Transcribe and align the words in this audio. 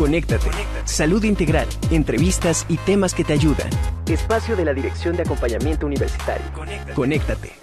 Conéctate. 0.00 0.48
Salud 0.86 1.22
integral, 1.24 1.68
entrevistas 1.90 2.64
y 2.70 2.78
temas 2.78 3.12
que 3.12 3.22
te 3.22 3.34
ayudan. 3.34 3.68
Espacio 4.06 4.56
de 4.56 4.64
la 4.64 4.72
Dirección 4.72 5.14
de 5.14 5.24
Acompañamiento 5.24 5.84
Universitario. 5.84 6.46
Conéctate. 6.94 7.59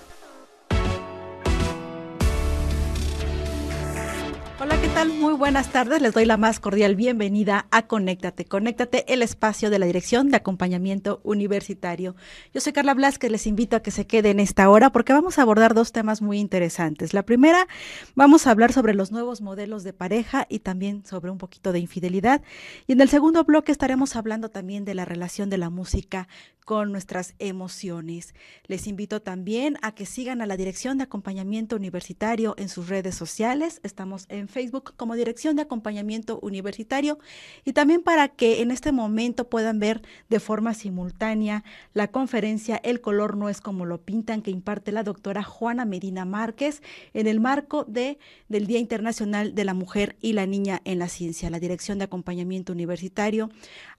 Buenas 5.37 5.71
tardes. 5.71 6.01
Les 6.01 6.13
doy 6.13 6.25
la 6.25 6.35
más 6.35 6.59
cordial 6.59 6.95
bienvenida 6.95 7.67
a 7.69 7.85
Conéctate. 7.85 8.45
Conéctate, 8.45 9.13
el 9.13 9.21
espacio 9.21 9.69
de 9.69 9.77
la 9.77 9.85
Dirección 9.85 10.29
de 10.29 10.37
Acompañamiento 10.37 11.21
Universitario. 11.23 12.15
Yo 12.53 12.61
soy 12.61 12.73
Carla 12.73 12.95
Blas, 12.95 13.19
que 13.19 13.29
les 13.29 13.45
invito 13.45 13.75
a 13.75 13.81
que 13.81 13.91
se 13.91 14.07
quede 14.07 14.31
en 14.31 14.39
esta 14.39 14.67
hora 14.69 14.91
porque 14.91 15.13
vamos 15.13 15.37
a 15.37 15.43
abordar 15.43 15.75
dos 15.75 15.91
temas 15.91 16.23
muy 16.23 16.39
interesantes. 16.39 17.13
La 17.13 17.23
primera, 17.23 17.67
vamos 18.15 18.47
a 18.47 18.51
hablar 18.51 18.73
sobre 18.73 18.95
los 18.95 19.11
nuevos 19.11 19.41
modelos 19.41 19.83
de 19.83 19.93
pareja 19.93 20.47
y 20.49 20.59
también 20.59 21.05
sobre 21.05 21.29
un 21.29 21.37
poquito 21.37 21.71
de 21.71 21.79
infidelidad. 21.79 22.41
Y 22.87 22.93
en 22.93 23.01
el 23.01 23.09
segundo 23.09 23.43
bloque 23.43 23.71
estaremos 23.71 24.15
hablando 24.15 24.49
también 24.49 24.85
de 24.85 24.95
la 24.95 25.05
relación 25.05 25.51
de 25.51 25.59
la 25.59 25.69
música 25.69 26.27
con 26.67 26.91
nuestras 26.91 27.33
emociones. 27.39 28.35
Les 28.65 28.87
invito 28.87 29.21
también 29.21 29.77
a 29.81 29.95
que 29.95 30.05
sigan 30.05 30.41
a 30.41 30.45
la 30.45 30.57
Dirección 30.57 30.97
de 30.97 31.05
Acompañamiento 31.05 31.77
Universitario 31.77 32.55
en 32.57 32.67
sus 32.67 32.89
redes 32.89 33.15
sociales. 33.15 33.79
Estamos 33.83 34.25
en 34.27 34.49
Facebook 34.49 34.93
como 34.97 35.15
Dirección 35.15 35.55
de 35.55 35.61
Acompañamiento 35.61 36.39
Universitario 36.41 37.19
y 37.63 37.71
también 37.71 38.03
para 38.03 38.27
que 38.27 38.61
en 38.61 38.71
este 38.71 38.91
momento 38.91 39.49
puedan 39.49 39.79
ver 39.79 40.01
de 40.27 40.41
forma 40.41 40.73
simultánea 40.73 41.63
la 41.93 42.09
conferencia 42.09 42.75
El 42.83 42.99
color 42.99 43.37
no 43.37 43.47
es 43.47 43.61
como 43.61 43.85
lo 43.85 44.01
pintan 44.01 44.41
que 44.41 44.51
imparte 44.51 44.91
la 44.91 45.03
doctora 45.03 45.43
Juana 45.43 45.85
Medina 45.85 46.25
Márquez 46.25 46.81
en 47.13 47.27
el 47.27 47.39
marco 47.39 47.85
de 47.85 48.19
del 48.49 48.67
Día 48.67 48.79
Internacional 48.79 49.55
de 49.55 49.63
la 49.63 49.73
Mujer 49.73 50.17
y 50.19 50.33
la 50.33 50.45
Niña 50.45 50.81
en 50.83 50.99
la 50.99 51.07
Ciencia. 51.07 51.49
La 51.49 51.61
Dirección 51.61 51.97
de 51.97 52.03
Acompañamiento 52.03 52.73
Universitario 52.73 53.49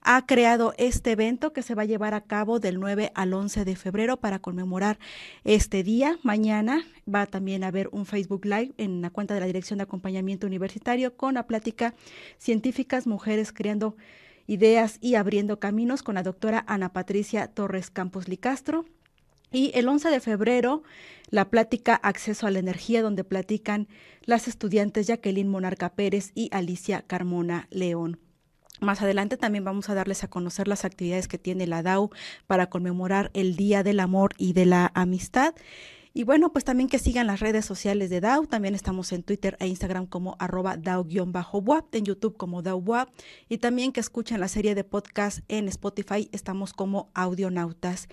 ha 0.01 0.27
creado 0.27 0.75
este 0.77 1.13
evento 1.13 1.51
que 1.51 1.63
se 1.63 1.73
va 1.73 1.81
a 1.81 1.85
llevar 1.85 2.13
a 2.13 2.21
cabo 2.21 2.58
del 2.59 2.79
9 2.79 3.11
al 3.15 3.33
11 3.33 3.65
de 3.65 3.75
febrero 3.75 4.17
para 4.17 4.39
conmemorar 4.39 4.99
este 5.43 5.83
día. 5.83 6.19
Mañana 6.23 6.83
va 7.13 7.25
también 7.25 7.63
a 7.63 7.67
haber 7.67 7.89
un 7.91 8.05
Facebook 8.05 8.45
Live 8.45 8.73
en 8.77 9.01
la 9.01 9.09
cuenta 9.09 9.33
de 9.33 9.39
la 9.39 9.45
Dirección 9.45 9.77
de 9.77 9.83
Acompañamiento 9.83 10.47
Universitario 10.47 11.15
con 11.15 11.35
la 11.35 11.47
plática 11.47 11.95
Científicas 12.37 13.07
Mujeres 13.07 13.51
Creando 13.51 13.95
Ideas 14.47 14.97
y 15.01 15.15
Abriendo 15.15 15.59
Caminos 15.59 16.03
con 16.03 16.15
la 16.15 16.23
doctora 16.23 16.63
Ana 16.67 16.91
Patricia 16.91 17.47
Torres 17.47 17.89
Campos 17.89 18.27
Licastro. 18.27 18.85
Y 19.51 19.71
el 19.73 19.87
11 19.87 20.09
de 20.09 20.19
febrero, 20.19 20.83
la 21.29 21.49
plática 21.49 21.95
Acceso 21.95 22.45
a 22.45 22.51
la 22.51 22.59
Energía, 22.59 23.01
donde 23.01 23.23
platican 23.23 23.87
las 24.25 24.47
estudiantes 24.47 25.07
Jacqueline 25.07 25.49
Monarca 25.49 25.93
Pérez 25.93 26.31
y 26.35 26.49
Alicia 26.51 27.01
Carmona 27.01 27.67
León. 27.71 28.19
Más 28.79 29.01
adelante 29.01 29.37
también 29.37 29.63
vamos 29.63 29.89
a 29.89 29.93
darles 29.93 30.23
a 30.23 30.29
conocer 30.29 30.67
las 30.67 30.85
actividades 30.85 31.27
que 31.27 31.37
tiene 31.37 31.67
la 31.67 31.83
DAO 31.83 32.11
para 32.47 32.69
conmemorar 32.69 33.29
el 33.33 33.55
Día 33.55 33.83
del 33.83 33.99
Amor 33.99 34.33
y 34.37 34.53
de 34.53 34.65
la 34.65 34.91
Amistad. 34.93 35.53
Y 36.13 36.23
bueno, 36.23 36.51
pues 36.51 36.65
también 36.65 36.89
que 36.89 36.97
sigan 36.97 37.27
las 37.27 37.39
redes 37.39 37.65
sociales 37.65 38.09
de 38.09 38.19
DAO. 38.19 38.47
También 38.47 38.73
estamos 38.73 39.11
en 39.11 39.23
Twitter 39.23 39.57
e 39.59 39.67
Instagram 39.67 40.07
como 40.07 40.35
arroba 40.39 40.75
DAO-WAP, 40.75 41.95
en 41.95 42.05
YouTube 42.05 42.35
como 42.35 42.63
DAO-WAP. 42.63 43.09
Y 43.47 43.59
también 43.59 43.91
que 43.91 43.99
escuchen 43.99 44.39
la 44.39 44.47
serie 44.47 44.75
de 44.75 44.83
podcast 44.83 45.39
en 45.49 45.67
Spotify. 45.67 46.27
Estamos 46.31 46.73
como 46.73 47.11
Audionautas. 47.13 48.07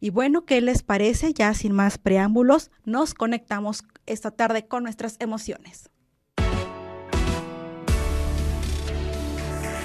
Y 0.00 0.10
bueno, 0.10 0.44
¿qué 0.44 0.60
les 0.60 0.82
parece? 0.82 1.34
Ya 1.34 1.52
sin 1.54 1.72
más 1.72 1.98
preámbulos, 1.98 2.70
nos 2.84 3.14
conectamos 3.14 3.84
esta 4.06 4.30
tarde 4.30 4.66
con 4.66 4.84
nuestras 4.84 5.16
emociones. 5.18 5.90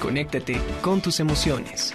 Conéctate 0.06 0.56
con 0.82 1.00
tus 1.02 1.18
emociones. 1.18 1.92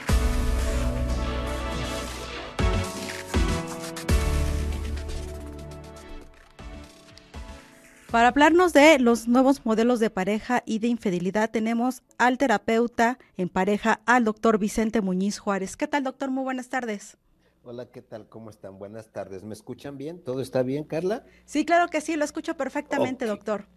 Para 8.12 8.28
hablarnos 8.28 8.74
de 8.74 9.00
los 9.00 9.30
nuevos 9.30 9.66
modelos 9.66 10.02
de 10.02 10.10
pareja 10.10 10.62
y 10.66 10.80
de 10.80 10.90
infidelidad, 10.90 11.52
tenemos 11.52 12.04
al 12.18 12.38
terapeuta 12.38 13.18
en 13.38 13.48
pareja, 13.48 14.02
al 14.06 14.26
doctor 14.26 14.58
Vicente 14.58 15.00
Muñiz 15.00 15.40
Juárez. 15.40 15.78
¿Qué 15.78 15.88
tal, 15.88 16.04
doctor? 16.04 16.32
Muy 16.32 16.44
buenas 16.44 16.68
tardes. 16.68 17.16
Hola, 17.64 17.86
¿qué 17.86 18.02
tal? 18.02 18.28
¿Cómo 18.28 18.50
están? 18.50 18.78
Buenas 18.78 19.08
tardes. 19.14 19.42
¿Me 19.44 19.54
escuchan 19.54 19.98
bien? 19.98 20.22
¿Todo 20.22 20.42
está 20.42 20.64
bien, 20.64 20.84
Carla? 20.84 21.24
Sí, 21.46 21.64
claro 21.64 21.88
que 21.88 22.02
sí, 22.02 22.18
lo 22.18 22.26
escucho 22.26 22.58
perfectamente, 22.58 23.26
doctor. 23.26 23.68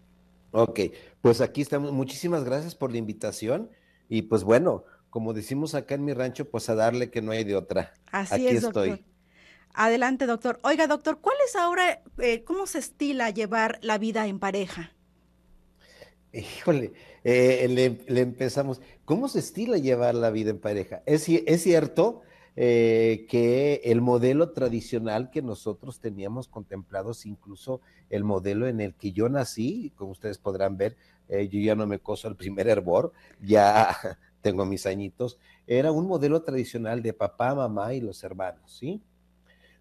Ok, 0.51 0.81
pues 1.21 1.41
aquí 1.41 1.63
estamos. 1.63 1.93
Muchísimas 1.93 2.43
gracias 2.43 2.75
por 2.75 2.91
la 2.91 2.99
invitación. 2.99 3.71
Y 4.09 4.23
pues 4.23 4.45
bueno, 4.45 4.85
como 5.11 5.33
decimos 5.33 5.75
acá 5.75 5.95
en 5.95 6.05
mi 6.05 6.13
rancho, 6.13 6.51
pues 6.51 6.69
a 6.69 6.75
darle 6.75 7.11
que 7.11 7.23
no 7.23 7.33
hay 7.33 7.45
de 7.45 7.57
otra. 7.57 7.95
Así 8.11 8.35
Aquí 8.35 8.49
es, 8.49 8.63
doctor. 8.63 8.89
estoy. 8.89 9.07
Adelante, 9.75 10.27
doctor. 10.27 10.61
Oiga, 10.63 10.87
doctor, 10.87 11.19
¿cuál 11.21 11.37
es 11.47 11.57
ahora, 11.57 12.03
eh, 12.19 12.45
cómo 12.45 12.67
se 12.67 12.79
estila 12.79 13.31
llevar 13.31 13.79
la 13.83 13.99
vida 13.99 14.27
en 14.27 14.39
pareja? 14.39 14.93
Híjole, 16.33 16.93
eh, 17.23 17.99
le, 18.09 18.21
empezamos. 18.21 18.81
¿Cómo 19.05 19.29
se 19.29 19.39
estila 19.39 19.79
llevar 19.79 20.15
la 20.15 20.31
vida 20.31 20.51
en 20.51 20.59
pareja? 20.59 21.03
Es, 21.07 21.29
es 21.29 21.63
cierto 21.63 22.23
eh, 22.57 23.27
que 23.29 23.81
el 23.85 24.01
modelo 24.01 24.51
tradicional 24.51 25.31
que 25.31 25.43
nosotros 25.43 25.99
teníamos 25.99 26.47
contemplados, 26.47 27.27
incluso 27.27 27.81
el 28.11 28.23
modelo 28.23 28.69
en 28.69 28.81
el 28.81 28.95
que 28.95 29.13
yo 29.13 29.29
nací, 29.29 29.93
como 29.97 30.13
ustedes 30.13 30.39
podrán 30.39 30.77
ver, 30.77 30.97
yo 31.29 31.61
ya 31.61 31.75
no 31.75 31.87
me 31.87 31.99
coso 31.99 32.29
el 32.29 32.37
primer 32.37 32.69
hervor, 32.69 33.13
ya 33.41 33.89
tengo 34.43 34.65
mis 34.65 34.87
añitos, 34.87 35.39
era 35.67 35.93
un 35.93 36.07
modelo 36.07 36.43
tradicional 36.43 37.03
de 37.03 37.13
papá, 37.13 37.55
mamá 37.55 37.95
y 37.95 38.01
los 38.01 38.23
hermanos, 38.23 38.77
¿sí? 38.79 39.03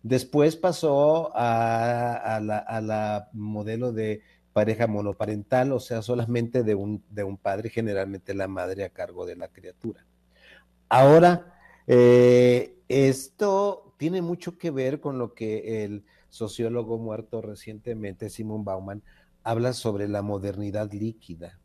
Después 0.03 0.57
pasó 0.57 1.31
a, 1.33 2.39
la, 2.41 3.29
modelo 3.31 3.93
de 3.93 4.21
pareja 4.51 4.85
monoparental, 4.85 5.71
o 5.71 5.79
sea, 5.79 6.01
solamente 6.01 6.63
de 6.63 6.75
un, 6.75 7.01
de 7.09 7.23
un, 7.23 7.37
padre, 7.37 7.69
generalmente 7.69 8.33
la 8.33 8.49
madre 8.49 8.83
a 8.83 8.89
cargo 8.89 9.25
de 9.25 9.37
la 9.37 9.47
criatura. 9.47 10.05
Ahora, 10.89 11.55
eh, 11.87 12.77
esto 12.89 13.95
tiene 13.97 14.21
mucho 14.21 14.57
que 14.57 14.71
ver 14.71 14.99
con 14.99 15.17
lo 15.17 15.33
que 15.33 15.85
el 15.85 16.03
sociólogo 16.29 16.97
muerto 16.97 17.41
recientemente, 17.41 18.29
Simon 18.29 18.65
Bauman, 18.65 19.03
habla 19.43 19.73
sobre 19.73 20.07
la 20.07 20.21
modernidad 20.21 20.91
líquida 20.91 21.59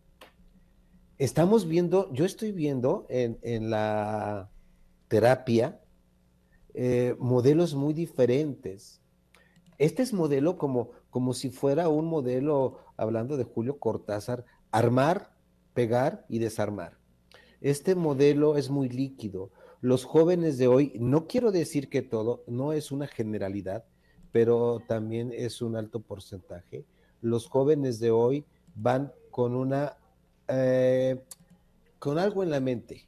estamos 1.18 1.66
viendo, 1.66 2.12
yo 2.12 2.24
estoy 2.24 2.52
viendo 2.52 3.06
en, 3.10 3.70
la 3.70 4.50
terapia 5.08 5.80
eh, 6.74 7.16
modelos 7.18 7.74
muy 7.74 7.92
diferentes. 7.92 9.00
Este 9.78 10.02
es 10.02 10.12
modelo 10.12 10.58
como, 10.58 10.90
como 11.10 11.34
si 11.34 11.50
fuera 11.50 11.88
un 11.88 12.06
modelo, 12.06 12.78
hablando 12.96 13.36
de 13.36 13.44
Julio 13.44 13.78
Cortázar, 13.78 14.44
armar, 14.70 15.32
pegar 15.74 16.24
y 16.28 16.38
desarmar. 16.38 16.96
Este 17.60 17.94
modelo 17.94 18.56
es 18.56 18.70
muy 18.70 18.88
líquido. 18.88 19.50
Los 19.80 20.04
jóvenes 20.04 20.58
de 20.58 20.68
hoy, 20.68 20.92
no 20.98 21.26
quiero 21.26 21.52
decir 21.52 21.88
que 21.88 22.02
todo, 22.02 22.44
no 22.46 22.72
es 22.72 22.90
una 22.92 23.06
generalidad, 23.06 23.84
pero 24.32 24.82
también 24.86 25.32
es 25.32 25.62
un 25.62 25.76
alto 25.76 26.00
porcentaje. 26.00 26.84
Los 27.20 27.48
jóvenes 27.48 28.00
de 28.00 28.10
hoy 28.10 28.44
van 28.74 29.12
con 29.30 29.54
una 29.54 29.96
eh, 30.48 31.20
con 31.98 32.18
algo 32.18 32.42
en 32.42 32.50
la 32.50 32.60
mente. 32.60 33.06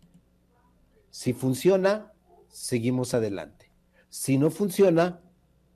Si 1.11 1.33
funciona, 1.33 2.13
seguimos 2.49 3.15
adelante. 3.15 3.71
Si 4.09 4.39
no 4.39 4.51
funciona, 4.51 5.21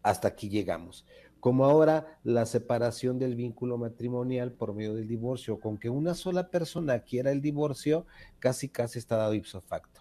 hasta 0.03 0.29
aquí 0.29 0.49
llegamos. 0.49 1.05
Como 1.41 1.65
ahora 1.65 2.19
la 2.25 2.47
separación 2.47 3.19
del 3.19 3.35
vínculo 3.35 3.79
matrimonial 3.79 4.53
por 4.53 4.75
medio 4.75 4.95
del 4.95 5.07
divorcio, 5.07 5.61
con 5.61 5.79
que 5.79 5.91
una 5.91 6.15
sola 6.15 6.49
persona 6.51 7.01
quiera 7.01 7.31
el 7.31 7.41
divorcio, 7.41 8.07
casi 8.39 8.69
casi 8.69 8.99
está 8.99 9.17
dado 9.17 9.35
ipso 9.35 9.61
facto. 9.61 10.01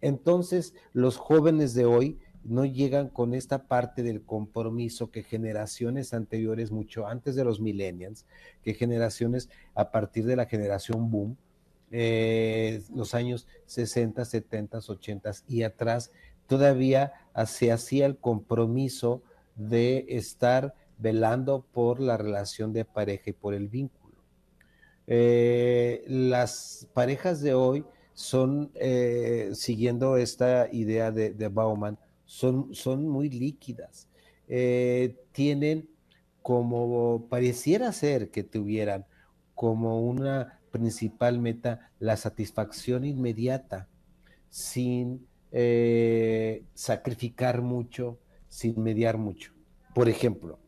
Entonces, 0.00 0.74
los 0.92 1.16
jóvenes 1.16 1.74
de 1.74 1.84
hoy 1.84 2.18
no 2.44 2.64
llegan 2.64 3.08
con 3.08 3.34
esta 3.34 3.66
parte 3.66 4.02
del 4.02 4.22
compromiso 4.22 5.10
que 5.10 5.22
generaciones 5.22 6.12
anteriores, 6.14 6.70
mucho 6.70 7.06
antes 7.06 7.34
de 7.34 7.44
los 7.44 7.60
millennials, 7.60 8.26
que 8.62 8.74
generaciones 8.74 9.48
a 9.74 9.90
partir 9.90 10.26
de 10.26 10.36
la 10.36 10.46
generación 10.46 11.10
boom, 11.10 11.36
eh, 11.90 12.82
los 12.94 13.14
años 13.14 13.46
60, 13.66 14.24
70, 14.24 14.78
80 14.78 15.32
y 15.46 15.62
atrás, 15.62 16.10
todavía 16.46 17.12
se 17.46 17.70
hacía 17.70 18.06
el 18.06 18.16
compromiso 18.16 19.22
de 19.56 20.06
estar 20.08 20.74
velando 20.98 21.64
por 21.72 22.00
la 22.00 22.16
relación 22.16 22.72
de 22.72 22.84
pareja 22.84 23.30
y 23.30 23.32
por 23.32 23.54
el 23.54 23.68
vínculo. 23.68 24.14
Eh, 25.06 26.04
las 26.06 26.88
parejas 26.94 27.40
de 27.40 27.54
hoy 27.54 27.84
son, 28.14 28.70
eh, 28.74 29.50
siguiendo 29.54 30.16
esta 30.16 30.68
idea 30.72 31.10
de 31.10 31.48
Bauman, 31.48 31.98
son, 32.32 33.06
muy 33.06 33.28
líquidas. 33.28 34.08
Eh, 34.48 35.16
tienen 35.32 35.88
como, 36.40 37.26
pareciera 37.28 37.92
ser 37.92 38.30
que 38.30 38.42
tuvieran 38.42 39.04
como 39.54 40.00
una 40.00 40.60
principal 40.70 41.38
meta 41.38 41.90
la 41.98 42.16
satisfacción 42.16 43.04
inmediata, 43.04 43.88
sin 44.48 45.26
eh, 45.50 46.64
sacrificar 46.72 47.60
mucho, 47.60 48.18
sin 48.48 48.82
mediar 48.82 49.18
mucho. 49.18 49.52
Por 49.94 50.08
ejemplo, 50.08 50.58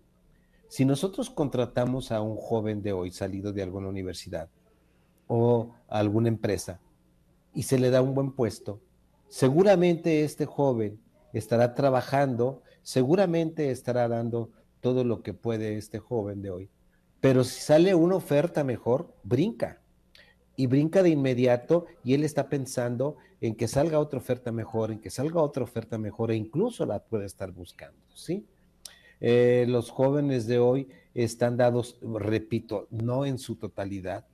si 0.69 0.85
nosotros 0.85 1.31
contratamos 1.31 2.13
a 2.13 2.21
un 2.21 2.37
joven 2.37 2.83
de 2.83 2.93
hoy 2.93 3.11
salido 3.11 3.53
de 3.53 3.63
alguna 3.63 3.89
universidad 3.89 4.51
o 5.27 5.75
alguna 5.89 6.29
empresa 6.29 6.81
y 7.55 7.63
se 7.63 7.79
le 7.79 7.89
da 7.89 8.03
un 8.03 8.15
buen 8.15 8.33
puesto, 8.33 8.83
seguramente 9.29 10.25
este 10.25 10.45
joven 10.45 11.04
estará 11.35 11.75
trabajando, 11.75 12.63
seguramente 12.83 13.71
estará 13.71 14.09
dando 14.09 14.51
todo 14.81 15.05
lo 15.05 15.23
que 15.23 15.35
puede 15.35 15.77
este 15.77 15.99
joven 15.99 16.41
de 16.41 16.51
hoy. 16.51 16.71
Pero 17.21 17.45
si 17.45 17.61
sale 17.61 17.95
una 17.95 18.17
oferta 18.17 18.65
mejor, 18.65 19.15
brinca. 19.23 19.81
Y 20.57 20.67
brinca 20.67 21.03
de 21.03 21.11
inmediato 21.11 21.87
y 22.05 22.15
él 22.15 22.23
está 22.23 22.49
pensando 22.49 23.17
en 23.41 23.57
que 23.57 23.67
salga 23.67 23.99
otra 23.99 24.19
oferta 24.19 24.53
mejor, 24.53 24.91
en 24.91 25.01
que 25.01 25.11
salga 25.11 25.43
otra 25.43 25.65
oferta 25.65 25.99
mejor 25.99 26.31
e 26.31 26.37
incluso 26.37 26.87
la 26.87 27.01
puede 27.01 27.27
estar 27.27 27.51
buscando, 27.51 27.99
¿sí? 28.15 28.47
Eh, 29.21 29.67
los 29.69 29.91
jóvenes 29.91 30.47
de 30.47 30.59
hoy 30.59 30.89
están 31.15 31.57
dados, 31.57 31.99
repito, 32.03 32.87
no 32.91 33.27
en 33.27 33.39
su 33.39 33.57
totalidad, 33.57 34.27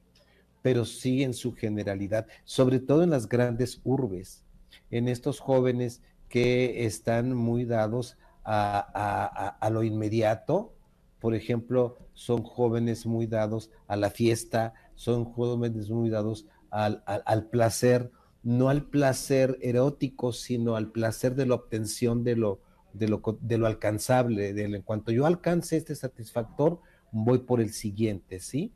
pero 0.62 0.84
sí 0.84 1.22
en 1.22 1.32
su 1.32 1.54
generalidad, 1.54 2.26
sobre 2.44 2.80
todo 2.80 3.02
en 3.02 3.10
las 3.10 3.28
grandes 3.28 3.80
urbes, 3.84 4.44
en 4.90 5.08
estos 5.08 5.40
jóvenes 5.40 6.02
que 6.30 6.86
están 6.86 7.34
muy 7.34 7.66
dados 7.66 8.16
a, 8.44 9.68
lo 9.70 9.82
inmediato, 9.82 10.72
por 11.18 11.34
ejemplo, 11.34 11.98
son 12.14 12.42
jóvenes 12.42 13.04
muy 13.04 13.26
dados 13.26 13.70
a 13.86 13.96
la 13.96 14.08
fiesta, 14.08 14.72
son 14.94 15.24
jóvenes 15.24 15.90
muy 15.90 16.08
dados 16.08 16.46
al, 16.70 17.48
placer, 17.50 18.10
no 18.42 18.70
al 18.70 18.84
placer 18.84 19.58
erótico, 19.60 20.32
sino 20.32 20.76
al 20.76 20.90
placer 20.90 21.34
de 21.34 21.46
la 21.46 21.56
obtención 21.56 22.24
de 22.24 22.36
lo, 22.36 22.60
de 22.94 23.08
lo, 23.08 23.20
de 23.40 23.58
lo 23.58 23.66
alcanzable. 23.66 24.54
De, 24.54 24.64
en 24.64 24.82
cuanto 24.82 25.12
yo 25.12 25.26
alcance 25.26 25.76
este 25.76 25.94
satisfactor, 25.94 26.80
voy 27.12 27.40
por 27.40 27.60
el 27.60 27.72
siguiente, 27.72 28.38
¿sí? 28.38 28.72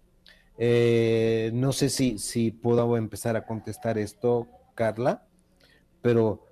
Eh, 0.58 1.50
no 1.54 1.72
sé 1.72 1.88
si, 1.88 2.18
si 2.18 2.50
puedo 2.50 2.96
empezar 2.96 3.36
a 3.36 3.46
contestar 3.46 3.96
esto, 3.96 4.48
Carla, 4.74 5.26
pero 6.02 6.42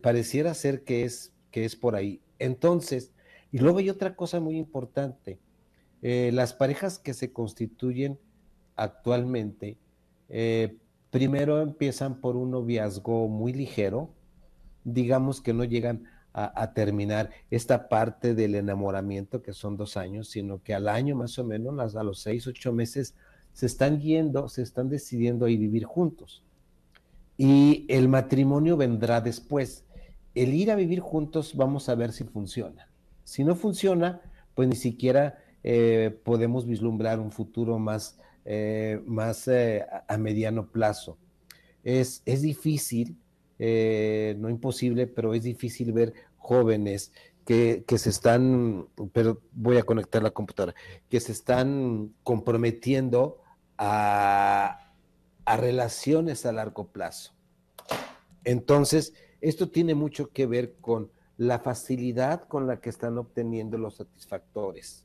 pareciera 0.00 0.54
ser 0.54 0.82
que 0.84 1.04
es, 1.04 1.34
que 1.50 1.64
es 1.66 1.76
por 1.76 1.94
ahí. 1.94 2.22
Entonces, 2.38 3.12
y 3.52 3.58
luego 3.58 3.78
hay 3.78 3.90
otra 3.90 4.16
cosa 4.16 4.40
muy 4.40 4.56
importante. 4.56 5.38
Eh, 6.00 6.30
las 6.32 6.54
parejas 6.54 6.98
que 6.98 7.12
se 7.12 7.32
constituyen 7.32 8.18
actualmente, 8.76 9.76
eh, 10.30 10.78
primero 11.10 11.60
empiezan 11.60 12.20
por 12.20 12.36
un 12.36 12.52
noviazgo 12.52 13.28
muy 13.28 13.52
ligero, 13.52 14.10
digamos 14.84 15.42
que 15.42 15.52
no 15.52 15.64
llegan 15.64 16.04
a, 16.32 16.72
terminar 16.72 17.30
esta 17.50 17.88
parte 17.88 18.32
del 18.36 18.54
enamoramiento, 18.54 19.42
que 19.42 19.52
son 19.52 19.76
dos 19.76 19.96
años, 19.96 20.28
sino 20.28 20.62
que 20.62 20.72
al 20.72 20.86
año 20.86 21.16
más 21.16 21.36
o 21.40 21.44
menos, 21.44 21.96
a 21.96 22.04
los 22.04 22.20
seis, 22.20 22.46
ocho 22.46 22.72
meses, 22.72 23.16
se 23.52 23.66
están 23.66 24.00
yendo, 24.00 24.48
se 24.48 24.62
están 24.62 24.88
decidiendo 24.88 25.46
a 25.46 25.48
vivir 25.48 25.82
juntos. 25.82 26.44
Y 27.38 27.86
el 27.88 28.08
matrimonio 28.08 28.76
vendrá 28.76 29.22
después. 29.22 29.86
El 30.34 30.52
ir 30.52 30.70
a 30.70 30.76
vivir 30.76 31.00
juntos, 31.00 31.56
vamos 31.56 31.88
a 31.88 31.94
ver 31.94 32.12
si 32.12 32.24
funciona. 32.24 32.90
Si 33.24 33.44
no 33.44 33.54
funciona, 33.54 34.20
pues 34.54 34.68
ni 34.68 34.76
siquiera 34.76 35.38
eh, 35.62 36.14
podemos 36.24 36.66
vislumbrar 36.66 37.18
un 37.18 37.32
futuro 37.32 37.78
más, 37.78 38.18
eh, 38.44 39.00
más 39.06 39.48
eh, 39.48 39.86
a 40.06 40.18
mediano 40.18 40.70
plazo. 40.70 41.16
Es, 41.82 42.22
es 42.26 42.42
difícil, 42.42 43.16
no 43.58 44.50
imposible, 44.50 45.06
pero 45.06 45.32
es 45.32 45.44
difícil 45.44 45.92
ver 45.92 46.12
jóvenes 46.36 47.12
que, 47.48 47.84
se 47.96 48.10
están, 48.10 48.88
pero 49.12 49.40
voy 49.52 49.78
a 49.78 49.82
conectar 49.82 50.22
la 50.22 50.32
computadora, 50.32 50.74
que 51.08 51.18
se 51.18 51.32
están 51.32 52.12
comprometiendo 52.22 53.40
a, 53.78 54.87
relaciones 55.56 56.46
a 56.46 56.52
largo 56.52 56.88
plazo. 56.88 57.32
Entonces, 58.44 59.14
esto 59.40 59.70
tiene 59.70 59.94
mucho 59.94 60.30
que 60.30 60.46
ver 60.46 60.76
con 60.80 61.10
la 61.36 61.60
facilidad 61.60 62.48
con 62.48 62.66
la 62.66 62.80
que 62.80 62.90
están 62.90 63.16
obteniendo 63.18 63.78
los 63.78 63.96
satisfactores, 63.96 65.04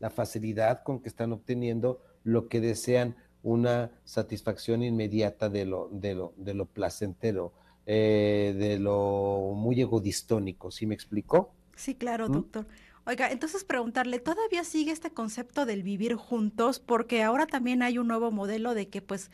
la 0.00 0.10
facilidad 0.10 0.82
con 0.82 1.00
que 1.00 1.08
están 1.08 1.32
obteniendo 1.32 2.02
lo 2.24 2.48
que 2.48 2.60
desean 2.60 3.16
una 3.42 3.92
satisfacción 4.04 4.82
inmediata 4.82 5.48
de 5.48 5.64
lo, 5.64 5.88
de 5.92 6.14
lo, 6.14 6.34
de 6.36 6.54
lo 6.54 6.66
placentero, 6.66 7.52
eh, 7.86 8.54
de 8.58 8.80
lo 8.80 9.52
muy 9.54 9.80
egodistónico, 9.80 10.72
¿sí 10.72 10.86
me 10.86 10.94
explicó? 10.96 11.54
Sí, 11.76 11.94
claro, 11.94 12.28
¿Mm? 12.28 12.32
doctor. 12.32 12.66
Oiga, 13.06 13.30
entonces 13.30 13.62
preguntarle, 13.62 14.18
¿todavía 14.18 14.64
sigue 14.64 14.90
este 14.90 15.10
concepto 15.10 15.64
del 15.64 15.84
vivir 15.84 16.14
juntos? 16.14 16.80
Porque 16.80 17.22
ahora 17.22 17.46
también 17.46 17.82
hay 17.82 17.98
un 17.98 18.08
nuevo 18.08 18.32
modelo 18.32 18.74
de 18.74 18.88
que 18.88 19.00
pues 19.00 19.30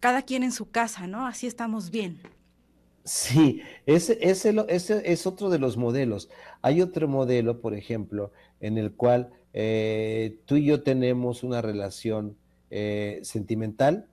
cada 0.00 0.22
quien 0.22 0.42
en 0.42 0.50
su 0.50 0.70
casa, 0.70 1.06
¿no? 1.06 1.24
Así 1.24 1.46
estamos 1.46 1.90
bien. 1.90 2.18
Sí, 3.04 3.62
ese, 3.86 4.18
es 4.20 5.26
otro 5.26 5.50
de 5.50 5.60
los 5.60 5.76
modelos. 5.76 6.28
Hay 6.62 6.82
otro 6.82 7.06
modelo, 7.06 7.60
por 7.60 7.74
ejemplo, 7.74 8.32
en 8.58 8.76
el 8.76 8.92
cual 8.92 9.30
eh, 9.52 10.40
tú 10.44 10.56
y 10.56 10.64
yo 10.64 10.82
tenemos 10.82 11.44
una 11.44 11.62
relación 11.62 12.36
eh, 12.70 13.20
sentimental, 13.22 14.08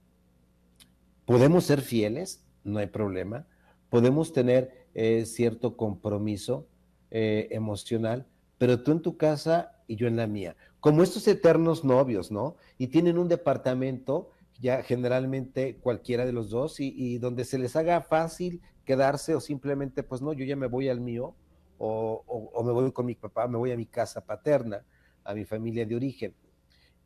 podemos 1.26 1.64
ser 1.64 1.82
fieles, 1.82 2.44
no 2.64 2.78
hay 2.78 2.88
problema, 2.88 3.48
podemos 3.90 4.32
tener 4.32 4.86
eh, 4.94 5.26
cierto 5.26 5.76
compromiso 5.76 6.68
emocional, 7.16 8.26
pero 8.64 8.82
tú 8.82 8.94
en 8.94 9.02
tu 9.02 9.18
casa 9.18 9.76
y 9.88 9.98
yo 9.98 10.08
en 10.08 10.16
la 10.16 10.26
mía. 10.26 10.56
Como 10.80 11.04
estos 11.04 11.28
eternos 11.28 11.84
novios, 11.84 12.32
¿no? 12.32 12.56
Y 12.78 12.88
tienen 12.88 13.18
un 13.18 13.28
departamento, 13.28 14.30
ya 14.58 14.84
generalmente 14.84 15.76
cualquiera 15.76 16.26
de 16.26 16.32
los 16.32 16.50
dos, 16.50 16.80
y, 16.80 17.18
donde 17.18 17.44
se 17.44 17.58
les 17.58 17.76
haga 17.76 18.00
fácil 18.00 18.62
quedarse 18.86 19.36
o 19.36 19.42
simplemente, 19.42 20.02
pues 20.02 20.22
no, 20.22 20.32
yo 20.32 20.46
ya 20.46 20.56
me 20.56 20.68
voy 20.68 20.88
al 20.88 21.02
mío, 21.02 21.36
o, 21.78 22.64
me 22.64 22.72
voy 22.72 22.90
con 22.94 23.06
mi 23.06 23.16
papá, 23.16 23.50
me 23.50 23.58
voy 23.58 23.74
a 23.74 23.76
mi 23.76 23.86
casa 23.86 24.26
paterna, 24.26 24.86
a 25.26 25.34
mi 25.34 25.44
familia 25.44 25.86
de 25.86 25.98
origen. 25.98 26.34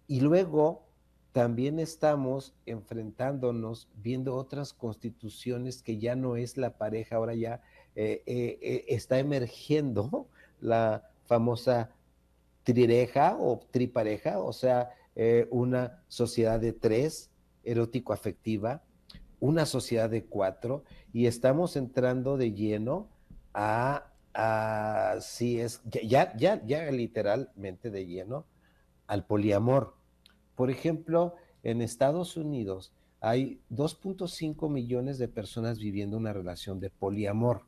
Y 0.06 0.20
luego 0.20 0.84
también 1.32 1.80
estamos 1.80 2.54
enfrentándonos, 2.68 3.90
viendo 3.96 4.36
otras 4.36 4.74
constituciones 4.74 5.82
que 5.82 5.98
ya 5.98 6.16
no 6.16 6.36
es 6.36 6.56
la 6.56 6.78
pareja, 6.78 7.16
ahora 7.16 7.34
ya 7.34 7.64
eh, 7.96 8.22
eh, 8.28 8.60
eh, 8.62 8.86
está 8.90 9.18
emergiendo 9.18 10.28
la 10.62 11.10
famosa 11.28 11.92
trireja 12.64 13.38
o 13.40 13.60
tripareja, 13.72 14.40
o 14.40 14.52
sea, 14.52 14.90
eh, 15.16 15.48
una 15.52 16.04
sociedad 16.08 16.60
de 16.60 16.74
tres, 16.74 17.30
erótico-afectiva, 17.64 18.84
una 19.40 19.66
sociedad 19.66 20.10
de 20.10 20.26
cuatro, 20.26 20.84
y 21.14 21.28
estamos 21.28 21.76
entrando 21.76 22.38
de 22.38 22.54
lleno 22.54 23.10
a, 23.54 24.12
a 24.34 25.16
si 25.22 25.60
es, 25.60 25.82
ya, 25.86 26.36
ya, 26.36 26.62
ya 26.66 26.92
literalmente 26.92 27.90
de 27.92 28.06
lleno 28.06 28.46
al 29.06 29.26
poliamor. 29.26 29.96
Por 30.56 30.70
ejemplo, 30.70 31.36
en 31.64 31.82
Estados 31.82 32.38
Unidos 32.38 32.94
hay 33.20 33.62
2.5 33.72 34.70
millones 34.70 35.18
de 35.18 35.28
personas 35.28 35.80
viviendo 35.80 36.18
una 36.18 36.34
relación 36.34 36.80
de 36.80 36.90
poliamor, 36.90 37.64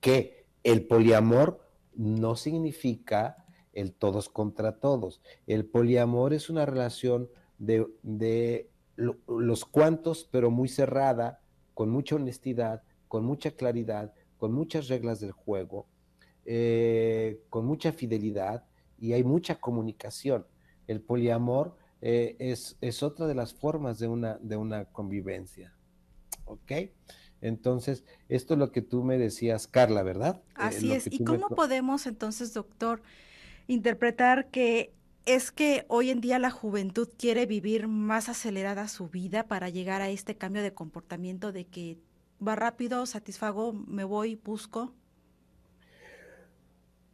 que 0.00 0.46
el 0.62 0.86
poliamor 0.86 1.65
no 1.96 2.36
significa 2.36 3.44
el 3.72 3.92
todos 3.92 4.28
contra 4.28 4.78
todos. 4.78 5.20
El 5.46 5.66
poliamor 5.66 6.32
es 6.32 6.48
una 6.48 6.66
relación 6.66 7.28
de, 7.58 8.70
los 8.96 9.64
cuantos, 9.64 10.28
pero 10.30 10.50
muy 10.50 10.68
cerrada, 10.68 11.40
con 11.74 11.90
mucha 11.90 12.16
honestidad, 12.16 12.82
con 13.08 13.24
mucha 13.24 13.50
claridad, 13.50 14.14
con 14.38 14.52
muchas 14.52 14.88
reglas 14.88 15.20
del 15.20 15.32
juego, 15.32 15.86
eh, 16.44 17.42
con 17.50 17.66
mucha 17.66 17.92
fidelidad 17.92 18.64
y 18.98 19.12
hay 19.12 19.24
mucha 19.24 19.60
comunicación. 19.60 20.46
El 20.86 21.00
poliamor 21.00 21.76
eh, 22.00 22.36
es, 22.38 22.76
es, 22.80 23.02
otra 23.02 23.26
de 23.26 23.34
las 23.34 23.52
formas 23.52 23.98
de 23.98 24.08
una, 24.08 24.38
de 24.38 24.56
una 24.56 24.86
convivencia. 24.86 25.74
¿Ok? 26.44 26.72
Entonces, 27.40 28.04
esto 28.28 28.54
es 28.54 28.58
lo 28.58 28.72
que 28.72 28.82
tú 28.82 29.04
me 29.04 29.18
decías, 29.18 29.66
Carla, 29.66 30.02
¿verdad? 30.02 30.42
Eh, 30.50 30.52
Así 30.56 30.92
es. 30.92 31.06
¿Y 31.10 31.22
cómo 31.24 31.48
podemos 31.48 32.06
entonces, 32.06 32.54
doctor, 32.54 33.02
interpretar 33.66 34.48
que 34.48 34.92
es 35.26 35.50
que 35.50 35.84
hoy 35.88 36.10
en 36.10 36.20
día 36.20 36.38
la 36.38 36.50
juventud 36.50 37.08
quiere 37.18 37.46
vivir 37.46 37.88
más 37.88 38.28
acelerada 38.28 38.88
su 38.88 39.08
vida 39.08 39.42
para 39.44 39.68
llegar 39.68 40.00
a 40.00 40.08
este 40.08 40.36
cambio 40.36 40.62
de 40.62 40.72
comportamiento 40.72 41.52
de 41.52 41.66
que 41.66 41.98
va 42.46 42.54
rápido, 42.54 43.04
satisfago, 43.06 43.72
me 43.72 44.04
voy, 44.04 44.36
busco? 44.36 44.92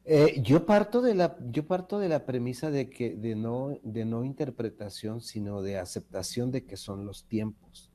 Eh, 0.04 0.42
yo, 0.42 0.66
parto 0.66 1.00
de 1.00 1.14
la, 1.14 1.36
yo 1.50 1.66
parto 1.66 1.98
de 1.98 2.08
la 2.08 2.26
premisa 2.26 2.70
de 2.70 2.90
que 2.90 3.14
de 3.14 3.36
no, 3.36 3.78
de 3.82 4.04
no 4.04 4.24
interpretación, 4.24 5.20
sino 5.20 5.62
de 5.62 5.78
aceptación 5.78 6.50
de 6.50 6.64
que 6.64 6.76
son 6.76 7.06
los 7.06 7.24
tiempos. 7.24 7.90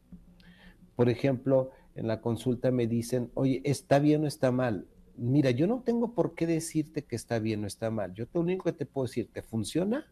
Por 0.96 1.10
ejemplo, 1.10 1.72
en 1.98 2.08
la 2.08 2.22
consulta 2.22 2.72
me 2.72 2.88
dicen, 2.88 3.32
oye, 3.34 3.62
¿está 3.66 4.00
bien 4.00 4.24
o 4.24 4.28
está 4.28 4.52
mal? 4.52 4.88
Mira, 5.18 5.52
yo 5.52 5.68
no 5.68 5.82
tengo 5.82 6.14
por 6.14 6.36
qué 6.36 6.48
decirte 6.48 7.04
que 7.04 7.16
está 7.16 7.40
bien 7.40 7.64
o 7.64 7.68
está 7.68 7.92
mal. 7.92 8.14
Yo 8.14 8.26
lo 8.34 8.42
único 8.42 8.66
que 8.66 8.74
te 8.74 8.86
puedo 8.86 9.08
decir, 9.08 9.30
¿te 9.34 9.42
funciona 9.42 10.10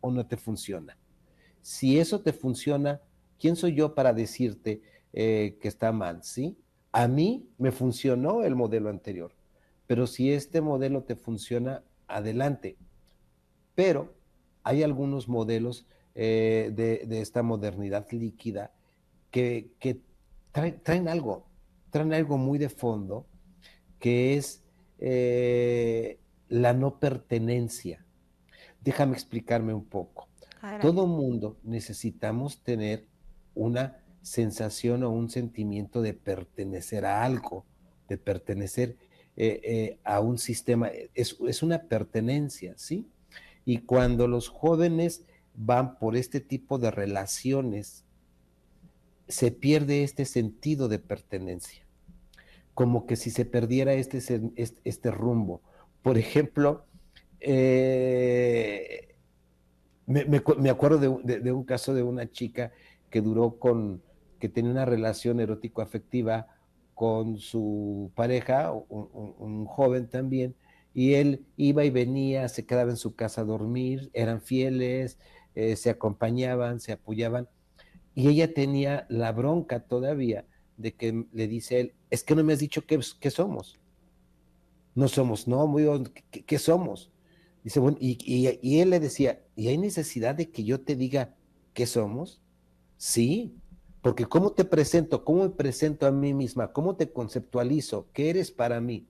o 0.00 0.10
no 0.10 0.26
te 0.26 0.36
funciona? 0.36 0.98
Si 1.62 1.98
eso 1.98 2.20
te 2.20 2.32
funciona, 2.32 3.00
¿quién 3.38 3.56
soy 3.56 3.74
yo 3.74 3.94
para 3.94 4.12
decirte 4.12 4.82
eh, 5.12 5.56
que 5.60 5.68
está 5.68 5.92
mal? 5.92 6.22
¿Sí? 6.22 6.58
A 6.92 7.08
mí 7.08 7.48
me 7.56 7.72
funcionó 7.72 8.42
el 8.42 8.54
modelo 8.54 8.90
anterior 8.90 9.32
pero 9.90 10.06
si 10.06 10.32
este 10.32 10.60
modelo 10.60 11.02
te 11.02 11.16
funciona, 11.16 11.82
adelante. 12.06 12.76
Pero 13.74 14.14
hay 14.62 14.84
algunos 14.84 15.28
modelos 15.28 15.84
eh, 16.14 16.70
de, 16.72 17.20
esta 17.20 17.42
modernidad 17.42 18.06
líquida 18.12 18.72
que, 19.32 19.72
traen, 20.52 21.08
algo, 21.08 21.46
traen 21.90 22.12
algo 22.12 22.38
muy 22.38 22.58
de 22.58 22.68
fondo, 22.68 23.26
que 23.98 24.36
es 24.36 24.64
eh, 24.98 26.18
la 26.48 26.72
no 26.72 26.98
pertenencia. 26.98 28.04
Déjame 28.82 29.14
explicarme 29.14 29.74
un 29.74 29.84
poco. 29.84 30.28
Todo 30.82 31.06
mundo 31.06 31.58
necesitamos 31.62 32.62
tener 32.62 33.06
una 33.54 34.02
sensación 34.20 35.02
o 35.04 35.10
un 35.10 35.30
sentimiento 35.30 36.02
de 36.02 36.12
pertenecer 36.12 37.06
a 37.06 37.24
algo, 37.24 37.64
de 38.08 38.18
pertenecer. 38.18 38.96
Eh, 39.36 39.60
eh, 39.64 39.98
a 40.04 40.20
un 40.20 40.36
sistema, 40.36 40.90
es, 41.14 41.62
una 41.62 41.84
pertenencia, 41.84 42.74
¿sí? 42.76 43.08
Y 43.64 43.78
cuando 43.78 44.28
los 44.28 44.48
jóvenes 44.48 45.24
van 45.54 45.98
por 45.98 46.16
este 46.16 46.40
tipo 46.40 46.78
de 46.78 46.90
relaciones, 46.90 48.04
se 49.30 49.50
pierde 49.50 50.02
este 50.02 50.24
sentido 50.24 50.88
de 50.88 50.98
pertenencia, 50.98 51.86
como 52.74 53.06
que 53.06 53.16
si 53.16 53.30
se 53.30 53.44
perdiera 53.44 53.94
este, 53.94 54.20
este, 54.56 55.10
rumbo. 55.10 55.62
Por 56.02 56.18
ejemplo, 56.18 56.84
eh, 57.40 59.14
me, 60.06 60.70
acuerdo 60.70 60.98
de, 61.22 61.40
de, 61.40 61.52
un 61.52 61.64
caso 61.64 61.94
de 61.94 62.02
una 62.02 62.30
chica 62.30 62.72
que 63.10 63.20
duró 63.20 63.58
con, 63.58 64.02
que 64.38 64.48
tenía 64.48 64.70
una 64.70 64.84
relación 64.84 65.38
erótico-afectiva 65.40 66.48
con 66.94 67.38
su 67.38 68.10
pareja, 68.14 68.72
un, 68.72 69.64
joven 69.64 70.08
también, 70.08 70.54
y 70.92 71.14
él 71.14 71.46
iba 71.56 71.84
y 71.84 71.90
venía, 71.90 72.48
se 72.48 72.66
quedaba 72.66 72.90
en 72.90 72.96
su 72.96 73.14
casa 73.14 73.40
a 73.42 73.44
dormir, 73.44 74.10
eran 74.12 74.42
fieles, 74.42 75.18
eh, 75.54 75.76
se 75.76 75.88
acompañaban, 75.88 76.80
se 76.80 76.92
apoyaban, 76.92 77.48
y 78.20 78.28
ella 78.28 78.52
tenía 78.52 79.06
la 79.08 79.32
bronca 79.32 79.80
todavía 79.80 80.44
de 80.76 80.92
que 80.92 81.24
le 81.32 81.48
dice 81.48 81.80
él, 81.80 81.94
es 82.10 82.22
que 82.22 82.34
no 82.34 82.44
me 82.44 82.52
has 82.52 82.58
dicho 82.58 82.84
qué, 82.84 83.30
somos. 83.30 83.78
No 84.94 85.08
somos, 85.08 85.48
no, 85.48 85.66
muy, 85.66 85.86
¿qué, 86.30 86.58
somos? 86.58 87.10
Dice, 87.64 87.80
bueno, 87.80 87.96
y, 87.98 88.18
y, 88.60 88.80
él 88.80 88.90
le 88.90 89.00
decía, 89.00 89.40
¿y 89.56 89.68
hay 89.68 89.78
necesidad 89.78 90.34
de 90.34 90.50
que 90.50 90.64
yo 90.64 90.82
te 90.82 90.96
diga 90.96 91.34
qué 91.72 91.86
somos? 91.86 92.42
Sí, 92.98 93.54
porque 94.02 94.26
¿cómo 94.26 94.52
te 94.52 94.66
presento? 94.66 95.24
¿Cómo 95.24 95.44
me 95.44 95.50
presento 95.50 96.06
a 96.06 96.10
mí 96.10 96.34
misma? 96.34 96.74
¿Cómo 96.74 96.96
te 96.96 97.10
conceptualizo? 97.10 98.08
¿Qué 98.12 98.28
eres 98.28 98.50
para 98.50 98.82
mí? 98.82 99.06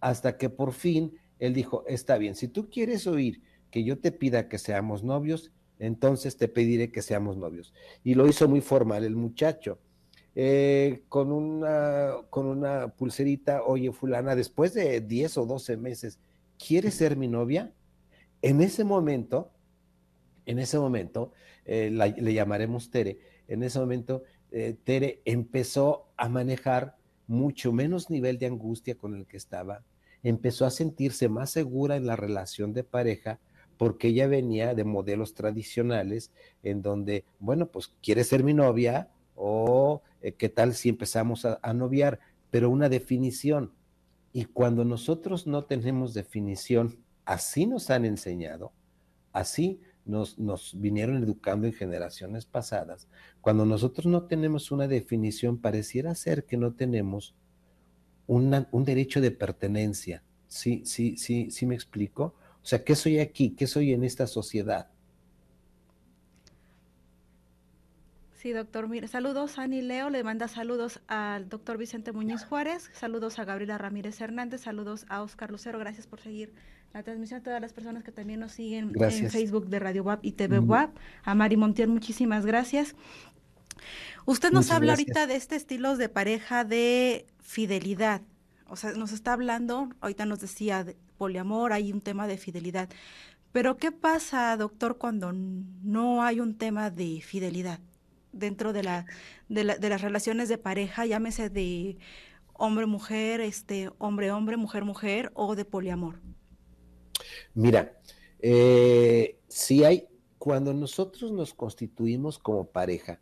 Hasta 0.00 0.36
que 0.36 0.50
por 0.50 0.74
fin 0.74 1.14
él 1.38 1.54
dijo, 1.54 1.82
está 1.86 2.18
bien, 2.18 2.34
si 2.34 2.46
tú 2.46 2.68
quieres 2.68 3.06
oír 3.06 3.40
que 3.70 3.84
yo 3.84 3.98
te 3.98 4.12
pida 4.12 4.50
que 4.50 4.58
seamos 4.58 5.02
novios, 5.02 5.50
entonces 5.78 6.36
te 6.36 6.48
pediré 6.48 6.90
que 6.90 7.02
seamos 7.02 7.36
novios. 7.36 7.72
Y 8.04 8.14
lo 8.14 8.28
hizo 8.28 8.48
muy 8.48 8.60
formal 8.60 9.04
el 9.04 9.16
muchacho. 9.16 9.78
Eh, 10.34 11.02
con, 11.08 11.32
una, 11.32 12.12
con 12.30 12.46
una 12.46 12.88
pulserita, 12.88 13.62
oye, 13.64 13.90
fulana, 13.92 14.36
después 14.36 14.72
de 14.74 15.00
10 15.00 15.38
o 15.38 15.46
12 15.46 15.76
meses, 15.76 16.18
¿quieres 16.64 16.94
ser 16.94 17.16
mi 17.16 17.26
novia? 17.26 17.72
En 18.40 18.60
ese 18.60 18.84
momento, 18.84 19.50
en 20.46 20.60
ese 20.60 20.78
momento, 20.78 21.32
eh, 21.64 21.90
le 21.90 22.32
llamaremos 22.34 22.90
Tere, 22.90 23.18
en 23.48 23.62
ese 23.62 23.80
momento 23.80 24.22
eh, 24.50 24.76
Tere 24.84 25.20
empezó 25.24 26.08
a 26.16 26.28
manejar 26.28 26.96
mucho 27.26 27.72
menos 27.72 28.08
nivel 28.08 28.38
de 28.38 28.46
angustia 28.46 28.96
con 28.96 29.14
el 29.14 29.26
que 29.26 29.36
estaba, 29.36 29.84
empezó 30.22 30.66
a 30.66 30.70
sentirse 30.70 31.28
más 31.28 31.50
segura 31.50 31.96
en 31.96 32.06
la 32.06 32.16
relación 32.16 32.72
de 32.72 32.84
pareja 32.84 33.40
porque 33.78 34.08
ella 34.08 34.26
venía 34.26 34.74
de 34.74 34.84
modelos 34.84 35.32
tradicionales 35.34 36.32
en 36.62 36.82
donde, 36.82 37.24
bueno, 37.38 37.70
pues 37.70 37.94
quiere 38.02 38.24
ser 38.24 38.44
mi 38.44 38.52
novia 38.52 39.08
o 39.36 40.02
eh, 40.20 40.32
qué 40.32 40.48
tal 40.48 40.74
si 40.74 40.88
empezamos 40.88 41.44
a, 41.44 41.72
noviar, 41.72 42.18
pero 42.50 42.68
una 42.68 42.88
definición. 42.88 43.72
Y 44.32 44.44
cuando 44.44 44.84
nosotros 44.84 45.46
no 45.46 45.64
tenemos 45.64 46.12
definición, 46.12 46.98
así 47.24 47.66
nos 47.66 47.88
han 47.90 48.04
enseñado, 48.04 48.72
así 49.32 49.80
nos, 50.04 50.36
vinieron 50.80 51.22
educando 51.22 51.66
en 51.66 51.72
generaciones 51.72 52.46
pasadas, 52.46 53.08
cuando 53.40 53.64
nosotros 53.64 54.06
no 54.06 54.24
tenemos 54.24 54.72
una 54.72 54.88
definición, 54.88 55.58
pareciera 55.58 56.14
ser 56.14 56.44
que 56.44 56.56
no 56.56 56.74
tenemos 56.74 57.34
un 58.26 58.84
derecho 58.84 59.20
de 59.20 59.30
pertenencia. 59.30 60.22
¿Sí, 60.48 60.82
sí, 60.84 61.16
sí, 61.16 61.50
sí 61.50 61.66
me 61.66 61.74
explico? 61.74 62.34
O 62.68 62.70
sea, 62.70 62.84
¿qué 62.84 62.94
soy 62.94 63.18
aquí? 63.18 63.54
¿Qué 63.56 63.66
soy 63.66 63.94
en 63.94 64.04
esta 64.04 64.26
sociedad? 64.26 64.88
Sí, 68.34 68.52
doctor. 68.52 68.90
Mire, 68.90 69.08
saludos 69.08 69.58
a 69.58 69.62
Ani 69.62 69.80
Leo, 69.80 70.10
le 70.10 70.22
manda 70.22 70.48
saludos 70.48 71.00
al 71.06 71.48
doctor 71.48 71.78
Vicente 71.78 72.12
Muñoz 72.12 72.44
Juárez, 72.44 72.90
saludos 72.92 73.38
a 73.38 73.46
Gabriela 73.46 73.78
Ramírez 73.78 74.20
Hernández, 74.20 74.60
saludos 74.60 75.06
a 75.08 75.22
Oscar 75.22 75.50
Lucero, 75.50 75.78
gracias 75.78 76.06
por 76.06 76.20
seguir 76.20 76.52
la 76.92 77.02
transmisión 77.02 77.40
a 77.40 77.42
todas 77.42 77.62
las 77.62 77.72
personas 77.72 78.04
que 78.04 78.12
también 78.12 78.40
nos 78.40 78.52
siguen 78.52 78.92
en 78.94 79.30
Facebook 79.30 79.68
de 79.68 79.78
Radio 79.78 80.02
WAP 80.02 80.22
y 80.22 80.32
TV 80.32 80.58
WAP. 80.58 80.94
A 81.22 81.34
Mari 81.34 81.56
Montiel, 81.56 81.88
muchísimas 81.88 82.44
gracias. 82.44 82.94
Usted 84.26 84.50
nos 84.50 84.70
habla 84.72 84.92
ahorita 84.92 85.26
de 85.26 85.36
este 85.36 85.56
estilo 85.56 85.96
de 85.96 86.10
pareja 86.10 86.64
de 86.64 87.24
fidelidad. 87.40 88.20
O 88.66 88.76
sea, 88.76 88.92
nos 88.92 89.12
está 89.12 89.32
hablando, 89.32 89.88
ahorita 90.02 90.26
nos 90.26 90.40
decía 90.40 90.84
de 90.84 90.98
poliamor, 91.18 91.72
hay 91.72 91.92
un 91.92 92.00
tema 92.00 92.26
de 92.26 92.38
fidelidad. 92.38 92.88
Pero 93.52 93.76
¿qué 93.76 93.92
pasa, 93.92 94.56
doctor, 94.56 94.96
cuando 94.96 95.32
no 95.32 96.22
hay 96.22 96.40
un 96.40 96.56
tema 96.56 96.90
de 96.90 97.20
fidelidad 97.20 97.80
dentro 98.32 98.72
de, 98.72 98.82
la, 98.82 99.06
de, 99.48 99.64
la, 99.64 99.76
de 99.76 99.88
las 99.88 100.00
relaciones 100.00 100.48
de 100.48 100.58
pareja, 100.58 101.04
llámese 101.06 101.50
de 101.50 101.98
hombre-mujer, 102.54 103.40
este, 103.40 103.90
hombre-hombre, 103.98 104.56
mujer-mujer 104.56 105.30
o 105.34 105.54
de 105.56 105.64
poliamor? 105.64 106.20
Mira, 107.54 107.98
eh, 108.40 109.38
si 109.48 109.84
hay, 109.84 110.06
cuando 110.38 110.74
nosotros 110.74 111.32
nos 111.32 111.54
constituimos 111.54 112.38
como 112.38 112.66
pareja, 112.66 113.20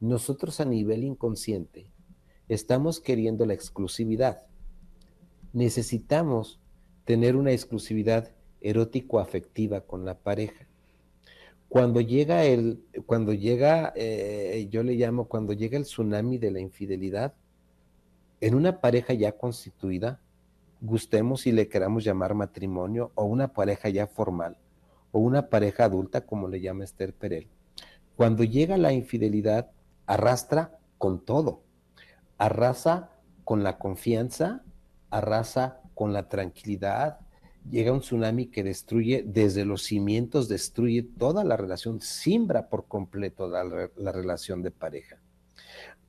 nosotros 0.00 0.60
a 0.60 0.64
nivel 0.64 1.04
inconsciente 1.04 1.92
estamos 2.48 3.00
queriendo 3.00 3.46
la 3.46 3.54
exclusividad. 3.54 4.46
Necesitamos 5.52 6.59
tener 7.10 7.34
una 7.34 7.50
exclusividad 7.50 8.30
erótico-afectiva 8.60 9.80
con 9.80 10.04
la 10.04 10.14
pareja. 10.14 10.68
Cuando 11.68 12.00
llega 12.00 12.44
el, 12.44 12.84
cuando 13.04 13.32
llega, 13.32 13.92
eh, 13.96 14.68
yo 14.70 14.84
le 14.84 14.94
llamo, 14.94 15.24
cuando 15.24 15.52
llega 15.52 15.76
el 15.76 15.82
tsunami 15.82 16.38
de 16.38 16.52
la 16.52 16.60
infidelidad, 16.60 17.34
en 18.40 18.54
una 18.54 18.80
pareja 18.80 19.12
ya 19.12 19.32
constituida, 19.32 20.20
gustemos 20.80 21.48
y 21.48 21.50
le 21.50 21.66
queramos 21.66 22.04
llamar 22.04 22.34
matrimonio 22.34 23.10
o 23.16 23.24
una 23.24 23.48
pareja 23.48 23.88
ya 23.88 24.06
formal 24.06 24.56
o 25.10 25.18
una 25.18 25.48
pareja 25.48 25.86
adulta 25.86 26.20
como 26.20 26.46
le 26.46 26.60
llama 26.60 26.84
Esther 26.84 27.12
Perel, 27.12 27.48
cuando 28.14 28.44
llega 28.44 28.76
la 28.76 28.92
infidelidad 28.92 29.72
arrastra 30.06 30.78
con 30.96 31.24
todo, 31.24 31.64
arrasa 32.38 33.10
con 33.42 33.64
la 33.64 33.78
confianza, 33.78 34.62
arrasa 35.10 35.80
con 36.00 36.14
la 36.14 36.30
tranquilidad, 36.30 37.18
llega 37.68 37.92
un 37.92 38.00
tsunami 38.00 38.46
que 38.46 38.64
destruye 38.64 39.22
desde 39.22 39.66
los 39.66 39.82
cimientos, 39.82 40.48
destruye 40.48 41.02
toda 41.02 41.44
la 41.44 41.58
relación, 41.58 42.00
simbra 42.00 42.70
por 42.70 42.88
completo 42.88 43.46
la, 43.46 44.10
relación 44.10 44.62
de 44.62 44.70
pareja. 44.70 45.20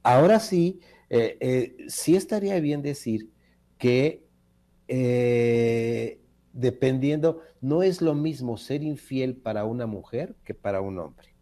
Ahora 0.02 0.40
sí, 0.40 0.80
eh, 1.10 1.36
eh, 1.42 1.76
sí 1.90 2.16
estaría 2.16 2.58
bien 2.62 2.82
decir 2.82 3.32
que 3.78 4.24
eh, 4.88 6.22
dependiendo, 6.54 7.42
no 7.60 7.84
es 7.84 8.02
lo 8.02 8.16
mismo 8.16 8.56
ser 8.56 8.84
infiel 8.84 9.36
para 9.36 9.66
una 9.66 9.88
mujer 9.88 10.38
que 10.46 10.54
para 10.54 10.80
un 10.80 11.00
hombre. 11.00 11.36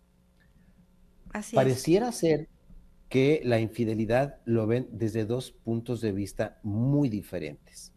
Pareciera 1.54 2.12
ser 2.12 2.50
que 3.10 3.42
la 3.44 3.60
infidelidad 3.60 4.40
lo 4.46 4.66
ven 4.66 4.88
desde 4.92 5.26
dos 5.26 5.52
puntos 5.52 6.02
de 6.02 6.14
vista 6.14 6.60
muy 6.64 7.10
diferentes. 7.10 7.94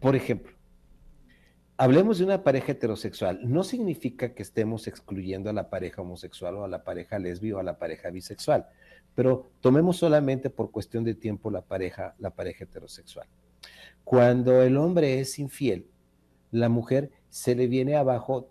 Por 0.00 0.16
ejemplo, 0.16 0.52
hablemos 1.76 2.18
de 2.18 2.24
una 2.24 2.44
pareja 2.44 2.72
heterosexual. 2.72 3.40
No 3.42 3.64
significa 3.64 4.34
que 4.34 4.42
estemos 4.42 4.86
excluyendo 4.86 5.50
a 5.50 5.52
la 5.52 5.70
pareja 5.70 6.02
homosexual 6.02 6.56
o 6.56 6.64
a 6.64 6.68
la 6.68 6.84
pareja 6.84 7.18
lesbi 7.18 7.52
o 7.52 7.58
a 7.58 7.62
la 7.62 7.78
pareja 7.78 8.10
bisexual, 8.10 8.66
pero 9.14 9.50
tomemos 9.60 9.96
solamente 9.96 10.50
por 10.50 10.70
cuestión 10.70 11.04
de 11.04 11.14
tiempo 11.14 11.50
la 11.50 11.62
pareja, 11.62 12.14
la 12.18 12.30
pareja 12.30 12.64
heterosexual. 12.64 13.26
Cuando 14.04 14.62
el 14.62 14.76
hombre 14.76 15.20
es 15.20 15.38
infiel, 15.38 15.86
la 16.50 16.68
mujer 16.68 17.10
se 17.28 17.54
le 17.54 17.66
viene 17.66 17.96
abajo 17.96 18.48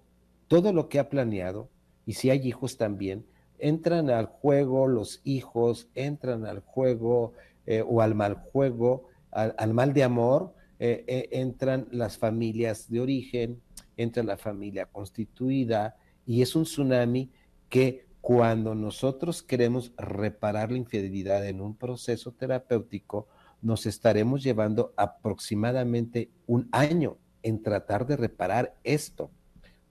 todo 0.47 0.71
lo 0.73 0.87
que 0.89 0.99
ha 0.99 1.09
planeado, 1.09 1.69
y 2.05 2.13
si 2.13 2.29
hay 2.29 2.47
hijos 2.47 2.77
también, 2.77 3.25
entran 3.59 4.09
al 4.09 4.27
juego 4.27 4.87
los 4.87 5.21
hijos, 5.23 5.89
entran 5.95 6.45
al 6.45 6.59
juego 6.59 7.33
eh, 7.65 7.83
o 7.85 8.01
al 8.01 8.15
mal 8.15 8.35
juego, 8.35 9.07
al, 9.31 9.73
mal 9.73 9.93
de 9.93 10.03
amor, 10.03 10.53
eh, 10.79 11.03
eh, 11.07 11.29
entran 11.31 11.87
las 11.91 12.17
familias 12.17 12.89
de 12.89 12.99
origen, 12.99 13.61
entra 13.95 14.23
la 14.23 14.37
familia 14.37 14.85
constituida, 14.85 15.97
y 16.25 16.41
es 16.41 16.55
un 16.55 16.63
tsunami 16.63 17.31
que 17.69 18.05
cuando 18.21 18.75
nosotros 18.75 19.41
queremos 19.41 19.91
reparar 19.97 20.71
la 20.71 20.77
infidelidad 20.77 21.47
en 21.47 21.61
un 21.61 21.75
proceso 21.75 22.31
terapéutico, 22.31 23.27
nos 23.61 23.85
estaremos 23.85 24.43
llevando 24.43 24.93
aproximadamente 24.97 26.29
un 26.45 26.67
año 26.71 27.17
en 27.41 27.63
tratar 27.63 28.05
de 28.05 28.17
reparar 28.17 28.75
esto, 28.83 29.31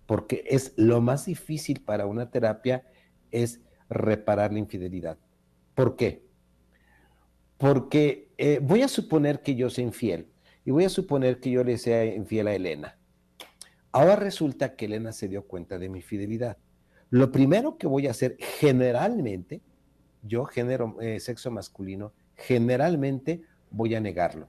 porque 0.06 0.44
es 0.46 0.72
lo 0.76 1.00
más 1.00 1.26
difícil 1.26 1.80
para 1.80 2.06
una 2.06 2.30
terapia 2.30 2.84
es 3.32 3.60
reparar 3.88 4.52
la 4.52 4.60
infidelidad. 4.60 5.18
¿Por 5.74 5.96
qué? 5.96 6.22
Porque 7.58 8.30
eh, 8.38 8.60
voy 8.62 8.82
a 8.82 8.88
suponer 8.88 9.40
que 9.42 9.54
yo 9.56 9.68
soy 9.70 9.84
infiel 9.84 10.28
y 10.66 10.72
voy 10.72 10.84
a 10.84 10.90
suponer 10.90 11.38
que 11.38 11.52
yo 11.52 11.62
le 11.62 11.78
sea 11.78 12.04
infiel 12.04 12.48
a 12.48 12.54
Elena. 12.54 12.98
Ahora 13.92 14.16
resulta 14.16 14.74
que 14.74 14.86
Elena 14.86 15.12
se 15.12 15.28
dio 15.28 15.46
cuenta 15.46 15.78
de 15.78 15.88
mi 15.88 16.02
fidelidad. 16.02 16.58
Lo 17.08 17.30
primero 17.30 17.78
que 17.78 17.86
voy 17.86 18.08
a 18.08 18.10
hacer 18.10 18.36
generalmente, 18.58 19.62
yo 20.22 20.44
genero 20.44 21.00
eh, 21.00 21.20
sexo 21.20 21.52
masculino, 21.52 22.12
generalmente 22.34 23.42
voy 23.70 23.94
a 23.94 24.00
negarlo. 24.00 24.48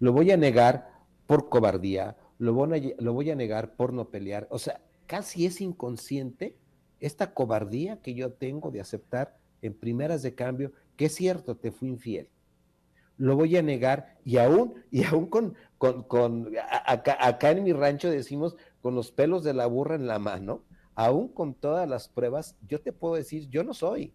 Lo 0.00 0.12
voy 0.12 0.32
a 0.32 0.36
negar 0.36 0.90
por 1.28 1.48
cobardía, 1.48 2.16
lo 2.38 2.52
voy 2.52 3.30
a, 3.30 3.36
negar 3.36 3.76
por 3.76 3.92
no 3.92 4.10
pelear. 4.10 4.48
O 4.50 4.58
sea, 4.58 4.80
casi 5.06 5.46
es 5.46 5.60
inconsciente 5.60 6.56
esta 6.98 7.32
cobardía 7.32 8.02
que 8.02 8.14
yo 8.14 8.32
tengo 8.32 8.72
de 8.72 8.80
aceptar 8.80 9.38
en 9.62 9.74
primeras 9.74 10.22
de 10.22 10.34
cambio 10.34 10.72
que 10.96 11.06
es 11.06 11.14
cierto, 11.14 11.56
te 11.56 11.70
fui 11.70 11.88
infiel. 11.88 12.28
Lo 13.16 13.36
voy 13.36 13.56
a 13.56 13.62
negar 13.62 14.16
y 14.24 14.38
aún, 14.38 14.74
y 14.90 15.04
aún 15.04 15.26
con, 15.26 15.54
con, 15.78 16.50
acá, 16.86 17.16
acá, 17.20 17.50
en 17.50 17.62
mi 17.62 17.72
rancho 17.72 18.10
decimos 18.10 18.56
con 18.80 18.94
los 18.94 19.12
pelos 19.12 19.44
de 19.44 19.54
la 19.54 19.66
burra 19.66 19.94
en 19.94 20.06
la 20.06 20.18
mano, 20.18 20.64
aún 20.94 21.28
con 21.28 21.54
todas 21.54 21.88
las 21.88 22.08
pruebas, 22.08 22.56
yo 22.68 22.80
te 22.80 22.92
puedo 22.92 23.14
decir, 23.14 23.48
yo 23.48 23.62
no 23.64 23.74
soy 23.74 24.12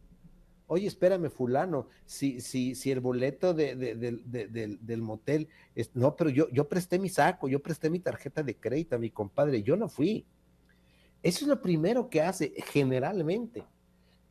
oye, 0.69 0.87
espérame, 0.87 1.29
fulano, 1.31 1.87
si, 2.05 2.39
si, 2.41 2.75
si 2.75 2.91
el 2.91 2.99
boleto 2.99 3.55
del 3.55 5.01
motel, 5.01 5.49
es, 5.75 5.89
no, 5.95 6.15
pero 6.15 6.29
yo, 6.29 6.47
yo 6.51 6.69
presté 6.69 6.99
mi 6.99 7.09
saco, 7.09 7.47
yo 7.49 7.59
presté 7.59 7.89
mi 7.89 7.99
tarjeta 7.99 8.43
de 8.43 8.55
crédito 8.55 8.95
a 8.95 8.99
mi 8.99 9.09
compadre, 9.09 9.63
yo 9.63 9.75
no 9.75 9.89
fui. 9.89 10.27
Eso 11.23 11.43
es 11.43 11.47
lo 11.47 11.59
primero 11.61 12.07
que 12.09 12.21
hace 12.21 12.53
generalmente. 12.71 13.65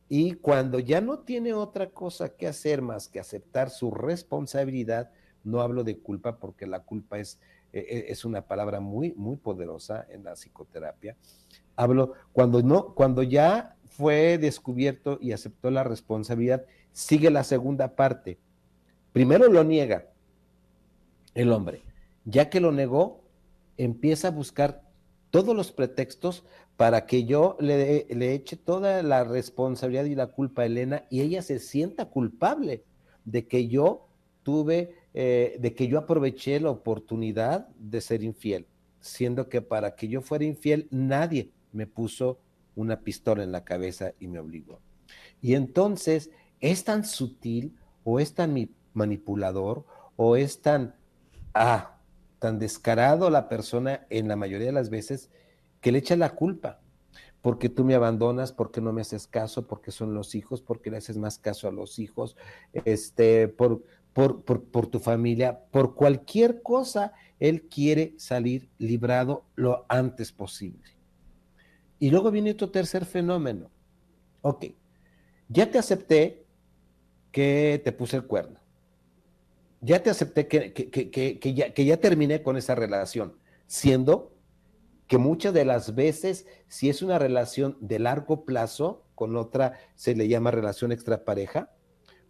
Y 0.09 0.33
cuando 0.33 0.79
ya 0.79 1.01
no 1.01 1.19
tiene 1.19 1.53
otra 1.53 1.91
cosa 1.91 2.29
que 2.29 2.47
hacer 2.47 2.81
más 2.81 3.07
que 3.07 3.19
aceptar 3.19 3.69
su 3.69 3.91
responsabilidad, 3.91 5.11
no 5.43 5.61
hablo 5.61 5.83
de 5.83 5.99
culpa 5.99 6.39
porque 6.39 6.65
la 6.65 6.79
culpa 6.79 7.19
es, 7.19 7.39
e, 7.71 7.79
e, 7.79 8.11
es 8.11 8.25
una 8.25 8.41
palabra 8.41 8.79
muy, 8.79 9.13
muy 9.13 9.37
poderosa 9.37 10.07
en 10.09 10.23
la 10.23 10.33
psicoterapia. 10.33 11.15
Hablo 11.75 12.13
cuando 12.33 12.63
no, 12.63 12.95
cuando 12.95 13.21
ya 13.21 13.77
fue 13.85 14.39
descubierto 14.39 15.19
y 15.21 15.31
aceptó 15.31 15.69
la 15.69 15.83
responsabilidad, 15.83 16.65
sigue 16.91 17.29
la 17.29 17.43
segunda 17.43 17.95
parte. 17.95 18.39
Primero 19.13 19.47
lo 19.47 19.63
niega 19.63 20.09
el 21.35 21.51
hombre. 21.51 21.83
Ya 22.25 22.49
que 22.49 22.59
lo 22.59 22.71
negó, 22.71 23.23
empieza 23.77 24.29
a 24.29 24.31
buscar 24.31 24.83
todos 25.29 25.55
los 25.55 25.71
pretextos 25.71 26.43
para 26.79 27.05
que 27.05 27.25
yo 27.25 27.57
le, 27.59 28.05
eche 28.33 28.55
toda 28.55 29.03
la 29.03 29.25
responsabilidad 29.25 30.05
y 30.05 30.15
la 30.15 30.27
culpa 30.27 30.61
a 30.61 30.65
Elena 30.65 31.03
y 31.09 31.19
ella 31.19 31.41
se 31.41 31.59
sienta 31.59 32.05
culpable 32.05 32.85
de 33.25 33.47
que 33.47 33.67
yo 33.67 34.07
tuve, 34.43 34.95
eh, 35.13 35.57
de 35.59 35.75
que 35.75 35.89
yo 35.89 35.99
aproveché 35.99 36.57
la 36.61 36.69
oportunidad 36.69 37.67
de 37.77 37.99
ser 37.99 38.23
infiel, 38.23 38.65
siendo 39.01 39.49
que 39.49 39.61
para 39.61 39.97
que 39.97 40.07
yo 40.07 40.21
fuera 40.21 40.45
infiel 40.45 40.87
nadie 40.89 41.51
me 41.73 41.85
puso 41.85 42.39
una 42.77 43.01
pistola 43.01 43.43
en 43.43 43.51
la 43.51 43.65
cabeza 43.65 44.13
y 44.17 44.27
me 44.27 44.39
obligó. 44.39 44.79
Y 45.41 45.55
entonces 45.55 46.31
es 46.61 46.85
tan 46.85 47.03
sutil 47.03 47.75
o 48.05 48.21
es 48.21 48.35
tan 48.35 48.55
manipulador 48.93 49.83
o 50.15 50.37
es 50.37 50.61
tan, 50.61 50.95
ah, 51.53 51.97
tan 52.39 52.57
descarado 52.57 53.29
la 53.29 53.49
persona 53.49 54.07
en 54.09 54.29
la 54.29 54.37
mayoría 54.37 54.67
de 54.67 54.71
las 54.71 54.89
veces 54.89 55.29
que 55.81 55.91
le 55.91 55.99
echa 55.99 56.15
la 56.15 56.35
culpa. 56.35 56.79
Porque 57.41 57.69
tú 57.69 57.85
me 57.85 57.95
abandonas, 57.95 58.51
porque 58.51 58.81
no 58.81 58.91
me 58.91 59.01
haces 59.01 59.25
caso, 59.25 59.65
porque 59.65 59.91
son 59.91 60.13
los 60.13 60.35
hijos, 60.35 60.61
porque 60.61 60.91
le 60.91 60.97
haces 60.97 61.17
más 61.17 61.37
caso 61.37 61.69
a 61.69 61.71
los 61.71 61.97
hijos, 61.97 62.35
este, 62.73 63.47
por, 63.47 63.81
por, 64.11 64.43
por, 64.43 64.63
por 64.65 64.87
tu 64.87 64.99
familia, 64.99 65.61
por 65.71 65.95
cualquier 65.95 66.61
cosa, 66.61 67.13
él 67.39 67.63
quiere 67.69 68.13
salir 68.17 68.69
librado 68.77 69.45
lo 69.55 69.85
antes 69.87 70.33
posible. 70.33 70.83
Y 71.97 72.09
luego 72.09 72.29
viene 72.29 72.51
otro 72.51 72.71
tercer 72.71 73.05
fenómeno. 73.05 73.69
Ok, 74.41 74.65
ya 75.47 75.69
te 75.69 75.77
acepté 75.77 76.45
que 77.31 77.81
te 77.83 77.91
puse 77.91 78.17
el 78.17 78.25
cuerno. 78.25 78.59
Ya 79.81 80.03
te 80.03 80.09
acepté 80.09 80.47
que, 80.47 81.53
ya, 81.53 81.73
que 81.73 81.85
ya 81.85 81.97
terminé 81.97 82.43
con 82.43 82.57
esa 82.57 82.75
relación, 82.75 83.35
siendo 83.65 84.33
que 85.09 85.17
muchas 85.17 85.55
de 85.55 85.65
las 85.65 85.95
veces, 85.95 86.45
si 86.67 86.87
es 86.87 87.01
una 87.01 87.17
relación 87.17 87.75
de 87.81 87.97
largo 87.97 88.45
plazo, 88.45 89.03
con 89.15 89.35
otra 89.35 89.73
se 89.95 90.15
le 90.15 90.27
llama 90.27 90.51
relación 90.51 90.91
extrapareja, 90.91 91.71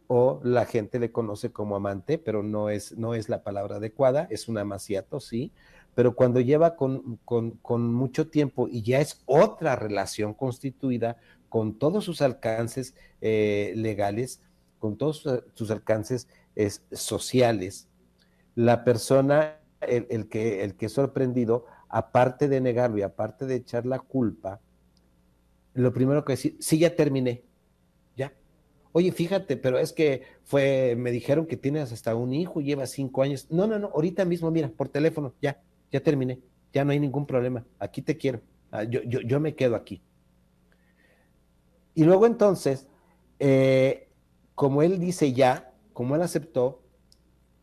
o 0.08 0.39
la 0.44 0.65
gente 0.65 0.98
le 0.98 1.12
conoce 1.12 1.52
como 1.52 1.76
amante, 1.76 2.18
pero 2.18 2.42
no 2.42 2.70
es, 2.70 2.98
no 2.98 3.15
es 3.15 3.28
la 3.28 3.44
palabra 3.44 3.76
adecuada, 3.76 4.28
es 4.32 4.48
un 4.48 4.58
amaciato, 4.58 5.20
sí, 5.20 5.52
pero 5.94 6.15
cuando 6.15 6.39
lleva 6.39 6.78
con, 6.78 7.20
mucho 7.68 8.30
tiempo 8.30 8.70
y 8.70 8.82
ya 8.82 9.02
es 9.02 9.24
otra 9.26 9.76
relación 9.76 10.34
constituida 10.34 11.18
con 11.50 11.78
todos 11.78 12.06
sus 12.06 12.22
alcances 12.22 12.96
eh, 13.20 13.74
legales, 13.76 14.42
con 14.80 14.98
todos 14.98 15.28
sus, 15.54 15.70
alcances 15.70 16.30
sociales, 16.94 17.89
la 18.56 18.86
persona, 18.86 19.60
el, 19.82 20.30
que, 20.30 20.63
el 20.63 20.76
que 20.76 20.86
es 20.86 20.94
sorprendido, 20.94 21.65
aparte 21.89 22.47
de 22.47 22.62
negarlo 22.62 22.99
y 22.99 23.02
aparte 23.02 23.45
de 23.45 23.56
echar 23.56 23.86
la 23.86 23.99
culpa, 23.99 24.62
lo 25.73 25.93
primero 25.93 26.23
que 26.23 26.34
decir, 26.34 26.58
sí, 26.60 26.78
ya 26.80 26.95
terminé, 26.95 27.43
ya. 28.15 28.34
Oye, 28.91 29.12
fíjate, 29.12 29.58
pero 29.58 29.80
es 29.80 29.93
que 29.93 30.23
fue, 30.43 30.95
me 30.97 31.12
dijeron 31.12 31.45
que 31.45 31.58
tienes 31.58 31.91
hasta 31.91 32.15
un 32.15 32.34
hijo, 32.34 32.62
lleva 32.62 32.86
cinco 32.86 33.21
años. 33.21 33.47
No, 33.49 33.67
no, 33.67 33.80
no, 33.80 33.88
ahorita 33.88 34.25
mismo, 34.25 34.52
mira, 34.52 34.69
por 34.69 34.89
teléfono, 34.89 35.34
ya, 35.41 35.62
ya 35.91 36.02
terminé, 36.02 36.39
ya 36.73 36.86
no 36.86 36.91
hay 36.91 36.99
ningún 36.99 37.25
problema, 37.25 37.65
aquí 37.80 38.02
te 38.02 38.17
quiero, 38.17 38.41
ah, 38.71 38.84
yo, 38.84 39.02
yo, 39.02 39.39
me 39.39 39.56
quedo 39.56 39.75
aquí. 39.75 40.02
Y 41.95 42.04
luego 42.04 42.25
entonces, 42.28 42.88
eh, 43.39 44.10
como 44.56 44.84
él 44.84 44.99
dice 44.99 45.34
ya, 45.34 45.73
como 45.93 46.15
él 46.15 46.21
aceptó, 46.21 46.84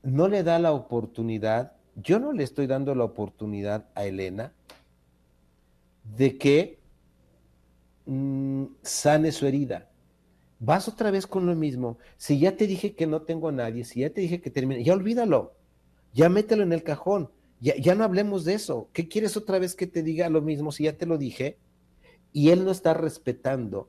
no 0.02 0.28
le 0.28 0.42
da 0.42 0.58
la 0.58 0.72
oportunidad, 0.72 1.75
yo 1.96 2.18
no 2.18 2.32
le 2.32 2.44
estoy 2.44 2.66
dando 2.66 2.94
la 2.94 3.04
oportunidad 3.04 3.88
a 3.94 4.04
Elena 4.04 4.52
de 6.16 6.38
que 6.38 6.78
mm, 8.06 8.64
sane 8.82 9.32
su 9.32 9.46
herida. 9.46 9.90
Vas 10.58 10.88
otra 10.88 11.10
vez 11.10 11.26
con 11.26 11.46
lo 11.46 11.54
mismo. 11.54 11.98
Si 12.16 12.38
ya 12.38 12.56
te 12.56 12.66
dije 12.66 12.94
que 12.94 13.06
no 13.06 13.22
tengo 13.22 13.48
a 13.48 13.52
nadie, 13.52 13.84
si 13.84 14.00
ya 14.00 14.10
te 14.10 14.20
dije 14.20 14.40
que 14.40 14.50
termine, 14.50 14.84
ya 14.84 14.92
olvídalo, 14.92 15.54
ya 16.12 16.28
mételo 16.28 16.62
en 16.62 16.72
el 16.72 16.82
cajón. 16.82 17.30
Ya, 17.58 17.94
no 17.94 18.04
hablemos 18.04 18.44
de 18.44 18.52
eso. 18.52 18.90
¿Qué 18.92 19.08
quieres 19.08 19.36
otra 19.36 19.58
vez 19.58 19.74
que 19.74 19.86
te 19.86 20.02
diga 20.02 20.28
lo 20.28 20.42
mismo 20.42 20.72
si 20.72 20.84
ya 20.84 20.96
te 20.98 21.06
lo 21.06 21.16
dije? 21.16 21.58
Y 22.32 22.50
él 22.50 22.64
no 22.64 22.70
está 22.70 22.92
respetando 22.92 23.88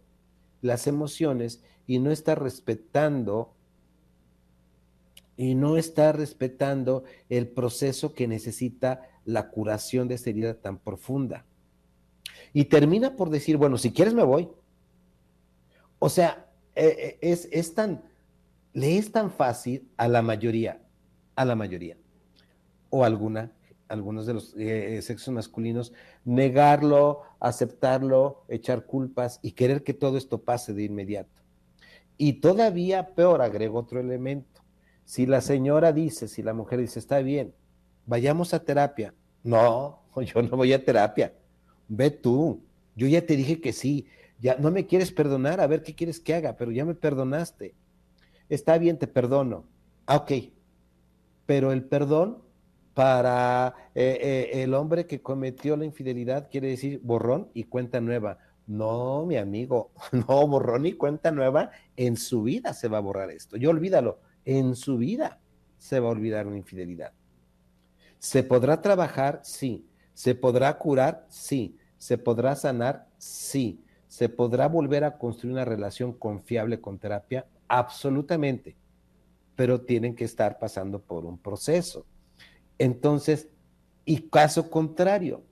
las 0.61 0.87
emociones 0.87 1.63
y 1.85 1.99
no 1.99 2.11
está 2.11 2.33
respetando 2.33 3.53
y 5.37 5.55
no 5.55 5.77
está 5.77 6.11
respetando 6.11 7.03
el 7.29 7.47
proceso 7.47 8.13
que 8.13 8.27
necesita 8.27 9.03
la 9.23 9.49
curación 9.49 10.07
de 10.07 10.15
esta 10.15 10.31
herida 10.31 10.55
tan 10.55 10.79
profunda. 10.79 11.45
Y 12.53 12.65
termina 12.65 13.15
por 13.15 13.29
decir, 13.29 13.57
bueno, 13.57 13.77
si 13.77 13.91
quieres 13.91 14.13
me 14.13 14.23
voy. 14.23 14.49
O 15.99 16.09
sea, 16.09 16.49
eh, 16.75 16.95
eh, 16.97 17.17
es, 17.21 17.47
es 17.51 17.73
tan, 17.73 18.03
le 18.73 18.97
es 18.97 19.11
tan 19.11 19.31
fácil 19.31 19.87
a 19.95 20.07
la 20.07 20.21
mayoría, 20.21 20.81
a 21.35 21.45
la 21.45 21.55
mayoría, 21.55 21.97
o 22.89 23.03
alguna 23.03 23.51
algunos 23.89 24.25
de 24.25 24.33
los 24.33 24.53
eh, 24.57 25.01
sexos 25.01 25.33
masculinos, 25.33 25.93
negarlo, 26.25 27.21
aceptarlo, 27.39 28.43
echar 28.47 28.85
culpas 28.85 29.39
y 29.41 29.51
querer 29.51 29.83
que 29.83 29.93
todo 29.93 30.17
esto 30.17 30.41
pase 30.41 30.73
de 30.73 30.83
inmediato. 30.83 31.41
Y 32.17 32.33
todavía 32.33 33.15
peor, 33.15 33.41
agrego 33.41 33.79
otro 33.79 33.99
elemento. 33.99 34.61
Si 35.07 35.25
la 35.25 35.39
señora 35.39 35.93
dice, 35.93 36.27
si 36.27 36.43
la 36.43 36.53
mujer 36.53 36.81
dice, 36.81 36.99
está 36.99 37.19
bien, 37.19 37.53
vayamos 38.05 38.53
a 38.53 38.59
terapia. 38.65 39.13
No, 39.41 40.01
yo 40.21 40.41
no 40.41 40.57
voy 40.57 40.73
a 40.73 40.83
terapia. 40.83 41.33
Ve 41.87 42.11
tú. 42.11 42.61
Yo 42.93 43.07
ya 43.07 43.25
te 43.25 43.37
dije 43.37 43.61
que 43.61 43.71
sí. 43.71 44.05
Ya 44.41 44.57
no 44.57 44.69
me 44.69 44.85
quieres 44.85 45.13
perdonar, 45.13 45.61
a 45.61 45.67
ver 45.67 45.81
qué 45.81 45.95
quieres 45.95 46.19
que 46.19 46.33
haga, 46.35 46.57
pero 46.57 46.71
ya 46.71 46.83
me 46.83 46.93
perdonaste. 46.93 47.73
Está 48.49 48.77
bien, 48.77 48.99
te 48.99 49.07
perdono. 49.07 49.63
Ah, 50.07 50.17
ok. 50.17 50.31
Pero 51.45 51.71
el 51.71 51.85
perdón 51.85 52.39
para 52.93 53.75
eh, 53.95 54.19
eh, 54.21 54.61
el 54.61 54.73
hombre 54.73 55.07
que 55.07 55.21
cometió 55.21 55.77
la 55.77 55.85
infidelidad 55.85 56.49
quiere 56.51 56.67
decir 56.67 56.99
borrón 57.01 57.47
y 57.53 57.63
cuenta 57.63 58.01
nueva. 58.01 58.39
No, 58.67 59.25
mi 59.25 59.37
amigo, 59.37 59.91
no, 60.11 60.45
borrón 60.49 60.85
y 60.85 60.93
cuenta 60.93 61.31
nueva, 61.31 61.71
en 61.95 62.17
su 62.17 62.43
vida 62.43 62.73
se 62.73 62.89
va 62.89 62.97
a 62.97 63.01
borrar 63.01 63.31
esto. 63.31 63.55
Yo 63.55 63.69
olvídalo, 63.69 64.19
en 64.47 64.75
su 64.77 64.97
vida 64.97 65.41
se 65.77 65.99
va 65.99 66.07
a 66.07 66.11
olvidar 66.11 66.47
una 66.47 66.55
infidelidad. 66.55 67.11
¿Se 68.17 68.43
podrá 68.43 68.81
trabajar? 68.81 69.41
Sí. 69.43 69.85
¿Se 70.13 70.35
podrá 70.35 70.77
curar? 70.77 71.27
Sí. 71.29 71.77
¿Se 71.97 72.17
podrá 72.17 72.55
sanar? 72.55 73.09
Sí. 73.17 73.83
¿Se 74.07 74.29
podrá 74.29 74.69
volver 74.69 75.03
a 75.03 75.17
construir 75.17 75.53
una 75.53 75.65
relación 75.65 76.13
confiable 76.13 76.79
con 76.79 76.97
terapia? 76.97 77.45
Absolutamente. 77.67 78.77
Pero 79.57 79.81
tienen 79.81 80.15
que 80.15 80.23
estar 80.23 80.57
pasando 80.59 81.01
por 81.01 81.25
un 81.25 81.37
proceso. 81.37 82.05
Entonces, 82.79 83.49
y 84.05 84.29
caso 84.29 84.69
contrario, 84.69 85.43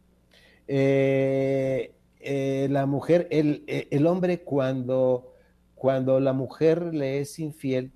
eh, 0.70 1.94
eh, 2.22 2.68
la 2.72 2.86
mujer, 2.86 3.28
el, 3.30 3.66
eh, 3.68 3.90
el, 3.92 4.08
hombre 4.08 4.42
cuando, 4.42 5.34
cuando 5.76 6.22
la 6.22 6.32
mujer 6.32 6.94
le 6.94 7.20
es 7.20 7.40
infiel, 7.40 7.92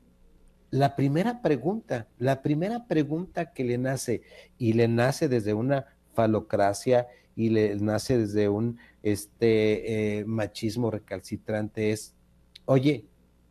la 0.71 0.95
primera 0.95 1.41
pregunta, 1.41 2.07
la 2.17 2.41
primera 2.41 2.85
pregunta 2.87 3.53
que 3.53 3.63
le 3.63 3.77
nace, 3.77 4.21
y 4.57 4.73
le 4.73 4.87
nace 4.87 5.27
desde 5.27 5.53
una 5.53 5.85
falocracia 6.13 7.07
y 7.35 7.49
le 7.49 7.75
nace 7.75 8.17
desde 8.17 8.49
un 8.49 8.77
este, 9.01 10.23
machismo 10.27 10.91
recalcitrante 10.91 11.91
es, 11.91 12.15
oye, 12.65 13.05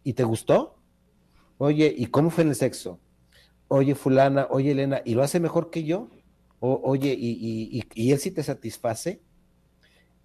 ¿y 0.05 0.13
te 0.13 0.25
gustó? 0.25 0.77
Oye, 1.57 1.93
¿y 1.97 2.07
cómo 2.07 2.31
fue 2.31 2.45
el 2.45 2.55
sexo? 2.55 3.01
oye 3.69 3.95
fulana, 3.95 4.49
oye 4.51 4.73
Elena, 4.73 5.03
¿y 5.05 5.15
lo 5.15 5.23
hace 5.23 5.39
mejor 5.41 5.71
que 5.71 5.85
yo? 5.85 6.09
Oye, 6.61 7.15
y, 7.17 7.87
y, 7.95 8.11
él 8.11 8.19
sí 8.19 8.33
te 8.33 8.43
satisface? 8.43 9.23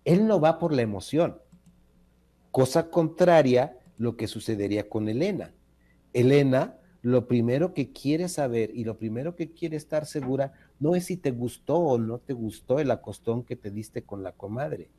Él 0.04 0.26
no 0.26 0.40
va 0.40 0.58
por 0.58 0.74
la 0.74 0.82
emoción. 0.82 1.40
Cosa 2.50 2.90
contraria 2.90 3.78
lo 4.00 4.18
que 4.18 4.26
sucedería 4.26 4.90
con 4.90 5.10
Elena. 5.10 5.54
Elena 6.12 6.80
lo 7.04 7.28
primero 7.28 7.74
que 7.74 7.92
quiere 7.92 8.30
saber 8.30 8.72
y 8.74 8.86
lo 8.86 8.98
primero 8.98 9.36
que 9.36 9.52
quiere 9.52 9.76
estar 9.76 10.06
segura 10.06 10.54
no 10.80 10.96
es 10.96 11.06
si 11.06 11.18
te 11.18 11.32
gustó 11.32 11.78
o 11.78 11.98
no 11.98 12.18
te 12.18 12.32
gustó 12.32 12.80
el 12.80 12.90
acostón 12.92 13.44
que 13.44 13.58
te 13.58 13.70
diste 13.70 14.04
con 14.04 14.24
la 14.24 14.32
comadre. 14.32 14.90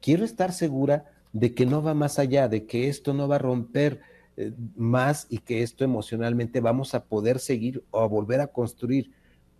Quiero 0.00 0.24
estar 0.24 0.52
segura 0.52 1.10
de 1.32 1.52
que 1.52 1.66
no 1.66 1.82
va 1.82 1.94
más 1.94 2.20
allá, 2.20 2.48
de 2.48 2.64
que 2.64 2.88
esto 2.88 3.12
no 3.12 3.26
va 3.26 3.36
a 3.36 3.40
romper 3.40 4.00
eh, 4.36 4.52
más 4.76 5.26
y 5.28 5.38
que 5.38 5.62
esto 5.62 5.82
emocionalmente 5.82 6.60
vamos 6.60 6.94
a 6.94 7.04
poder 7.04 7.40
seguir 7.40 7.82
o 7.90 7.98
a 7.98 8.06
volver 8.06 8.40
a 8.40 8.46
construir. 8.46 9.10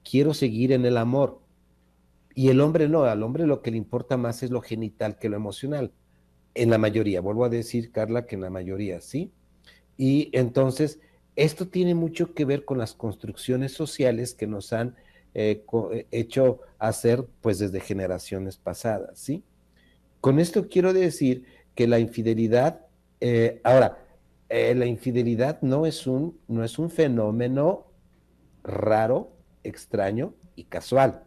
Quiero 0.09 0.35
seguir 0.35 0.71
en 0.71 0.87
el 0.87 0.97
amor. 0.97 1.41
Y 2.33 2.51
el 2.51 2.61
hombre 2.61 2.89
no, 2.89 3.03
al 3.03 3.25
hombre 3.25 3.45
lo 3.45 3.61
que 3.61 3.73
le 3.73 3.77
importa 3.77 4.17
más 4.17 4.45
es 4.45 4.53
lo 4.53 4.61
genital 4.61 5.19
que 5.19 5.29
lo 5.29 5.35
emocional. 5.35 5.93
En 6.55 6.71
la 6.71 6.79
mayoría, 6.79 7.21
vuelvo 7.21 7.45
a 7.45 7.49
decir, 7.49 7.91
Carla, 7.91 8.27
que 8.27 8.37
en 8.37 8.43
la 8.43 8.51
mayoría, 8.51 9.01
¿sí? 9.01 9.33
Y 9.97 10.31
entonces, 10.33 11.01
esto 11.45 11.69
tiene 11.69 11.95
mucho 11.95 12.35
que 12.35 12.45
ver 12.45 12.65
con 12.65 12.79
las 12.79 12.93
construcciones 12.93 13.73
sociales 13.73 14.35
que 14.35 14.47
nos 14.47 14.73
han 14.73 14.95
eh, 15.33 15.65
eh, 15.93 16.07
hecho 16.11 16.61
hacer 16.79 17.25
pues 17.41 17.59
desde 17.59 17.81
generaciones 17.81 18.59
pasadas, 18.59 19.19
¿sí? 19.19 19.43
Con 20.21 20.39
esto 20.39 20.69
quiero 20.69 20.93
decir 20.93 21.47
que 21.75 21.87
la 21.87 21.99
infidelidad, 21.99 22.81
ahora, 23.65 23.97
eh, 24.51 24.75
la 24.75 24.85
infidelidad 24.85 25.63
no 25.63 25.87
es, 25.87 26.09
un, 26.09 26.39
no 26.49 26.65
es 26.65 26.79
un 26.79 26.91
fenómeno 26.91 27.87
raro, 28.65 29.33
extraño 29.63 30.35
y 30.57 30.65
casual. 30.65 31.23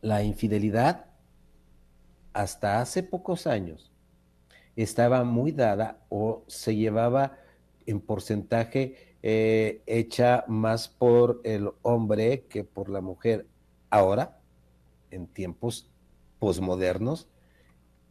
La 0.00 0.24
infidelidad, 0.24 1.04
hasta 2.32 2.80
hace 2.80 3.02
pocos 3.02 3.46
años, 3.46 3.92
estaba 4.82 5.24
muy 5.24 5.52
dada 5.52 5.98
o 6.08 6.44
se 6.46 6.76
llevaba 6.76 7.38
en 7.86 8.00
porcentaje 8.00 9.16
eh, 9.22 9.82
hecha 9.86 10.44
más 10.46 10.88
por 10.88 11.40
el 11.44 11.70
hombre 11.82 12.44
que 12.48 12.62
por 12.64 12.88
la 12.88 13.00
mujer. 13.00 13.46
Ahora, 13.90 14.38
en 15.10 15.26
tiempos 15.26 15.90
posmodernos, 16.38 17.28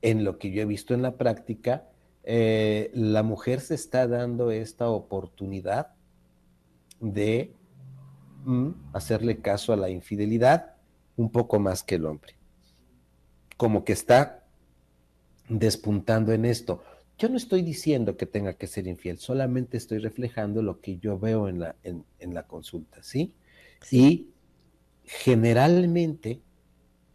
en 0.01 0.23
lo 0.23 0.37
que 0.37 0.51
yo 0.51 0.61
he 0.61 0.65
visto 0.65 0.93
en 0.93 1.01
la 1.01 1.15
práctica, 1.15 1.87
eh, 2.23 2.91
la 2.93 3.23
mujer 3.23 3.61
se 3.61 3.75
está 3.75 4.07
dando 4.07 4.51
esta 4.51 4.89
oportunidad 4.89 5.93
de 6.99 7.53
mm, 8.43 8.71
hacerle 8.91 9.37
caso 9.39 9.71
a 9.71 9.77
la 9.77 9.89
infidelidad 9.89 10.75
un 11.15 11.31
poco 11.31 11.59
más 11.59 11.83
que 11.83 11.95
el 11.95 12.05
hombre. 12.05 12.35
Como 13.55 13.85
que 13.85 13.93
está 13.93 14.36
despuntando 15.49 16.33
en 16.33 16.45
esto. 16.45 16.83
Yo 17.17 17.29
no 17.29 17.37
estoy 17.37 17.61
diciendo 17.61 18.15
que 18.15 18.25
tenga 18.25 18.53
que 18.53 18.67
ser 18.67 18.87
infiel, 18.87 19.17
solamente 19.17 19.77
estoy 19.77 19.97
reflejando 19.99 20.61
lo 20.61 20.81
que 20.81 20.97
yo 20.97 21.17
veo 21.17 21.47
en 21.47 21.59
la, 21.59 21.75
en, 21.83 22.33
la 22.33 22.43
consulta, 22.43 23.01
¿sí? 23.01 23.33
Y 23.91 24.27
generalmente, 25.03 26.41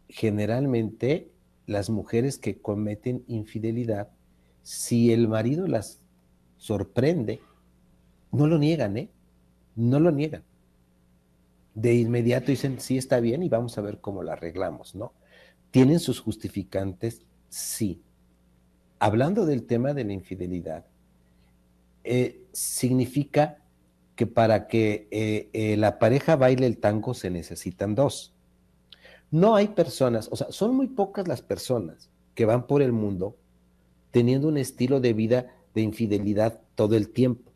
generalmente 0.09 1.29
las 1.67 1.89
mujeres 1.89 2.37
que 2.37 2.57
cometen 2.59 3.23
infidelidad, 3.27 4.09
si 4.61 5.13
el 5.13 5.27
marido 5.29 5.67
las 5.67 6.01
sorprende, 6.57 7.39
no 8.31 8.47
lo 8.47 8.57
niegan, 8.57 8.97
¿eh? 8.97 9.09
No 9.75 9.99
lo 9.99 10.11
niegan. 10.11 10.43
De 11.75 11.95
inmediato 11.95 12.51
dicen, 12.51 12.79
sí 12.79 12.97
está 12.97 13.19
bien 13.19 13.41
y 13.41 13.49
vamos 13.49 13.77
a 13.77 13.81
ver 13.81 13.99
cómo 13.99 14.21
la 14.21 14.33
arreglamos, 14.33 14.95
¿no? 14.95 15.13
¿Tienen 15.71 15.99
sus 15.99 16.19
justificantes? 16.19 17.25
Sí. 17.47 18.01
Hablando 19.03 19.45
del 19.45 19.65
tema 19.65 19.93
de 19.93 20.05
la 20.05 20.13
infidelidad, 20.13 20.85
eh, 22.05 22.45
significa 22.53 23.57
que 24.15 24.27
para 24.27 24.69
que 24.69 25.09
eh, 25.11 25.49
eh, 25.51 25.75
la 25.75 25.99
pareja 25.99 26.37
baile 26.37 26.67
el 26.67 26.77
tango 26.77 27.13
se 27.13 27.29
necesitan 27.29 27.95
dos. 27.95 28.33
No 29.29 29.57
hay 29.57 29.67
personas, 29.67 30.29
o 30.31 30.37
sea, 30.37 30.49
son 30.51 30.77
muy 30.77 30.87
pocas 30.87 31.27
las 31.27 31.41
personas 31.41 32.09
que 32.33 32.45
van 32.45 32.65
por 32.65 32.81
el 32.81 32.93
mundo 32.93 33.35
teniendo 34.11 34.47
un 34.47 34.55
estilo 34.55 35.01
de 35.01 35.11
vida 35.11 35.53
de 35.75 35.81
infidelidad 35.81 36.61
todo 36.73 36.95
el 36.95 37.09
tiempo. 37.09 37.51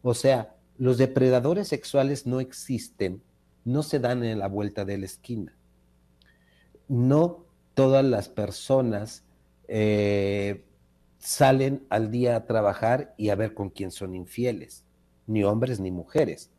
O 0.00 0.14
sea, 0.14 0.54
los 0.78 0.96
depredadores 0.96 1.66
sexuales 1.66 2.24
no 2.24 2.38
existen, 2.38 3.20
no 3.64 3.82
se 3.82 3.98
dan 3.98 4.22
en 4.22 4.38
la 4.38 4.46
vuelta 4.46 4.84
de 4.84 4.98
la 4.98 5.06
esquina. 5.06 5.56
No 6.86 7.46
todas 7.74 8.04
las 8.04 8.28
personas 8.28 9.24
salen 11.24 11.86
al 11.88 12.10
día 12.10 12.36
a 12.36 12.44
trabajar 12.44 13.14
y 13.16 13.30
a 13.30 13.34
ver 13.34 13.54
con 13.54 13.70
quién 13.70 13.90
son 13.90 14.14
infieles, 14.14 14.84
ni 15.26 15.42
hombres 15.42 15.80
ni 15.80 15.90
mujeres. 15.90 16.50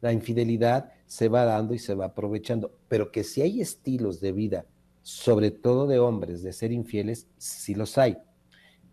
La 0.00 0.12
infidelidad 0.12 0.92
se 1.06 1.28
va 1.28 1.44
dando 1.44 1.74
y 1.74 1.80
se 1.80 1.96
va 1.96 2.06
aprovechando. 2.06 2.72
Pero 2.86 3.10
que 3.10 3.24
si 3.24 3.42
hay 3.42 3.60
estilos 3.60 4.20
de 4.20 4.30
vida, 4.30 4.66
sobre 5.02 5.50
todo 5.50 5.88
de 5.88 5.98
hombres, 5.98 6.44
de 6.44 6.52
ser 6.52 6.70
infieles, 6.70 7.26
sí 7.36 7.74
los 7.74 7.98
hay. 7.98 8.16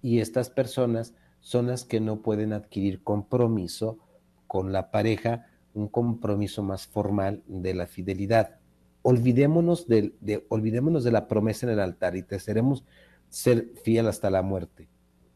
Y 0.02 0.20
estas 0.20 0.50
personas 0.50 1.14
son 1.42 1.68
las 1.68 1.86
que 1.86 2.00
no 2.00 2.24
pueden 2.24 2.52
adquirir 2.52 3.04
compromiso 3.04 4.00
con 4.48 4.72
la 4.72 4.90
pareja, 4.90 5.46
un 5.76 5.90
compromiso 5.90 6.64
más 6.64 6.88
formal 6.88 7.44
de 7.46 7.76
la 7.76 7.86
fidelidad. 7.86 8.58
Olvidémonos 9.04 9.88
de, 9.88 10.12
olvidémonos 10.50 11.04
de 11.04 11.12
la 11.12 11.28
promesa 11.28 11.68
en 11.68 11.74
el 11.74 11.80
altar 11.82 12.16
y 12.16 12.24
te 12.24 12.40
seremos 12.40 12.84
ser 13.30 13.74
fiel 13.84 14.08
hasta 14.08 14.32
la 14.32 14.42
muerte. 14.42 14.89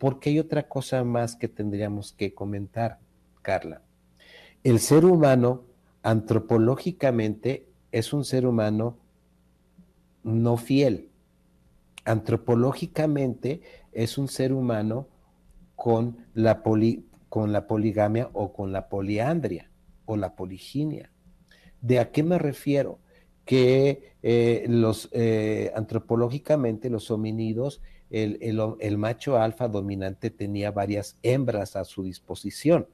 Porque 0.04 0.32
hay 0.32 0.39
otra 0.39 0.68
cosa 0.68 1.02
más 1.06 1.38
que 1.38 1.48
tendríamos 1.48 2.12
que 2.12 2.34
comentar, 2.34 3.00
Carla. 3.42 3.84
El 4.62 4.82
ser 4.82 5.06
humano 5.06 5.63
antropológicamente 6.02 7.70
es 7.94 8.12
un 8.12 8.26
ser 8.26 8.46
humano 8.46 8.98
no 10.24 10.58
fiel. 10.58 11.08
Antropológicamente 12.04 13.62
es 13.94 14.18
un 14.18 14.28
ser 14.28 14.52
humano 14.52 15.08
con 15.78 16.18
la, 16.34 16.63
poligamia 16.63 18.30
o 18.34 18.52
con 18.52 18.74
la 18.74 18.89
poliandria 18.89 19.72
o 20.04 20.18
la 20.18 20.36
poliginia. 20.36 21.12
¿De 21.80 22.00
a 22.00 22.12
qué 22.12 22.24
me 22.24 22.38
refiero? 22.38 23.00
Que 23.46 24.16
eh, 24.22 24.66
los 24.68 25.08
eh, 25.13 25.72
antropológicamente 25.74 26.89
los 26.89 27.10
homínidos, 27.10 27.80
el, 28.13 28.38
el, 28.80 28.97
macho 28.97 29.38
alfa 29.38 29.67
dominante 29.67 30.30
tenía 30.30 30.69
varias 30.69 31.17
hembras 31.23 31.76
a 31.76 31.84
su 31.84 32.04
disposición. 32.04 32.88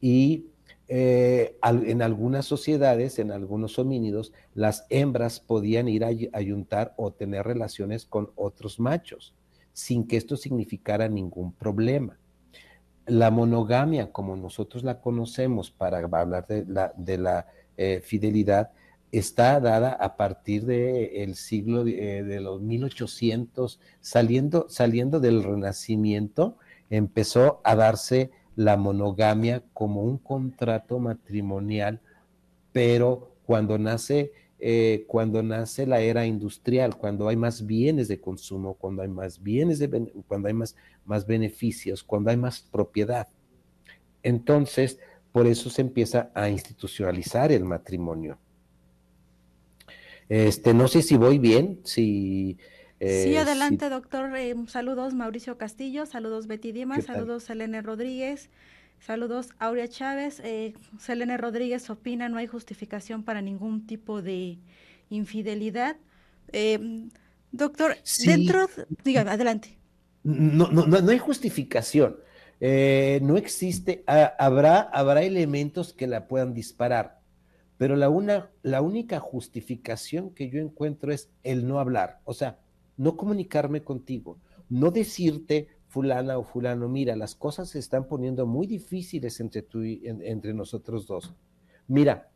Y 0.00 0.46
eh, 0.88 1.58
en 1.62 2.00
algunas 2.00 2.46
sociedades, 2.46 3.18
en 3.18 3.30
algunos 3.30 3.78
homínidos, 3.78 4.32
las 4.54 4.86
hembras 4.88 5.40
podían 5.40 5.88
ir 5.88 6.04
a 6.04 6.10
ayuntar 6.32 6.94
o 6.96 7.12
tener 7.12 7.44
relaciones 7.44 8.06
con 8.06 8.30
otros 8.34 8.80
machos, 8.80 9.34
sin 9.74 10.06
que 10.06 10.16
esto 10.16 10.38
significara 10.38 11.06
ningún 11.08 11.52
problema. 11.52 12.18
La 13.04 13.30
monogamia, 13.30 14.10
como 14.10 14.36
nosotros 14.36 14.84
la 14.84 15.02
conocemos 15.02 15.70
para 15.70 15.98
hablar 15.98 16.46
de 16.46 16.64
la, 16.66 16.94
de 16.96 17.18
la 17.18 17.46
eh, 17.76 18.00
fidelidad, 18.02 18.70
está 19.12 19.60
dada 19.60 19.92
a 19.92 20.16
partir 20.16 20.64
del 20.64 21.34
siglo 21.36 21.86
eh, 21.86 22.22
de 22.24 22.40
los 22.40 22.62
1800, 22.62 23.78
saliendo, 24.00 24.66
saliendo 24.70 25.20
del 25.20 25.44
Renacimiento, 25.44 26.56
empezó 26.88 27.60
a 27.62 27.76
darse 27.76 28.30
la 28.56 28.76
monogamia 28.78 29.62
como 29.74 30.02
un 30.02 30.16
contrato 30.16 30.98
matrimonial, 30.98 32.00
pero 32.72 33.36
cuando 33.44 33.78
nace, 33.78 34.32
eh, 34.58 35.04
cuando 35.06 35.42
nace 35.42 35.86
la 35.86 36.00
era 36.00 36.24
industrial, 36.24 36.96
cuando 36.96 37.28
hay 37.28 37.36
más 37.36 37.66
bienes 37.66 38.08
de 38.08 38.20
consumo, 38.20 38.74
cuando 38.74 39.02
hay 39.02 39.08
más 39.08 39.42
bienes, 39.42 39.78
de, 39.78 39.88
cuando 40.26 40.48
hay 40.48 40.54
más, 40.54 40.74
más 41.04 41.26
beneficios, 41.26 42.02
cuando 42.02 42.30
hay 42.30 42.38
más 42.38 42.60
propiedad. 42.60 43.28
Entonces, 44.22 44.98
por 45.32 45.46
eso 45.46 45.68
se 45.68 45.82
empieza 45.82 46.30
a 46.34 46.48
institucionalizar 46.48 47.52
el 47.52 47.64
matrimonio. 47.64 48.38
Este, 50.28 50.74
no 50.74 50.88
sé 50.88 51.02
si 51.02 51.16
voy 51.16 51.38
bien, 51.38 51.80
si 51.84 52.58
sí, 53.02 53.34
eh, 53.34 53.38
adelante, 53.38 53.88
doctor. 53.88 54.36
Eh, 54.36 54.54
saludos, 54.68 55.12
Mauricio 55.12 55.58
Castillo. 55.58 56.06
Saludos, 56.06 56.46
Betty 56.46 56.70
Dimas. 56.70 57.04
Saludos, 57.04 57.42
Selene 57.42 57.82
Rodríguez. 57.82 58.48
Saludos, 59.00 59.48
Aurea 59.58 59.88
Chávez. 59.88 60.40
Eh, 60.44 60.74
Selene 61.00 61.36
Rodríguez 61.36 61.90
opina, 61.90 62.28
no 62.28 62.38
hay 62.38 62.46
justificación 62.46 63.24
para 63.24 63.42
ningún 63.42 63.88
tipo 63.88 64.22
de 64.22 64.58
infidelidad. 65.10 65.96
Eh, 66.52 67.08
doctor, 67.50 67.96
dentro, 68.24 68.68
diga, 69.02 69.22
adelante. 69.22 69.76
No, 70.22 70.70
no, 70.70 70.86
no, 70.86 71.10
hay 71.10 71.18
justificación. 71.18 72.18
no 72.60 73.36
existe, 73.36 74.04
habrá, 74.06 74.80
habrá 74.80 75.22
elementos 75.24 75.92
que 75.92 76.06
la 76.06 76.28
puedan 76.28 76.54
disparar, 76.54 77.18
pero 77.82 77.96
la, 77.96 78.08
una, 78.10 78.48
la 78.62 78.80
única 78.80 79.18
justificación 79.18 80.30
que 80.30 80.48
yo 80.48 80.60
encuentro 80.60 81.12
es 81.12 81.32
el 81.42 81.66
no 81.66 81.80
hablar. 81.80 82.20
O 82.22 82.32
sea, 82.32 82.60
no 82.96 83.16
comunicarme 83.16 83.82
contigo, 83.82 84.38
no 84.68 84.92
decirte 84.92 85.66
fulana 85.88 86.38
o 86.38 86.44
fulano, 86.44 86.88
mira, 86.88 87.16
las 87.16 87.34
cosas 87.34 87.70
se 87.70 87.80
están 87.80 88.06
poniendo 88.06 88.46
muy 88.46 88.68
difíciles 88.68 89.40
entre 89.40 89.62
tú 89.62 89.82
y 89.82 90.00
entre 90.04 90.54
nosotros 90.54 91.08
dos. 91.08 91.34
Mira, 91.88 92.30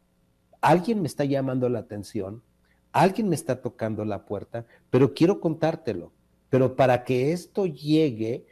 alguien 0.61 1.01
me 1.01 1.07
está 1.07 1.25
llamando 1.25 1.69
la 1.69 1.79
atención, 1.79 2.43
alguien 2.91 3.29
me 3.29 3.37
está 3.37 3.63
tocando 3.63 4.05
la 4.05 4.27
puerta, 4.27 4.67
pero 4.91 5.15
quiero 5.15 5.39
contártelo. 5.41 6.13
Pero 6.51 6.75
para 6.75 7.05
que 7.05 7.31
esto 7.31 7.67
llegue, 7.67 8.47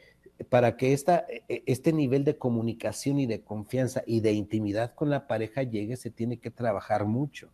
para 0.45 0.77
que 0.77 0.93
esta, 0.93 1.27
e, 1.29 1.63
este 1.67 1.93
nivel 1.93 2.25
de 2.25 2.39
comunicación 2.39 3.19
y 3.19 3.27
de 3.27 3.43
confianza 3.43 4.03
y 4.07 4.21
de 4.21 4.33
intimidad 4.33 4.95
con 4.95 5.11
la 5.11 5.27
pareja 5.27 5.63
llegue, 5.63 5.97
se 5.97 6.11
tiene 6.11 6.39
que 6.39 6.51
trabajar 6.51 7.05
mucho 7.07 7.51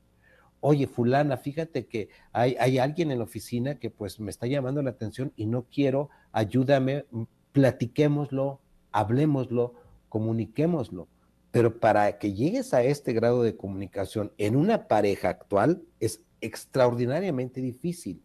oye, 0.60 0.86
fulana, 0.86 1.36
fíjate 1.36 1.86
que 1.86 2.10
hay, 2.32 2.56
hay, 2.60 2.78
alguien 2.78 3.10
en 3.10 3.18
la 3.18 3.24
oficina 3.24 3.76
que 3.76 3.90
pues 3.90 4.20
me 4.20 4.30
está 4.30 4.46
llamando 4.46 4.82
la 4.82 4.90
atención 4.90 5.32
y 5.36 5.46
no 5.46 5.64
quiero, 5.64 6.10
ayúdame, 6.32 7.06
platiquémoslo, 7.52 8.60
hablemoslo, 8.92 9.74
comuniquémoslo. 10.08 11.08
Pero 11.50 11.80
para 11.80 12.18
que 12.18 12.32
llegues 12.32 12.74
a 12.74 12.82
este 12.82 13.12
grado 13.12 13.42
de 13.42 13.56
comunicación 13.56 14.32
en 14.38 14.54
una 14.54 14.86
pareja 14.86 15.30
actual 15.30 15.82
es 15.98 16.22
extraordinariamente 16.40 17.60
difícil, 17.60 18.22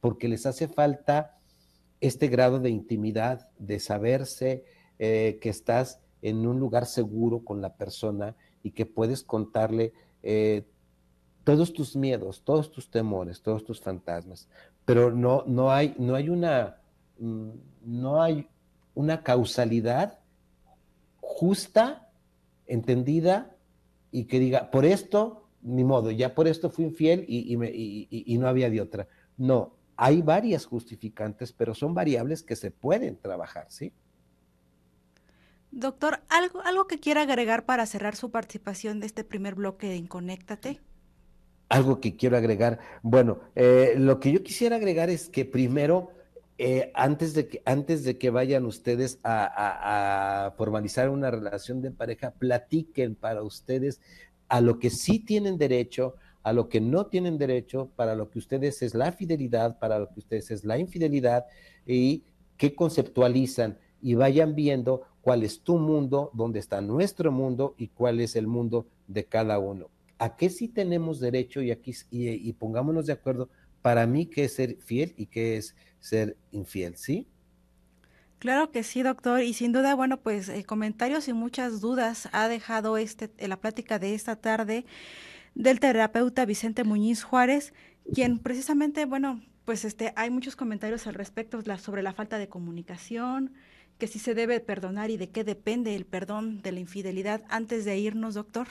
porque 0.00 0.28
les 0.28 0.44
hace 0.46 0.68
falta 0.68 1.37
este 2.00 2.28
grado 2.28 2.60
de 2.60 2.70
intimidad, 2.70 3.48
de 3.58 3.80
saberse 3.80 4.64
eh, 4.98 5.38
que 5.40 5.48
estás 5.48 6.00
en 6.22 6.46
un 6.46 6.58
lugar 6.58 6.86
seguro 6.86 7.44
con 7.44 7.60
la 7.60 7.76
persona 7.76 8.36
y 8.62 8.72
que 8.72 8.86
puedes 8.86 9.22
contarle 9.22 9.92
eh, 10.22 10.64
todos 11.44 11.72
tus 11.72 11.96
miedos, 11.96 12.42
todos 12.44 12.70
tus 12.70 12.90
temores, 12.90 13.42
todos 13.42 13.64
tus 13.64 13.80
fantasmas, 13.80 14.48
pero 14.84 15.10
no, 15.10 15.44
no, 15.46 15.70
hay, 15.70 15.94
no 15.98 16.14
hay 16.14 16.28
una, 16.28 16.80
mm, 17.18 17.50
no 17.84 18.22
hay 18.22 18.48
una 18.94 19.22
causalidad 19.22 20.18
justa, 21.20 22.10
entendida 22.66 23.56
y 24.10 24.24
que 24.24 24.40
diga, 24.40 24.70
por 24.70 24.84
esto, 24.84 25.48
ni 25.62 25.84
modo, 25.84 26.10
ya 26.10 26.34
por 26.34 26.48
esto 26.48 26.70
fui 26.70 26.84
infiel 26.84 27.24
y, 27.28 28.08
y 28.10 28.38
no 28.38 28.48
había 28.48 28.70
de 28.70 28.80
otra. 28.80 29.08
No, 29.36 29.77
hay 29.98 30.22
varias 30.22 30.64
justificantes, 30.64 31.52
pero 31.52 31.74
son 31.74 31.92
variables 31.92 32.42
que 32.42 32.56
se 32.56 32.70
pueden 32.70 33.18
trabajar, 33.18 33.66
¿sí? 33.68 33.92
Doctor, 35.70 36.20
¿algo, 36.30 36.62
algo 36.62 36.86
que 36.86 36.98
quiera 36.98 37.22
agregar 37.22 37.66
para 37.66 37.84
cerrar 37.84 38.16
su 38.16 38.30
participación 38.30 39.00
de 39.00 39.06
este 39.06 39.22
primer 39.22 39.54
bloque 39.54 39.88
de 39.88 39.96
Inconéctate? 39.96 40.80
algo 41.68 42.00
que 42.00 42.16
quiero 42.16 42.36
agregar. 42.36 42.78
Bueno, 43.02 43.40
eh, 43.54 43.94
lo 43.98 44.20
que 44.20 44.32
yo 44.32 44.42
quisiera 44.42 44.76
agregar 44.76 45.10
es 45.10 45.28
que 45.28 45.44
primero, 45.44 46.10
eh, 46.56 46.90
antes, 46.94 47.34
de 47.34 47.48
que, 47.48 47.62
antes 47.64 48.04
de 48.04 48.18
que 48.18 48.30
vayan 48.30 48.64
ustedes 48.64 49.20
a, 49.22 50.54
formalizar 50.56 51.10
una 51.10 51.30
relación 51.30 51.82
de 51.82 51.90
pareja, 51.90 52.30
platiquen 52.32 53.14
para 53.14 53.42
ustedes 53.42 54.00
a 54.48 54.60
lo 54.60 54.78
que 54.78 54.90
sí 54.90 55.18
tienen 55.18 55.58
derecho, 55.58 56.14
a 56.48 56.52
lo 56.52 56.68
que 56.68 56.80
no 56.80 57.06
tienen 57.06 57.38
derecho, 57.38 57.90
para 57.96 58.14
lo 58.14 58.30
que 58.30 58.38
ustedes 58.38 58.82
es 58.82 58.94
la 58.94 59.12
fidelidad, 59.12 59.78
para 59.78 59.98
lo 59.98 60.08
que 60.08 60.20
ustedes 60.20 60.50
es 60.50 60.64
la 60.64 60.78
infidelidad 60.78 61.46
y 61.86 62.24
qué 62.56 62.74
conceptualizan 62.74 63.78
y 64.00 64.14
vayan 64.14 64.54
viendo 64.54 65.02
cuál 65.20 65.42
es 65.42 65.60
tu 65.60 65.78
mundo, 65.78 66.30
dónde 66.34 66.58
está 66.58 66.80
nuestro 66.80 67.32
mundo 67.32 67.74
y 67.78 67.88
cuál 67.88 68.20
es 68.20 68.36
el 68.36 68.46
mundo 68.46 68.86
de 69.06 69.24
cada 69.24 69.58
uno 69.58 69.90
a 70.18 70.36
qué 70.36 70.50
sí 70.50 70.68
tenemos 70.68 71.20
derecho 71.20 71.62
y 71.62 71.70
aquí 71.70 71.94
y, 72.10 72.52
pongámonos 72.54 73.06
de 73.06 73.12
acuerdo 73.12 73.48
para 73.82 74.06
mí 74.06 74.26
qué 74.26 74.44
es 74.44 74.54
ser 74.54 74.76
fiel 74.80 75.14
y 75.16 75.26
qué 75.26 75.56
es 75.56 75.74
ser 76.00 76.36
infiel, 76.50 76.96
¿sí? 76.96 77.26
Claro 78.38 78.70
que 78.70 78.82
sí, 78.82 79.02
doctor. 79.02 79.42
Y 79.42 79.52
sin 79.52 79.72
duda, 79.72 79.94
bueno, 79.94 80.20
pues 80.20 80.48
eh, 80.48 80.64
comentarios 80.64 81.26
y 81.28 81.32
muchas 81.32 81.80
dudas 81.80 82.28
ha 82.32 82.48
dejado 82.48 82.96
este, 82.96 83.30
la 83.46 83.56
plática 83.56 83.98
de 83.98 84.14
esta 84.14 84.36
tarde 84.36 84.84
del 85.54 85.80
terapeuta 85.80 86.44
Vicente 86.44 86.84
Muñiz 86.84 87.22
Juárez, 87.22 87.72
quien 88.12 88.38
precisamente, 88.38 89.04
bueno, 89.04 89.42
pues 89.64 89.84
este, 89.84 90.12
hay 90.16 90.30
muchos 90.30 90.56
comentarios 90.56 91.06
al 91.06 91.14
respecto 91.14 91.60
sobre 91.78 92.02
la 92.02 92.12
falta 92.12 92.38
de 92.38 92.48
comunicación, 92.48 93.52
que 93.98 94.06
si 94.06 94.18
se 94.18 94.34
debe 94.34 94.60
perdonar 94.60 95.10
y 95.10 95.16
de 95.16 95.30
qué 95.30 95.44
depende 95.44 95.94
el 95.94 96.06
perdón 96.06 96.62
de 96.62 96.72
la 96.72 96.80
infidelidad. 96.80 97.42
Antes 97.48 97.84
de 97.84 97.98
irnos, 97.98 98.34
doctor 98.34 98.68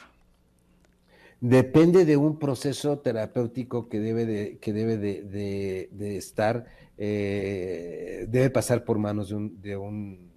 depende 1.39 2.05
de 2.05 2.17
un 2.17 2.39
proceso 2.39 2.99
terapéutico 2.99 3.89
que 3.89 3.99
debe 3.99 4.25
de, 4.25 4.57
que 4.57 4.73
debe 4.73 4.97
de, 4.97 6.17
estar, 6.17 6.65
eh, 6.97 8.25
debe 8.29 8.49
pasar 8.49 8.83
por 8.83 8.97
manos 8.97 9.29
de 9.29 9.35
un, 9.35 9.61
de 9.61 9.77
un 9.77 10.31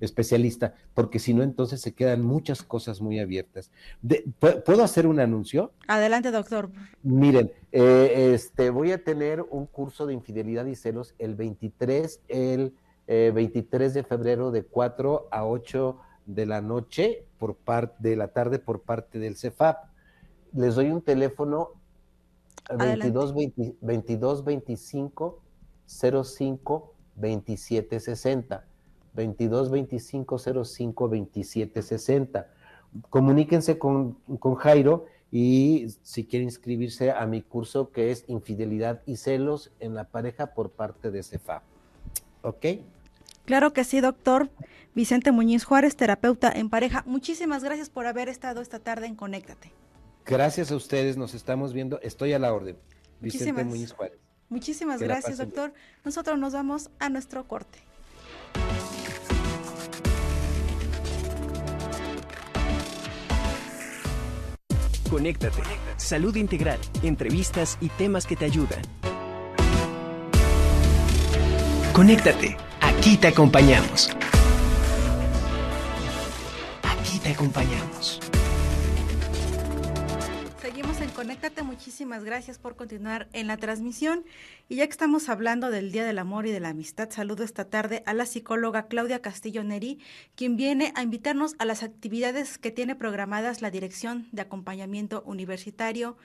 especialista, 0.00 0.74
porque 0.94 1.18
si 1.18 1.34
no, 1.34 1.42
entonces 1.42 1.80
se 1.80 1.92
quedan 1.92 2.22
muchas 2.22 2.62
cosas 2.62 3.00
muy 3.00 3.18
abiertas. 3.18 3.70
¿Puedo 4.38 4.82
hacer 4.84 5.06
un 5.06 5.20
anuncio? 5.20 5.72
Adelante, 5.86 6.30
doctor. 6.30 6.70
Miren, 7.02 7.52
eh, 7.72 8.32
este, 8.34 8.70
voy 8.70 8.92
a 8.92 9.02
tener 9.02 9.44
un 9.50 9.66
curso 9.66 10.06
de 10.06 10.14
infidelidad 10.14 10.66
y 10.66 10.74
celos 10.74 11.14
el 11.18 11.34
23, 11.34 12.20
el 12.28 12.74
23 13.06 13.90
eh, 13.90 13.94
de 13.94 14.02
febrero 14.04 14.50
de 14.50 14.64
4 14.64 15.28
a 15.30 15.46
8 15.46 15.98
de 16.26 16.46
la 16.46 16.60
noche, 16.60 17.24
por 17.38 17.54
parte 17.56 17.96
de 18.00 18.16
la 18.16 18.28
tarde 18.28 18.58
por 18.58 18.82
parte 18.82 19.18
del 19.18 19.36
CEFAP 19.36 19.88
les 20.52 20.74
doy 20.74 20.90
un 20.90 21.02
teléfono 21.02 21.70
22, 22.76 23.34
22 23.80 24.44
25 24.44 25.42
05 25.86 26.94
27 27.16 28.00
60. 28.00 28.67
22 29.18 29.70
25 29.70 30.38
05 30.64 31.08
27 31.08 31.82
60. 31.82 32.46
Comuníquense 33.10 33.78
con, 33.78 34.14
con 34.38 34.54
Jairo 34.54 35.06
y 35.30 35.88
si 36.02 36.24
quiere 36.24 36.44
inscribirse 36.44 37.10
a 37.10 37.26
mi 37.26 37.42
curso 37.42 37.90
que 37.90 38.12
es 38.12 38.24
Infidelidad 38.28 39.02
y 39.06 39.16
Celos 39.16 39.72
en 39.80 39.94
la 39.94 40.04
pareja 40.04 40.54
por 40.54 40.70
parte 40.70 41.10
de 41.10 41.22
CEFA. 41.22 41.62
¿Ok? 42.42 42.64
Claro 43.44 43.72
que 43.72 43.82
sí, 43.82 44.00
doctor 44.00 44.50
Vicente 44.94 45.32
Muñiz 45.32 45.64
Juárez, 45.64 45.96
terapeuta 45.96 46.52
en 46.52 46.70
pareja. 46.70 47.02
Muchísimas 47.04 47.64
gracias 47.64 47.90
por 47.90 48.06
haber 48.06 48.28
estado 48.28 48.60
esta 48.60 48.78
tarde 48.78 49.06
en 49.06 49.16
Conéctate. 49.16 49.72
Gracias 50.24 50.70
a 50.70 50.76
ustedes, 50.76 51.16
nos 51.16 51.34
estamos 51.34 51.72
viendo. 51.72 52.00
Estoy 52.02 52.34
a 52.34 52.38
la 52.38 52.52
orden. 52.52 52.76
Vicente 53.20 53.64
Muñiz 53.64 53.92
Juárez. 53.92 54.18
Muchísimas 54.48 55.02
gracias, 55.02 55.38
doctor. 55.38 55.72
Nosotros 56.04 56.38
nos 56.38 56.52
vamos 56.52 56.90
a 57.00 57.08
nuestro 57.08 57.48
corte. 57.48 57.80
Conéctate. 65.10 65.62
Salud 65.96 66.36
integral, 66.36 66.78
entrevistas 67.02 67.78
y 67.80 67.88
temas 67.88 68.26
que 68.26 68.36
te 68.36 68.44
ayudan. 68.44 68.82
Conéctate. 71.92 72.56
Aquí 72.80 73.16
te 73.16 73.28
acompañamos. 73.28 74.10
Aquí 76.82 77.18
te 77.18 77.30
acompañamos. 77.30 78.27
Conéctate, 81.18 81.64
muchísimas 81.64 82.22
gracias 82.22 82.60
por 82.60 82.76
continuar 82.76 83.28
en 83.32 83.48
la 83.48 83.56
transmisión. 83.56 84.24
Y 84.68 84.76
ya 84.76 84.86
que 84.86 84.92
estamos 84.92 85.28
hablando 85.28 85.68
del 85.68 85.90
Día 85.90 86.04
del 86.04 86.20
Amor 86.20 86.46
y 86.46 86.52
de 86.52 86.60
la 86.60 86.68
Amistad, 86.68 87.10
saludo 87.10 87.42
esta 87.42 87.64
tarde 87.64 88.04
a 88.06 88.14
la 88.14 88.24
psicóloga 88.24 88.86
Claudia 88.86 89.20
Castillo 89.20 89.64
Neri, 89.64 89.98
quien 90.36 90.56
viene 90.56 90.92
a 90.94 91.02
invitarnos 91.02 91.56
a 91.58 91.64
las 91.64 91.82
actividades 91.82 92.56
que 92.56 92.70
tiene 92.70 92.94
programadas 92.94 93.62
la 93.62 93.72
Dirección 93.72 94.28
de 94.30 94.42
Acompañamiento 94.42 95.24
Universitario 95.26 96.16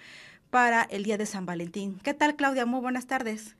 para 0.51 0.83
el 0.83 1.01
Día 1.01 1.17
de 1.17 1.25
San 1.25 1.47
Valentín. 1.47 1.99
¿Qué 2.03 2.13
tal, 2.13 2.35
Claudia? 2.35 2.67
Muy 2.67 2.79
buenas 2.79 3.07
tardes. 3.07 3.55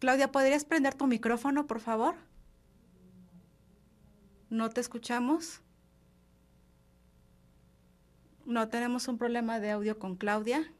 Claudia, 0.00 0.32
¿podrías 0.32 0.64
prender 0.64 0.94
tu 0.94 1.06
micrófono, 1.06 1.68
por 1.68 1.78
favor? 1.78 2.16
No 4.48 4.70
te 4.70 4.80
escuchamos. 4.80 5.62
No 8.50 8.68
tenemos 8.68 9.06
un 9.06 9.16
problema 9.16 9.60
de 9.60 9.70
audio 9.70 10.00
con 10.00 10.16
Claudia. 10.16 10.72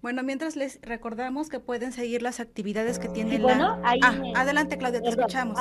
Bueno, 0.00 0.22
mientras 0.22 0.56
les 0.56 0.80
recordamos 0.80 1.50
que 1.50 1.60
pueden 1.60 1.92
seguir 1.92 2.22
las 2.22 2.40
actividades 2.40 2.98
que 2.98 3.10
tiene 3.10 3.38
bueno, 3.38 3.76
la... 3.82 3.94
ah, 4.02 4.22
adelante 4.36 4.78
Claudia, 4.78 5.02
te 5.02 5.10
escuchamos. 5.10 5.58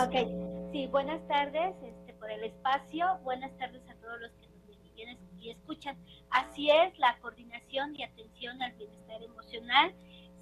Sí, 0.71 0.87
buenas 0.87 1.27
tardes 1.27 1.75
este, 1.83 2.13
por 2.13 2.31
el 2.31 2.45
espacio. 2.45 3.19
Buenas 3.23 3.51
tardes 3.57 3.81
a 3.89 3.95
todos 3.95 4.21
los 4.21 4.31
que 4.31 4.47
nos 4.47 4.95
ven 4.95 5.19
y 5.37 5.49
escuchan. 5.49 5.97
Así 6.29 6.69
es, 6.69 6.97
la 6.97 7.19
coordinación 7.19 7.93
y 7.97 8.03
atención 8.03 8.61
al 8.61 8.71
bienestar 8.77 9.21
emocional 9.21 9.93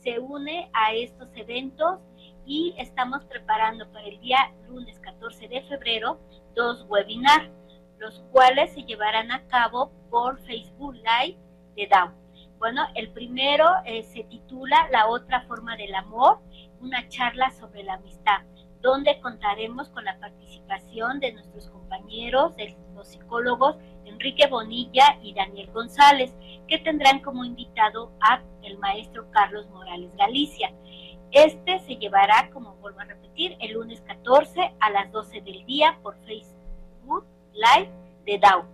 se 0.04 0.20
une 0.20 0.70
a 0.74 0.94
estos 0.94 1.30
eventos 1.36 2.00
y 2.46 2.76
estamos 2.78 3.26
preparando 3.26 3.92
para 3.92 4.06
el 4.06 4.20
día 4.22 4.54
lunes 4.68 5.00
14 5.00 5.48
de 5.48 5.62
febrero 5.64 6.20
dos 6.56 6.86
webinars, 6.90 7.52
los 8.00 8.22
cuales 8.32 8.74
se 8.74 8.84
llevarán 8.84 9.32
a 9.32 9.46
cabo 9.48 9.92
por 10.10 10.40
Facebook 10.40 10.96
Live 10.96 11.38
de 11.76 11.88
DAO. 11.88 12.14
Bueno, 12.58 12.88
el 12.96 13.12
primero 13.12 13.66
eh, 13.86 14.04
se 14.04 14.24
titula 14.24 14.88
La 14.92 15.08
otra 15.08 15.42
forma 15.44 15.76
del 15.78 15.94
amor, 15.96 16.40
una 16.82 17.08
charla 17.10 17.52
sobre 17.52 17.84
la 17.84 17.96
amistad, 17.96 18.42
donde 18.82 19.20
contaremos 19.22 19.90
con 19.90 20.06
la 20.06 20.18
participación 20.20 21.20
de 21.20 21.34
nuestros 21.34 21.70
compañeros, 21.70 22.54
los 22.96 23.08
psicólogos 23.08 23.78
Enrique 24.06 24.48
Bonilla 24.48 25.18
y 25.22 25.34
Daniel 25.34 25.72
González, 25.72 26.34
que 26.68 26.80
tendrán 26.80 27.20
como 27.20 27.46
invitado 27.46 28.12
a 28.22 28.42
el 28.64 28.78
maestro 28.78 29.30
Carlos 29.32 29.70
Morales 29.70 30.16
Galicia. 30.16 30.74
Este 31.32 31.80
se 31.80 31.98
llevará, 31.98 32.50
como 32.52 32.76
vuelvo 32.78 33.02
a 33.02 33.06
repetir, 33.06 33.56
el 33.60 33.74
lunes 33.74 34.02
14 34.02 34.74
a 34.80 34.90
las 34.90 35.12
12 35.12 35.42
del 35.42 35.66
día 35.66 36.00
por 36.02 36.18
Facebook 36.26 37.26
Live 37.54 37.92
de 38.26 38.40
DAO. 38.40 38.66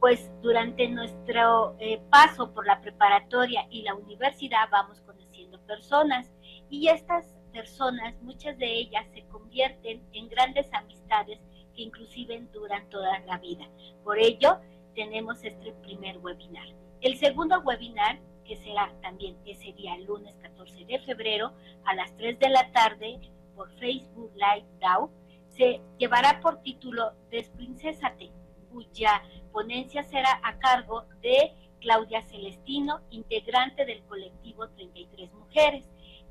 Pues 0.00 0.30
durante 0.42 0.88
nuestro 0.88 1.76
eh, 1.80 2.00
paso 2.10 2.52
por 2.52 2.66
la 2.66 2.80
preparatoria 2.80 3.66
y 3.70 3.82
la 3.82 3.94
universidad 3.94 4.68
vamos 4.70 5.00
conociendo 5.00 5.58
personas 5.60 6.30
y 6.70 6.88
estas 6.88 7.26
personas, 7.52 8.14
muchas 8.22 8.56
de 8.58 8.72
ellas 8.72 9.04
se 9.12 9.22
convierten 9.24 10.02
en 10.12 10.28
grandes 10.28 10.72
amistades 10.72 11.40
que 11.74 11.82
inclusive 11.82 12.40
duran 12.52 12.88
toda 12.90 13.18
la 13.20 13.38
vida. 13.38 13.68
Por 14.04 14.18
ello, 14.18 14.58
tenemos 14.94 15.42
este 15.44 15.72
primer 15.82 16.18
webinar. 16.18 16.66
El 17.00 17.16
segundo 17.18 17.60
webinar, 17.60 18.18
que 18.44 18.56
será 18.56 18.92
también 19.02 19.36
ese 19.44 19.72
día, 19.72 19.96
lunes 19.98 20.34
14 20.42 20.84
de 20.84 20.98
febrero, 21.00 21.52
a 21.84 21.94
las 21.94 22.14
3 22.16 22.38
de 22.38 22.48
la 22.48 22.70
tarde, 22.72 23.20
por 23.54 23.70
Facebook 23.78 24.32
Live 24.34 24.66
DAO, 24.80 25.10
se 25.58 25.82
llevará 25.98 26.40
por 26.40 26.62
título 26.62 27.12
Desprincésate, 27.30 28.30
cuya 28.70 29.22
ponencia 29.52 30.04
será 30.04 30.40
a 30.44 30.56
cargo 30.58 31.04
de 31.20 31.52
Claudia 31.80 32.22
Celestino, 32.22 33.00
integrante 33.10 33.84
del 33.84 34.02
colectivo 34.04 34.68
33 34.68 35.32
Mujeres. 35.34 35.84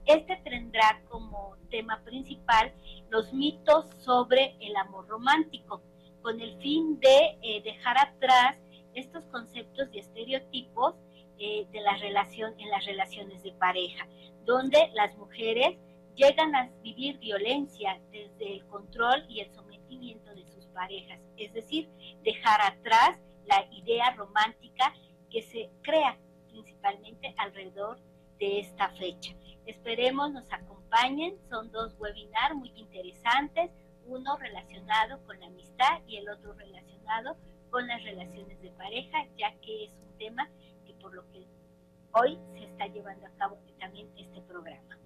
Este 0.05 0.37
tendrá 0.37 1.01
como 1.09 1.57
tema 1.69 2.01
principal 2.05 2.73
los 3.09 3.33
mitos 3.33 3.85
sobre 3.97 4.55
el 4.61 4.77
amor 4.77 5.07
romántico 5.09 5.81
con 6.21 6.39
el 6.39 6.57
fin 6.61 6.97
de 7.01 7.37
eh, 7.41 7.61
dejar 7.63 7.97
atrás 7.97 8.55
estos 8.93 9.25
conceptos 9.25 9.89
y 9.91 9.99
estereotipos 9.99 10.95
eh, 11.37 11.67
de 11.71 11.81
la 11.81 11.97
relación 11.97 12.57
en 12.59 12.69
las 12.69 12.85
relaciones 12.85 13.43
de 13.43 13.51
pareja, 13.51 14.07
donde 14.45 14.89
las 14.93 15.17
mujeres 15.17 15.77
llegan 16.17 16.55
a 16.55 16.69
vivir 16.81 17.19
violencia 17.19 18.01
desde 18.11 18.55
el 18.55 18.65
control 18.65 19.23
y 19.29 19.39
el 19.39 19.53
sometimiento 19.53 20.33
de 20.33 20.45
sus 20.47 20.65
parejas, 20.67 21.19
es 21.37 21.53
decir, 21.53 21.89
dejar 22.23 22.59
atrás 22.61 23.19
la 23.45 23.65
idea 23.71 24.11
romántica 24.15 24.93
que 25.29 25.43
se 25.43 25.69
crea 25.83 26.17
principalmente 26.49 27.33
alrededor 27.37 27.99
de 28.39 28.59
esta 28.59 28.89
fecha. 28.89 29.33
Esperemos 29.65 30.31
nos 30.31 30.51
acompañen, 30.51 31.37
son 31.49 31.71
dos 31.71 31.95
webinars 31.99 32.55
muy 32.55 32.71
interesantes, 32.75 33.71
uno 34.05 34.37
relacionado 34.37 35.23
con 35.25 35.39
la 35.39 35.47
amistad 35.47 36.01
y 36.07 36.17
el 36.17 36.29
otro 36.29 36.53
relacionado 36.53 37.37
con 37.69 37.87
las 37.87 38.03
relaciones 38.03 38.59
de 38.61 38.71
pareja, 38.71 39.25
ya 39.37 39.53
que 39.61 39.85
es 39.85 39.91
un 40.01 40.17
tema 40.17 40.49
que 40.85 40.93
por 40.95 41.13
lo 41.13 41.29
que 41.31 41.45
hoy 42.13 42.39
se 42.53 42.63
está 42.63 42.87
llevando 42.87 43.27
a 43.27 43.31
cabo 43.37 43.57
también 43.79 44.09
este 44.17 44.41
programa. 44.41 44.97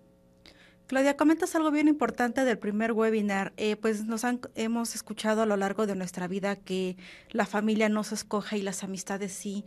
Claudia, 0.91 1.15
comentas 1.15 1.55
algo 1.55 1.71
bien 1.71 1.87
importante 1.87 2.43
del 2.43 2.59
primer 2.59 2.91
webinar. 2.91 3.53
Eh, 3.55 3.77
pues 3.77 4.03
nos 4.03 4.25
han, 4.25 4.41
hemos 4.55 4.93
escuchado 4.93 5.41
a 5.41 5.45
lo 5.45 5.55
largo 5.55 5.87
de 5.87 5.95
nuestra 5.95 6.27
vida 6.27 6.57
que 6.57 6.97
la 7.29 7.45
familia 7.45 7.87
no 7.87 8.03
se 8.03 8.15
escoge 8.15 8.57
y 8.57 8.61
las 8.61 8.83
amistades 8.83 9.31
sí. 9.31 9.63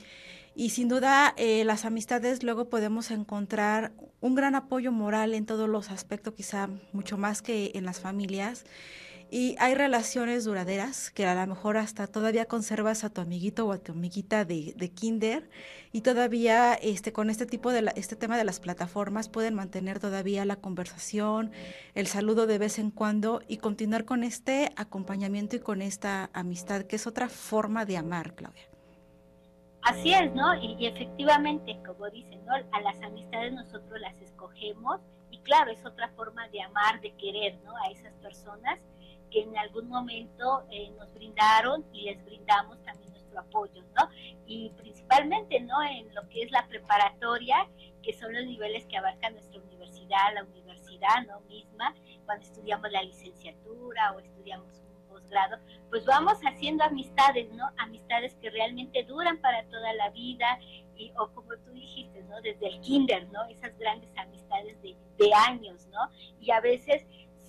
Y 0.55 0.69
sin 0.69 0.87
duda, 0.87 1.33
eh, 1.39 1.65
las 1.65 1.87
amistades 1.87 2.43
luego 2.43 2.69
podemos 2.69 3.11
encontrar 3.11 3.93
un 4.21 4.35
gran 4.35 4.55
apoyo 4.55 4.93
moral 4.93 5.33
en 5.33 5.47
todos 5.47 5.67
los 5.67 5.91
aspectos, 5.91 6.35
quizá 6.35 6.69
mucho 6.93 7.17
más 7.17 7.41
que 7.41 7.73
en 7.75 7.87
las 7.87 8.01
familias. 8.01 8.67
Y 9.31 9.57
hay 9.59 9.75
relaciones 9.75 10.45
duraderas 10.45 11.11
que 11.11 11.27
a 11.27 11.35
lo 11.35 11.47
mejor 11.47 11.77
hasta 11.77 12.07
todavía 12.07 12.45
conservas 12.45 13.05
a 13.05 13.11
tu 13.11 13.21
amiguito 13.21 13.67
o 13.67 13.73
a 13.73 13.79
tu 13.79 13.93
amiguita 13.93 14.45
de, 14.45 14.75
de 14.77 14.91
kinder 14.91 15.49
y 15.93 16.03
todavía 16.03 16.75
este, 16.75 17.13
con 17.13 17.31
este 17.31 17.47
tipo 17.47 17.73
de 17.73 17.93
este 17.97 18.17
tema 18.17 18.37
de 18.37 18.45
las 18.45 18.61
plataformas 18.61 19.29
pueden 19.29 19.55
mantener 19.55 20.01
todavía 20.01 20.45
la 20.45 20.57
conversación, 20.57 21.53
el 21.95 22.07
saludo 22.07 22.47
de 22.47 22.59
vez 22.59 22.79
en 22.79 22.91
cuando 22.91 23.43
y 23.49 23.59
continuar 23.59 24.05
con 24.05 24.25
este 24.25 24.73
acompañamiento 24.77 25.57
y 25.57 25.61
con 25.61 25.83
esta 25.83 26.31
amistad 26.33 26.83
que 26.83 26.97
es 26.97 27.07
otra 27.07 27.29
forma 27.29 27.85
de 27.85 27.97
amar, 27.97 28.35
Claudia. 28.35 28.65
Así 29.83 30.13
es, 30.15 30.35
¿no? 30.35 30.55
Y, 30.55 30.77
y 30.79 30.87
efectivamente, 30.87 31.79
como 31.87 32.09
dicen, 32.11 32.45
¿no? 32.47 32.55
A 32.55 32.81
las 32.81 33.01
amistades 33.03 33.53
nosotros 33.53 34.01
las 34.01 34.17
escogemos 34.21 35.01
y 35.31 35.39
claro, 35.41 35.71
es 35.71 35.85
otra 35.85 36.09
forma 36.17 36.49
de 36.49 36.63
amar, 36.63 37.01
de 37.03 37.13
querer, 37.17 37.59
¿no? 37.65 37.73
A 37.77 37.91
esas 37.91 38.15
personas 38.15 38.79
que 39.35 39.41
en 39.41 39.59
algún 39.59 39.89
momento 39.89 40.63
eh, 40.71 40.93
nos 40.97 41.13
brindaron 41.13 41.85
y 41.93 42.03
les 42.03 42.25
brindamos 42.25 42.81
también 42.85 43.11
nuestro 43.11 43.41
apoyo, 43.41 43.83
¿no? 43.97 44.09
Y 44.47 44.71
principalmente, 44.77 45.59
¿no? 45.59 45.83
En 45.83 46.15
lo 46.15 46.29
que 46.29 46.43
es 46.43 46.53
la 46.53 46.69
preparatoria, 46.69 47.69
que 48.01 48.13
son 48.13 48.33
los 48.33 48.45
niveles 48.47 48.87
que 48.87 48.97
abarca 48.97 49.31
nuestra 49.31 49.61
universidad, 49.61 50.35
la 50.35 50.45
universidad, 50.45 51.27
¿no? 51.27 51.41
Misma, 51.49 51.97
cuando 52.27 52.45
estudiamos 52.45 52.93
la 52.93 53.03
licenciatura 53.03 54.13
o 54.13 54.21
estudiamos 54.21 54.69
un 54.79 55.09
posgrado, 55.09 55.59
pues 55.91 56.07
vamos 56.07 56.39
haciendo 56.47 56.85
amistades, 56.85 57.51
¿no? 57.55 57.69
Amistades 57.79 58.37
que 58.37 58.51
realmente 58.51 59.03
duran 59.03 59.39
para 59.39 59.65
toda 59.65 59.93
la 59.95 60.11
vida 60.11 60.61
y, 60.95 61.11
o 61.19 61.29
como 61.35 61.57
tú 61.57 61.73
dijiste, 61.73 62.23
¿no? 62.23 62.41
Desde 62.41 62.69
el 62.69 62.81
kinder, 62.83 63.27
¿no? 63.33 63.45
Esas 63.47 63.77
grandes 63.79 64.17
amistades 64.17 64.81
de, 64.81 64.95
de 65.19 65.35
años, 65.35 65.89
¿no? 65.89 66.09
Y 66.39 66.53
a 66.53 66.61
veces 66.61 67.05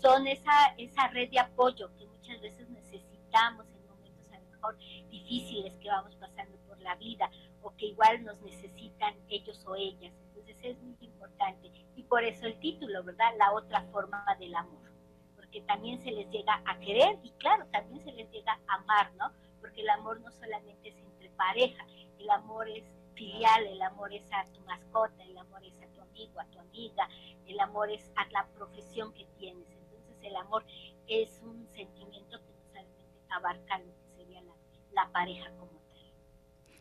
son 0.05 0.27
esa, 0.27 0.75
esa 0.77 1.07
red 1.07 1.31
de 1.31 1.39
apoyo 1.39 1.89
que 1.97 2.05
muchas 2.05 2.39
veces 2.39 2.69
necesitamos 2.69 3.65
en 3.73 3.87
momentos 3.87 4.31
a 4.31 4.37
lo 4.37 4.45
mejor 4.51 4.77
difíciles 5.09 5.75
que 5.77 5.87
vamos 5.87 6.15
pasando 6.17 6.55
por 6.67 6.79
la 6.79 6.93
vida 6.95 7.31
o 7.63 7.75
que 7.75 7.87
igual 7.87 8.23
nos 8.23 8.39
necesitan 8.41 9.15
ellos 9.29 9.65
o 9.65 9.73
ellas. 9.75 10.13
Entonces 10.27 10.57
es 10.61 10.79
muy 10.79 10.95
importante. 11.01 11.71
Y 11.95 12.03
por 12.03 12.23
eso 12.23 12.45
el 12.45 12.59
título, 12.59 13.03
¿verdad? 13.03 13.31
La 13.39 13.51
otra 13.53 13.81
forma 13.91 14.23
del 14.39 14.53
amor. 14.53 14.91
porque 15.35 15.61
también 15.61 15.99
se 16.03 16.11
les 16.11 16.29
llega 16.29 16.61
a 16.65 16.77
querer 16.79 17.17
y 17.23 17.31
claro, 17.39 17.65
también 17.71 18.03
se 18.03 18.11
les 18.11 18.29
llega 18.29 18.59
a 18.67 18.75
amar, 18.75 19.11
¿no? 19.15 19.31
Porque 19.59 19.81
el 19.81 19.89
amor 19.89 20.19
no 20.19 20.31
solamente 20.33 20.89
es 20.89 20.97
entre 20.97 21.29
pareja, 21.31 21.83
el 22.19 22.29
amor 22.29 22.69
es 22.69 22.83
filial, 23.15 23.65
el 23.65 23.81
amor 23.81 24.13
es 24.13 24.31
a 24.31 24.45
tu 24.53 24.61
mascota, 24.61 25.23
el 25.23 25.37
amor 25.37 25.65
es 25.65 25.73
a 25.81 25.87
tu 25.87 26.01
amigo, 26.01 26.39
a 26.39 26.45
tu 26.45 26.59
amiga, 26.59 27.09
el 27.47 27.59
amor 27.59 27.89
es 27.89 28.11
a 28.15 28.27
la 28.29 28.45
profesión 28.55 29.11
que 29.13 29.25
tienes. 29.39 29.74
El 30.25 30.35
amor 30.35 30.65
es 31.07 31.39
un 31.43 31.67
sentimiento 31.75 32.39
que 32.39 32.51
no 32.51 32.59
solamente 32.67 33.01
abarca 33.29 33.79
lo 33.79 33.85
que 33.85 34.17
sería 34.17 34.41
la, 34.41 34.53
la 34.93 35.11
pareja 35.11 35.51
como 35.59 35.75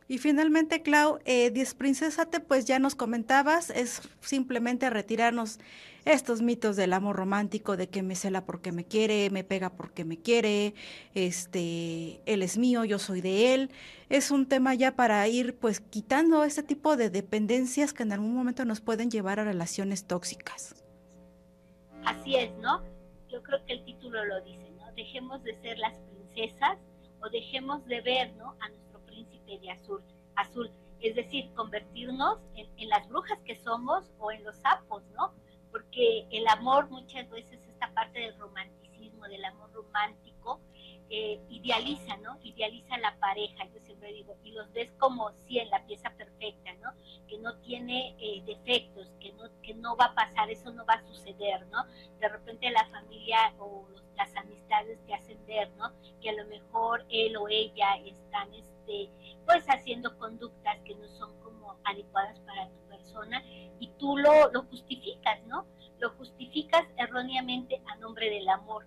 y 0.07 0.18
finalmente, 0.18 0.82
Clau, 0.82 1.18
eh, 1.24 1.51
Diez 1.51 1.74
Princesate, 1.74 2.40
pues 2.40 2.66
ya 2.66 2.78
nos 2.78 2.95
comentabas, 2.95 3.70
es 3.70 4.03
simplemente 4.20 4.90
retirarnos 4.90 5.59
estos 6.05 6.42
mitos 6.42 6.76
del 6.76 6.92
amor 6.92 7.16
romántico, 7.16 7.78
de 7.78 7.88
que 7.88 8.03
me 8.03 8.14
cela 8.14 8.45
porque 8.45 8.70
me 8.70 8.84
quiere, 8.84 9.30
me 9.30 9.45
pega 9.45 9.70
porque 9.70 10.05
me 10.05 10.18
quiere, 10.18 10.74
este, 11.14 12.20
él 12.26 12.42
es 12.42 12.59
mío, 12.59 12.84
yo 12.84 12.99
soy 12.99 13.22
de 13.22 13.55
él. 13.55 13.70
Es 14.11 14.30
un 14.30 14.47
tema 14.47 14.74
ya 14.74 14.95
para 14.95 15.26
ir 15.26 15.57
pues 15.57 15.80
quitando 15.80 16.45
este 16.45 16.62
tipo 16.62 16.99
de 16.99 17.09
dependencias 17.09 17.95
que 17.95 18.03
en 18.03 18.12
algún 18.12 18.34
momento 18.34 18.66
nos 18.66 18.82
pueden 18.82 19.11
llevar 19.11 19.40
a 19.40 19.45
relaciones 19.45 20.05
tóxicas. 20.05 20.74
Así 22.05 22.36
es, 22.36 22.53
¿no? 22.59 22.93
Yo 23.35 23.43
creo 23.43 23.64
que 23.66 23.72
el 23.72 23.85
título 23.85 24.24
lo 24.24 24.41
dice, 24.43 24.70
¿no? 24.78 24.93
Dejemos 24.93 25.43
de 25.43 25.61
ser 25.61 25.76
las 25.78 25.99
princesas 25.99 26.78
o 27.20 27.28
dejemos 27.30 27.85
de 27.87 28.01
ver, 28.01 28.32
¿no? 28.37 28.51
A 28.61 28.68
príncipe 29.07 29.59
de 29.59 29.72
azul, 29.72 30.01
azul. 30.37 30.70
Es 31.01 31.16
decir, 31.16 31.53
convertirnos 31.57 32.39
en, 32.55 32.89
las 32.89 33.09
brujas 33.09 33.41
que 33.45 33.57
somos 33.57 34.09
o 34.20 34.30
en 34.30 34.45
los 34.45 34.57
sapos, 34.59 35.03
¿no? 35.16 35.35
Porque 35.72 36.28
el 36.30 36.47
amor 36.47 36.89
muchas 36.91 37.28
veces, 37.28 37.59
esta 37.68 37.93
parte 37.93 38.20
del 38.20 38.39
romanticismo, 38.39 39.24
del 39.24 39.45
amor 39.47 39.72
romántico, 39.72 40.61
eh, 41.11 41.40
idealiza, 41.50 42.16
¿no? 42.18 42.38
Idealiza 42.42 42.96
la 42.98 43.16
pareja, 43.18 43.64
yo 43.66 43.80
siempre 43.80 44.12
digo, 44.12 44.36
y 44.42 44.52
los 44.52 44.72
ves 44.72 44.90
como 44.98 45.30
si 45.46 45.59
en 45.59 45.68
la 45.70 45.84
pieza 45.86 46.11
perfecta, 46.11 46.72
¿no? 46.82 46.90
Que 47.28 47.38
no 47.38 47.57
tiene 47.59 48.16
eh, 48.18 48.42
defectos, 48.46 49.12
que 49.20 49.32
no, 49.34 49.44
que 49.62 49.74
no 49.74 49.96
va 49.96 50.07
a 50.07 50.14
pasar, 50.14 50.50
eso 50.50 50.72
no 50.72 50.84
va 50.86 50.94
a 50.94 51.07
suceder, 51.07 51.66
¿no? 51.68 51.84
De 52.20 52.28
repente 52.28 52.70
la 52.70 52.86
familia 52.86 53.55
o 53.59 53.86
las 54.16 54.34
amistades 54.36 54.98
te 55.07 55.14
hacen 55.14 55.44
ver, 55.46 55.70
¿no? 55.76 55.92
Que 56.20 56.30
a 56.30 56.34
lo 56.34 56.46
mejor 56.46 57.05
él 57.11 57.36
o 57.36 57.48
ella 57.48 57.96
están, 58.05 58.52
este, 58.55 59.11
pues 59.44 59.64
haciendo 59.68 60.16
conductas 60.18 60.78
que 60.84 60.94
no 60.94 61.07
son 61.09 61.38
como 61.42 61.76
adecuadas 61.84 62.38
para 62.40 62.68
tu 62.68 62.88
persona 62.88 63.42
y 63.78 63.88
tú 63.98 64.16
lo, 64.16 64.50
lo 64.52 64.62
justificas, 64.64 65.44
¿no? 65.46 65.66
Lo 65.98 66.11
justificas 66.11 66.86
erróneamente 66.96 67.82
a 67.86 67.96
nombre 67.96 68.30
del 68.30 68.48
amor 68.48 68.86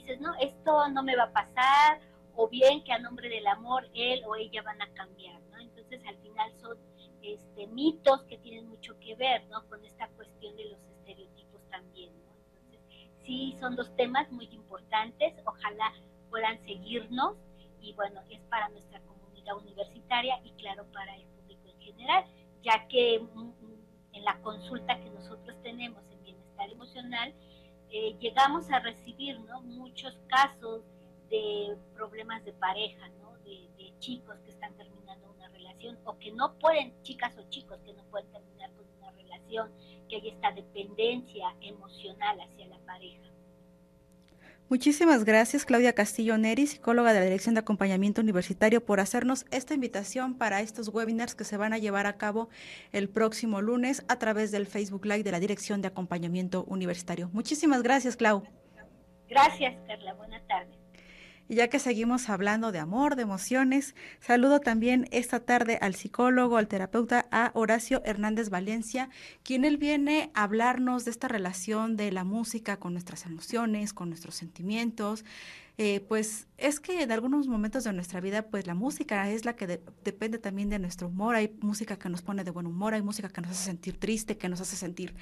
dices, 0.00 0.20
no, 0.20 0.34
esto 0.40 0.88
no 0.88 1.02
me 1.02 1.16
va 1.16 1.24
a 1.24 1.32
pasar 1.32 2.00
o 2.34 2.48
bien 2.48 2.82
que 2.84 2.92
a 2.92 2.98
nombre 2.98 3.28
del 3.28 3.46
amor 3.46 3.88
él 3.94 4.22
o 4.26 4.36
ella 4.36 4.62
van 4.62 4.80
a 4.80 4.88
cambiar, 4.94 5.40
¿no? 5.50 5.58
Entonces 5.58 6.00
al 6.06 6.16
final 6.18 6.52
son 6.60 6.78
este, 7.22 7.66
mitos 7.68 8.22
que 8.24 8.38
tienen 8.38 8.68
mucho 8.68 8.98
que 9.00 9.14
ver, 9.16 9.46
¿no? 9.48 9.66
Con 9.68 9.84
esta 9.84 10.08
cuestión 10.08 10.56
de 10.56 10.70
los 10.70 10.80
estereotipos 10.98 11.60
también, 11.70 12.12
¿no? 12.24 12.32
Entonces 12.46 12.80
sí 13.24 13.56
son 13.60 13.76
dos 13.76 13.94
temas 13.96 14.30
muy 14.32 14.46
importantes, 14.52 15.34
ojalá 15.44 15.92
puedan 16.30 16.58
seguirnos 16.64 17.36
y 17.80 17.92
bueno, 17.94 18.22
es 18.30 18.40
para 18.42 18.68
nuestra 18.70 19.00
comunidad 19.00 19.56
universitaria 19.56 20.40
y 20.44 20.52
claro 20.52 20.84
para 20.92 21.16
el 21.16 21.24
público 21.24 21.68
en 21.68 21.80
general, 21.80 22.24
ya 22.62 22.86
que 22.88 23.20
mm, 23.20 23.40
mm, 23.40 23.84
en 24.12 24.24
la 24.24 24.40
consulta 24.42 24.98
que 25.00 25.10
nosotros 25.10 25.56
tenemos 25.62 26.02
en 26.10 26.22
bienestar 26.22 26.70
emocional, 26.70 27.34
eh, 27.90 28.16
llegamos 28.20 28.70
a 28.70 28.78
recibir 28.78 29.38
¿no? 29.40 29.60
muchos 29.62 30.18
casos 30.28 30.82
de 31.28 31.76
problemas 31.94 32.44
de 32.44 32.52
pareja, 32.52 33.08
¿no? 33.20 33.36
de, 33.44 33.68
de 33.78 33.98
chicos 33.98 34.36
que 34.44 34.50
están 34.50 34.74
terminando 34.74 35.30
una 35.36 35.48
relación 35.48 35.98
o 36.04 36.18
que 36.18 36.32
no 36.32 36.58
pueden, 36.58 36.94
chicas 37.02 37.36
o 37.38 37.48
chicos 37.48 37.78
que 37.84 37.92
no 37.92 38.02
pueden 38.04 38.30
terminar 38.30 38.72
con 38.74 38.86
una 38.98 39.10
relación, 39.12 39.70
que 40.08 40.16
hay 40.16 40.28
esta 40.28 40.52
dependencia 40.52 41.54
emocional 41.60 42.40
hacia 42.40 42.66
la 42.68 42.78
pareja. 42.80 43.30
Muchísimas 44.70 45.24
gracias, 45.24 45.64
Claudia 45.64 45.94
Castillo 45.94 46.38
Neri, 46.38 46.68
psicóloga 46.68 47.12
de 47.12 47.18
la 47.18 47.24
Dirección 47.24 47.56
de 47.56 47.60
Acompañamiento 47.60 48.20
Universitario, 48.20 48.84
por 48.84 49.00
hacernos 49.00 49.44
esta 49.50 49.74
invitación 49.74 50.38
para 50.38 50.60
estos 50.60 50.90
webinars 50.94 51.34
que 51.34 51.42
se 51.42 51.56
van 51.56 51.72
a 51.72 51.78
llevar 51.78 52.06
a 52.06 52.16
cabo 52.18 52.48
el 52.92 53.08
próximo 53.08 53.60
lunes 53.62 54.04
a 54.06 54.20
través 54.20 54.52
del 54.52 54.68
Facebook 54.68 55.04
Live 55.06 55.24
de 55.24 55.32
la 55.32 55.40
Dirección 55.40 55.82
de 55.82 55.88
Acompañamiento 55.88 56.62
Universitario. 56.68 57.30
Muchísimas 57.32 57.82
gracias, 57.82 58.16
Clau. 58.16 58.44
Gracias, 59.28 59.74
Carla. 59.88 60.14
Buenas 60.14 60.46
tardes. 60.46 60.79
Y 61.50 61.56
ya 61.56 61.66
que 61.66 61.80
seguimos 61.80 62.28
hablando 62.28 62.70
de 62.70 62.78
amor, 62.78 63.16
de 63.16 63.22
emociones, 63.22 63.96
saludo 64.20 64.60
también 64.60 65.08
esta 65.10 65.40
tarde 65.40 65.78
al 65.80 65.96
psicólogo, 65.96 66.56
al 66.56 66.68
terapeuta, 66.68 67.26
a 67.32 67.50
Horacio 67.54 68.02
Hernández 68.04 68.50
Valencia, 68.50 69.10
quien 69.42 69.64
él 69.64 69.76
viene 69.76 70.30
a 70.34 70.44
hablarnos 70.44 71.04
de 71.04 71.10
esta 71.10 71.26
relación 71.26 71.96
de 71.96 72.12
la 72.12 72.22
música 72.22 72.76
con 72.76 72.92
nuestras 72.92 73.26
emociones, 73.26 73.92
con 73.92 74.10
nuestros 74.10 74.36
sentimientos. 74.36 75.24
Eh, 75.82 76.04
pues 76.06 76.46
es 76.58 76.78
que 76.78 77.02
en 77.02 77.10
algunos 77.10 77.46
momentos 77.46 77.84
de 77.84 77.94
nuestra 77.94 78.20
vida, 78.20 78.42
pues 78.42 78.66
la 78.66 78.74
música 78.74 79.30
es 79.30 79.46
la 79.46 79.56
que 79.56 79.80
depende 80.04 80.38
también 80.38 80.68
de 80.68 80.78
nuestro 80.78 81.08
humor. 81.08 81.36
Hay 81.36 81.56
música 81.62 81.98
que 81.98 82.10
nos 82.10 82.20
pone 82.20 82.44
de 82.44 82.50
buen 82.50 82.66
humor, 82.66 82.92
hay 82.92 83.00
música 83.00 83.30
que 83.30 83.40
nos 83.40 83.52
hace 83.52 83.64
sentir 83.64 83.98
triste, 83.98 84.36
que 84.36 84.50
nos 84.50 84.60
hace 84.60 84.76
sentir 84.76 85.14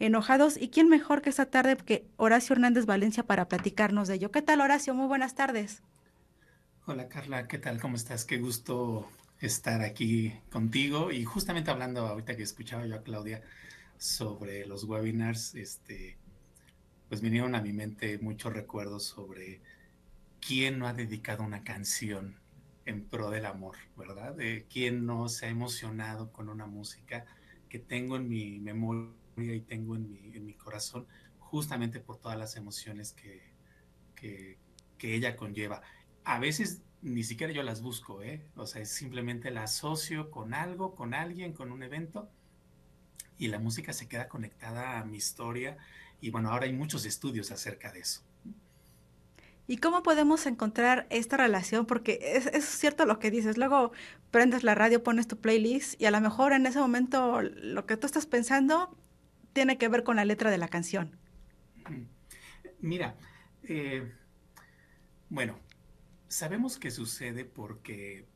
enojados. 0.00 0.58
¿Y 0.58 0.68
quién 0.68 0.90
mejor 0.90 1.22
que 1.22 1.30
esta 1.30 1.46
tarde 1.46 1.78
que 1.78 2.04
Horacio 2.18 2.52
Hernández 2.52 2.84
Valencia 2.84 3.22
para 3.22 3.48
platicarnos 3.48 4.06
de 4.06 4.16
ello? 4.16 4.30
¿Qué 4.30 4.42
tal, 4.42 4.60
Horacio? 4.60 4.92
Muy 4.92 5.06
buenas 5.06 5.34
tardes. 5.34 5.80
Hola, 6.84 7.08
Carla. 7.08 7.48
¿Qué 7.48 7.56
tal? 7.56 7.80
¿Cómo 7.80 7.96
estás? 7.96 8.26
Qué 8.26 8.36
gusto 8.36 9.08
estar 9.40 9.80
aquí 9.80 10.34
contigo. 10.50 11.10
Y 11.10 11.24
justamente 11.24 11.70
hablando 11.70 12.06
ahorita 12.06 12.36
que 12.36 12.42
escuchaba 12.42 12.84
yo 12.84 12.96
a 12.96 13.02
Claudia 13.02 13.40
sobre 13.96 14.66
los 14.66 14.84
webinars, 14.84 15.54
este, 15.54 16.18
pues 17.08 17.22
vinieron 17.22 17.54
a 17.54 17.62
mi 17.62 17.72
mente 17.72 18.18
muchos 18.18 18.52
recuerdos 18.52 19.04
sobre 19.04 19.62
¿quién 20.46 20.78
no 20.78 20.88
ha 20.88 20.92
dedicado 20.92 21.44
una 21.44 21.64
canción 21.64 22.36
en 22.84 23.04
pro 23.04 23.30
del 23.30 23.46
amor, 23.46 23.76
verdad? 23.96 24.34
De 24.34 24.66
quién 24.68 25.06
no 25.06 25.28
se 25.28 25.46
ha 25.46 25.48
emocionado 25.48 26.32
con 26.32 26.48
una 26.48 26.66
música 26.66 27.24
que 27.68 27.78
tengo 27.78 28.16
en 28.16 28.28
mi 28.28 28.58
memoria 28.58 29.14
y 29.36 29.60
tengo 29.60 29.96
en 29.96 30.44
mi, 30.44 30.54
corazón, 30.54 31.06
justamente 31.38 32.00
por 32.00 32.18
todas 32.18 32.38
las 32.38 32.56
emociones 32.56 33.12
que, 33.12 33.40
que, 34.16 34.58
ella 35.00 35.36
conlleva. 35.36 35.82
A 36.24 36.38
veces 36.38 36.82
ni 37.02 37.24
siquiera 37.24 37.52
yo 37.52 37.64
las 37.64 37.82
busco, 37.82 38.22
¿eh? 38.22 38.46
O 38.54 38.66
sea, 38.66 38.84
simplemente 38.84 39.50
la 39.50 39.64
asocio 39.64 40.30
con 40.30 40.54
algo, 40.54 40.94
con 40.94 41.12
alguien, 41.14 41.52
con 41.52 41.72
un 41.72 41.82
evento, 41.82 42.30
y 43.38 43.48
la 43.48 43.58
música 43.58 43.92
se 43.92 44.06
queda 44.08 44.28
conectada 44.28 45.00
a 45.00 45.04
mi 45.04 45.16
historia. 45.16 45.76
Y 46.20 46.30
bueno, 46.30 46.50
ahora 46.50 46.66
hay 46.66 46.72
muchos 46.72 47.04
estudios 47.04 47.50
acerca 47.50 47.90
de 47.90 48.00
eso. 48.00 48.22
¿Y 49.66 49.76
cómo 49.76 50.02
podemos 50.02 50.46
encontrar 50.46 51.06
esta 51.10 51.36
relación? 51.36 51.86
Porque 51.86 52.18
es, 52.22 52.64
cierto 52.64 53.04
lo 53.04 53.18
que 53.18 53.30
dices. 53.30 53.56
Luego 53.56 53.92
prendes 54.30 54.64
la 54.64 54.74
radio, 54.74 55.02
pones 55.02 55.28
tu 55.28 55.38
playlist 55.38 56.00
y 56.00 56.06
a 56.06 56.10
lo 56.10 56.20
mejor 56.20 56.52
en 56.52 56.66
ese 56.66 56.80
momento 56.80 57.42
lo 57.42 57.86
que 57.86 57.96
tú 57.96 58.06
estás 58.06 58.26
pensando 58.26 58.96
tiene 59.52 59.78
que 59.78 59.88
ver 59.88 60.02
con 60.02 60.16
la 60.16 60.24
letra 60.24 60.50
de 60.50 60.58
la 60.58 60.68
canción. 60.68 61.16
Mira, 62.80 63.16
eh, 63.62 64.12
bueno, 65.28 65.58
sabemos 66.28 66.78
que 66.78 66.90
sucede 66.90 67.44
porque, 67.44 68.26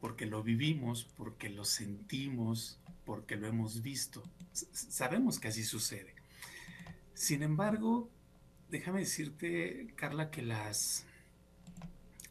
porque 0.00 0.24
lo 0.24 0.42
vivimos, 0.42 1.04
porque 1.16 1.50
lo 1.50 1.64
sentimos, 1.64 2.80
porque 3.04 3.36
lo 3.36 3.46
hemos 3.46 3.82
visto. 3.82 4.22
sabemos 4.52 5.38
que 5.38 5.48
así 5.48 5.62
sucede. 5.62 6.14
Sin 7.12 7.42
embargo, 7.42 8.08
déjame 8.70 9.00
decirte, 9.00 9.92
Carla, 9.96 10.30
que 10.30 10.42
las, 10.42 11.04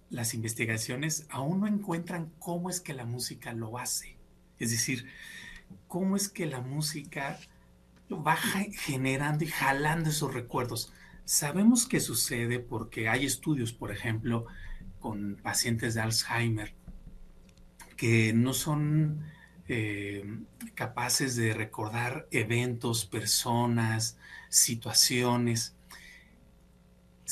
las 0.10 0.34
investigaciones 0.34 1.26
aún 1.30 1.62
no 1.62 1.68
encuentran 1.68 2.32
cómo 2.40 2.70
es 2.70 2.82
que 2.82 2.94
la 2.94 3.06
música 3.06 3.54
lo 3.54 3.78
hace. 3.78 4.18
Es 4.60 4.72
decir, 4.72 5.08
cómo 5.88 6.16
es 6.16 6.30
que 6.30 6.46
la 6.46 6.62
música 6.62 7.40
va 8.12 8.36
generando 8.36 9.44
y 9.44 9.48
jalando 9.48 10.10
esos 10.10 10.34
recuerdos. 10.34 10.94
Sabemos 11.26 11.88
que 11.88 12.00
sucede 12.00 12.60
porque 12.60 13.10
hay 13.10 13.26
estudios, 13.26 13.74
por 13.74 13.92
ejemplo, 13.92 14.46
con 15.00 15.38
pacientes 15.42 15.94
de 15.94 16.02
Alzheimer 16.02 16.74
que 18.04 18.34
no 18.34 18.54
son 18.54 19.24
eh, 19.68 20.26
capaces 20.76 21.36
de 21.36 21.54
recordar 21.54 22.28
eventos, 22.32 23.06
personas, 23.06 24.18
situaciones. 24.50 25.76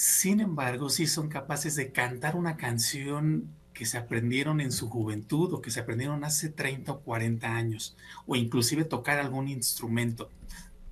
Sin 0.01 0.39
embargo, 0.39 0.89
sí 0.89 1.05
son 1.05 1.29
capaces 1.29 1.75
de 1.75 1.91
cantar 1.91 2.35
una 2.35 2.57
canción 2.57 3.53
que 3.71 3.85
se 3.85 3.99
aprendieron 3.99 4.59
en 4.59 4.71
su 4.71 4.89
juventud 4.89 5.53
o 5.53 5.61
que 5.61 5.69
se 5.69 5.79
aprendieron 5.79 6.23
hace 6.23 6.49
30 6.49 6.91
o 6.91 6.99
40 7.01 7.55
años, 7.55 7.95
o 8.25 8.35
inclusive 8.35 8.83
tocar 8.83 9.19
algún 9.19 9.47
instrumento. 9.47 10.31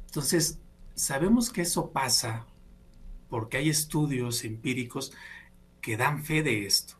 Entonces, 0.05 0.60
sabemos 0.93 1.49
que 1.49 1.64
eso 1.64 1.89
pasa 1.89 2.45
porque 3.32 3.57
hay 3.57 3.70
estudios 3.70 4.43
empíricos 4.43 5.12
que 5.82 5.97
dan 5.97 6.24
fe 6.24 6.43
de 6.43 6.68
esto. 6.68 6.93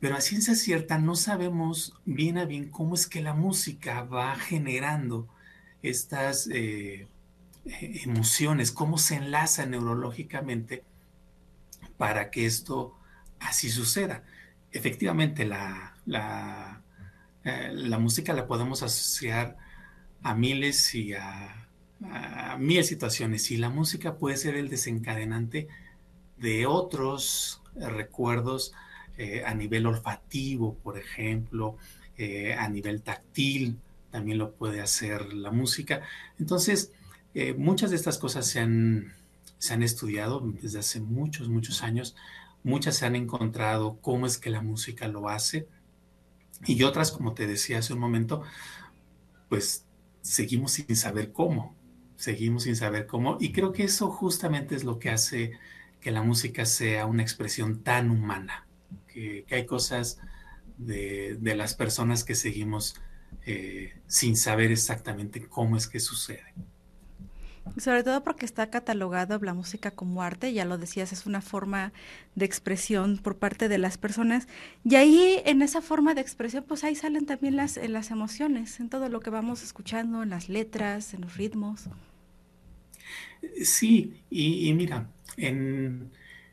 Pero 0.00 0.16
a 0.16 0.20
ciencia 0.20 0.56
cierta 0.56 0.98
no 0.98 1.14
sabemos 1.14 1.94
bien 2.04 2.36
a 2.38 2.46
bien 2.46 2.68
cómo 2.68 2.96
es 2.96 3.06
que 3.06 3.22
la 3.22 3.34
música 3.34 4.02
va 4.02 4.34
generando 4.34 5.28
estas 5.84 6.48
eh, 6.52 7.06
emociones, 7.64 8.72
cómo 8.72 8.98
se 8.98 9.14
enlaza 9.14 9.66
neurológicamente 9.66 10.82
para 11.98 12.30
que 12.30 12.46
esto 12.46 12.96
así 13.40 13.68
suceda. 13.68 14.24
Efectivamente, 14.72 15.44
la, 15.44 15.94
eh, 17.44 17.70
la 17.72 17.98
música 17.98 18.32
la 18.32 18.46
podemos 18.46 18.82
asociar 18.82 19.56
a 20.22 20.34
miles 20.34 20.94
y 20.94 21.14
a, 21.14 21.64
mil 22.58 22.84
situaciones 22.84 23.50
y 23.50 23.56
la 23.56 23.70
música 23.70 24.18
puede 24.18 24.36
ser 24.36 24.54
el 24.54 24.68
desencadenante 24.68 25.66
de 26.36 26.64
otros 26.66 27.60
recuerdos 27.74 28.72
eh, 29.16 29.42
a 29.44 29.52
nivel 29.54 29.84
olfativo, 29.84 30.74
por 30.74 30.96
ejemplo, 30.96 31.76
eh, 32.16 32.54
a 32.54 32.68
nivel 32.68 33.02
táctil, 33.02 33.80
también 34.12 34.38
lo 34.38 34.52
puede 34.52 34.80
hacer 34.80 35.32
la 35.34 35.50
música. 35.50 36.02
Entonces, 36.38 36.92
muchas 37.56 37.90
de 37.90 37.96
estas 37.96 38.18
cosas 38.18 38.46
se 38.46 38.60
han, 38.60 39.12
se 39.58 39.74
han 39.74 39.82
estudiado 39.82 40.40
desde 40.40 40.78
hace 40.78 41.00
muchos, 41.00 41.48
muchos 41.48 41.82
años. 41.82 42.16
Muchas 42.64 42.96
se 42.96 43.06
han 43.06 43.16
encontrado 43.16 43.98
cómo 44.00 44.26
es 44.26 44.38
que 44.38 44.50
la 44.50 44.62
música 44.62 45.08
lo 45.08 45.28
hace 45.28 45.68
y 46.66 46.82
otras, 46.82 47.12
como 47.12 47.34
te 47.34 47.46
decía 47.46 47.78
hace 47.78 47.92
un 47.92 48.00
momento, 48.00 48.42
pues 49.48 49.84
seguimos 50.22 50.72
sin 50.72 50.96
saber 50.96 51.32
cómo, 51.32 51.76
seguimos 52.16 52.64
sin 52.64 52.76
saber 52.76 53.06
cómo. 53.06 53.36
Y 53.40 53.52
creo 53.52 53.72
que 53.72 53.84
eso 53.84 54.10
justamente 54.10 54.74
es 54.74 54.84
lo 54.84 54.98
que 54.98 55.10
hace 55.10 55.52
que 56.00 56.10
la 56.10 56.22
música 56.22 56.64
sea 56.64 57.06
una 57.06 57.22
expresión 57.22 57.82
tan 57.82 58.10
humana, 58.10 58.66
que, 59.06 59.44
hay 59.50 59.66
cosas 59.66 60.18
de, 60.76 61.38
las 61.42 61.74
personas 61.74 62.24
que 62.24 62.34
seguimos 62.34 62.96
eh, 63.46 63.94
sin 64.06 64.36
saber 64.36 64.70
exactamente 64.72 65.46
cómo 65.46 65.76
es 65.76 65.86
que 65.86 66.00
sucede. 66.00 66.54
Sobre 67.76 68.02
todo 68.02 68.24
porque 68.24 68.46
está 68.46 68.70
catalogado 68.70 69.38
la 69.40 69.54
música 69.54 69.90
como 69.90 70.22
arte, 70.22 70.52
ya 70.52 70.64
lo 70.64 70.78
decías, 70.78 71.12
es 71.12 71.26
una 71.26 71.40
forma 71.40 71.92
de 72.34 72.44
expresión 72.44 73.18
por 73.18 73.36
parte 73.36 73.68
de 73.68 73.78
las 73.78 73.98
personas. 73.98 74.48
Y 74.84 74.96
ahí, 74.96 75.42
en 75.44 75.62
esa 75.62 75.80
forma 75.82 76.14
de 76.14 76.20
expresión, 76.20 76.64
pues 76.66 76.84
ahí 76.84 76.94
salen 76.94 77.26
también 77.26 77.56
las, 77.56 77.76
las 77.76 78.10
emociones, 78.10 78.80
en 78.80 78.88
todo 78.88 79.08
lo 79.08 79.20
que 79.20 79.30
vamos 79.30 79.62
escuchando, 79.62 80.22
en 80.22 80.30
las 80.30 80.48
letras, 80.48 81.14
en 81.14 81.22
los 81.22 81.36
ritmos. 81.36 81.88
Sí, 83.62 84.22
y, 84.30 84.72
mira, 84.74 85.08
en, 85.36 86.10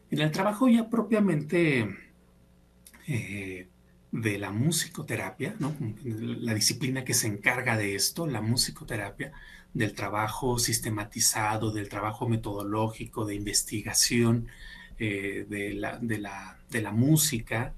el 0.09 0.32
trabajo 0.32 0.68
ya 0.68 0.89
propiamente 0.89 1.89
eh, 3.07 3.68
de 4.11 4.38
la 4.38 4.51
musicoterapia, 4.51 5.55
¿no? 5.59 5.76
la 6.03 6.53
disciplina 6.53 7.03
que 7.03 7.13
se 7.13 7.28
encarga 7.28 7.78
de 7.78 7.95
esto, 7.95 8.28
la 8.28 8.41
musicoterapia, 8.41 9.34
del 9.76 9.93
trabajo 9.93 10.57
sistematizado, 10.57 11.71
del 11.71 11.89
trabajo 11.89 12.28
metodológico, 12.30 13.26
de 13.26 13.36
investigación 13.36 14.47
eh, 14.97 15.45
de, 15.49 15.73
la, 16.82 16.91
música, 16.93 17.73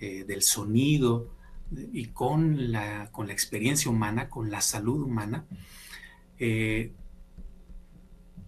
eh, 0.00 0.24
del 0.26 0.40
sonido 0.40 1.30
y 1.92 2.06
con 2.06 2.72
la, 2.72 3.10
experiencia 3.28 3.90
humana, 3.90 4.30
con 4.30 4.50
la 4.50 4.62
salud 4.62 5.02
humana, 5.02 5.44
eh, 6.38 6.90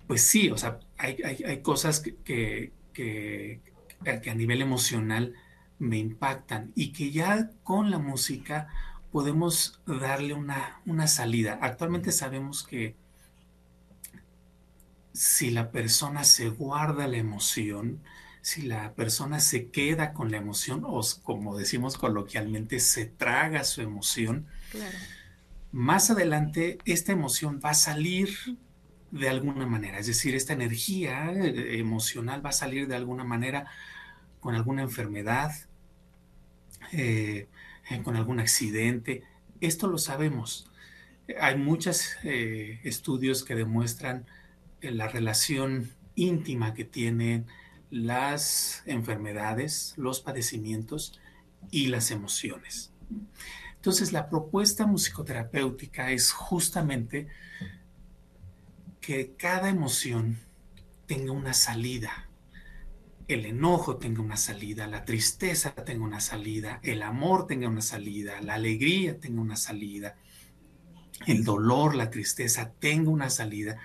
pues 0.06 0.22
sí, 0.22 0.48
o 0.48 0.56
sea, 0.56 0.80
hay, 0.96 1.60
cosas 1.62 2.00
que, 2.00 2.72
que, 2.94 3.60
a 4.06 4.34
nivel 4.34 4.62
emocional 4.62 5.34
me 5.78 5.98
impactan 5.98 6.72
y 6.74 6.92
que 6.92 7.10
ya 7.10 7.50
con 7.64 7.90
la 7.90 7.98
música 7.98 8.68
podemos 9.16 9.80
darle 9.86 10.34
una, 10.34 10.82
una 10.84 11.06
salida. 11.06 11.58
Actualmente 11.62 12.12
sabemos 12.12 12.62
que 12.62 12.96
si 15.14 15.50
la 15.50 15.70
persona 15.70 16.22
se 16.22 16.50
guarda 16.50 17.08
la 17.08 17.16
emoción, 17.16 18.02
si 18.42 18.60
la 18.60 18.92
persona 18.92 19.40
se 19.40 19.70
queda 19.70 20.12
con 20.12 20.30
la 20.30 20.36
emoción 20.36 20.82
o 20.84 21.00
como 21.22 21.56
decimos 21.56 21.96
coloquialmente, 21.96 22.78
se 22.78 23.06
traga 23.06 23.64
su 23.64 23.80
emoción, 23.80 24.48
más 25.72 26.10
adelante 26.10 26.76
esta 26.84 27.12
emoción 27.12 27.58
va 27.64 27.70
a 27.70 27.74
salir 27.74 28.28
de 29.12 29.30
alguna 29.30 29.64
manera, 29.64 29.98
es 29.98 30.08
decir, 30.08 30.34
esta 30.34 30.52
energía 30.52 31.32
eh, 31.32 31.78
emocional 31.78 32.44
va 32.44 32.50
a 32.50 32.52
salir 32.52 32.86
de 32.86 32.96
alguna 32.96 33.24
manera 33.24 33.64
con 34.40 34.54
alguna 34.54 34.82
enfermedad, 34.82 35.54
eh, 36.92 37.48
con 38.02 38.16
algún 38.16 38.40
accidente. 38.40 39.22
Esto 39.60 39.86
lo 39.86 39.98
sabemos. 39.98 40.70
Hay 41.40 41.56
muchos 41.56 42.16
eh, 42.22 42.80
estudios 42.84 43.44
que 43.44 43.54
demuestran 43.54 44.26
eh, 44.80 44.90
la 44.90 45.08
relación 45.08 45.92
íntima 46.14 46.74
que 46.74 46.84
tienen 46.84 47.46
las 47.90 48.82
enfermedades, 48.86 49.94
los 49.96 50.20
padecimientos 50.20 51.20
y 51.70 51.86
las 51.86 52.10
emociones. 52.10 52.92
Entonces, 53.76 54.12
la 54.12 54.28
propuesta 54.28 54.86
musicoterapéutica 54.86 56.10
es 56.10 56.32
justamente 56.32 57.28
que 59.00 59.34
cada 59.36 59.68
emoción 59.68 60.38
tenga 61.06 61.30
una 61.32 61.54
salida, 61.54 62.25
el 63.28 63.44
enojo 63.44 63.96
tenga 63.96 64.22
una 64.22 64.36
salida, 64.36 64.86
la 64.86 65.04
tristeza 65.04 65.74
tenga 65.74 66.04
una 66.04 66.20
salida, 66.20 66.78
el 66.82 67.02
amor 67.02 67.46
tenga 67.46 67.68
una 67.68 67.82
salida, 67.82 68.40
la 68.40 68.54
alegría 68.54 69.18
tenga 69.18 69.40
una 69.40 69.56
salida, 69.56 70.16
el 71.26 71.44
dolor, 71.44 71.94
la 71.96 72.10
tristeza 72.10 72.72
tenga 72.78 73.10
una 73.10 73.30
salida. 73.30 73.78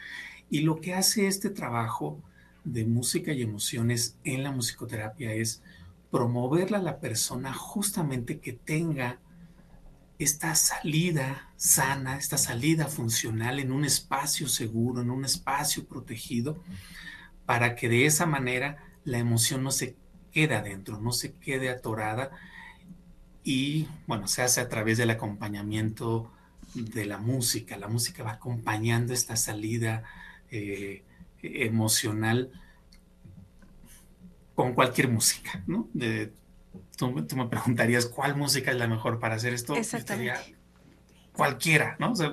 Y 0.50 0.62
lo 0.62 0.80
que 0.80 0.94
hace 0.94 1.28
este 1.28 1.50
trabajo 1.50 2.22
de 2.64 2.86
música 2.86 3.32
y 3.32 3.42
emociones 3.42 4.18
en 4.24 4.44
la 4.44 4.52
musicoterapia 4.52 5.34
es 5.34 5.64
promoverla 6.12 6.78
a 6.78 6.84
la 6.84 7.00
persona 7.00 7.54
justamente 7.54 8.40
que 8.40 8.54
tenga 8.54 9.20
esta 10.20 10.54
salida 10.54 11.52
sana, 11.56 12.18
esta 12.18 12.38
salida 12.38 12.86
funcional 12.88 13.58
en 13.58 13.72
un 13.72 13.86
espacio 13.86 14.48
seguro, 14.48 15.02
en 15.02 15.10
un 15.10 15.26
espacio 15.26 15.88
protegido, 15.88 16.62
para 17.48 17.76
que 17.76 17.90
de 17.90 18.06
esa 18.06 18.28
manera 18.28 18.91
la 19.04 19.18
emoción 19.18 19.64
no 19.64 19.72
se 19.72 19.96
queda 20.32 20.60
adentro, 20.60 21.00
no 21.00 21.12
se 21.12 21.34
quede 21.34 21.70
atorada 21.70 22.32
y 23.44 23.88
bueno, 24.08 24.28
se 24.28 24.42
hace 24.42 24.62
a 24.62 24.70
través 24.70 24.98
del 24.98 25.10
acompañamiento 25.10 26.32
de 26.76 27.06
la 27.06 27.18
música. 27.18 27.78
La 27.78 27.88
música 27.88 28.24
va 28.24 28.34
acompañando 28.34 29.14
esta 29.14 29.36
salida 29.36 30.04
eh, 30.52 31.04
emocional 31.42 32.52
con 34.56 34.74
cualquier 34.74 35.10
música, 35.10 35.64
¿no? 35.66 35.90
tú, 36.96 37.12
me 37.12 37.48
preguntarías 37.48 38.06
cuál 38.06 38.36
música 38.36 38.72
es 38.72 38.78
la 38.78 38.88
mejor 38.88 39.20
para 39.20 39.36
hacer 39.36 39.54
esto. 39.54 39.76
Exactamente. 39.76 40.56
Cualquiera, 41.34 41.96
¿no? 42.00 42.12
O 42.12 42.16
sea, 42.16 42.32